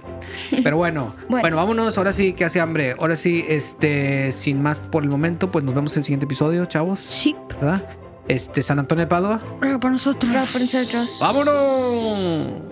Pero 0.65 0.77
bueno, 0.77 1.15
bueno, 1.29 1.43
Bueno. 1.43 1.57
vámonos. 1.57 1.99
Ahora 1.99 2.13
sí 2.13 2.33
que 2.33 2.45
hace 2.45 2.61
hambre. 2.61 2.97
Ahora 2.99 3.17
sí, 3.17 3.45
este, 3.49 4.33
sin 4.33 4.63
más 4.63 4.81
por 4.81 5.03
el 5.03 5.09
momento, 5.11 5.51
pues 5.51 5.65
nos 5.65 5.75
vemos 5.75 5.93
en 5.95 5.99
el 6.01 6.05
siguiente 6.05 6.25
episodio, 6.27 6.65
chavos. 6.67 7.01
Sí, 7.01 7.37
¿Verdad? 7.61 7.83
Este, 8.29 8.63
San 8.63 8.79
Antonio 8.79 9.05
de 9.05 9.09
Padua. 9.09 9.41
ruega 9.61 9.79
por 9.81 9.91
nosotros. 9.91 10.31
Ruega 10.33 10.47
por 10.47 10.61
nosotros. 10.61 11.19
¡Vámonos! 11.21 12.72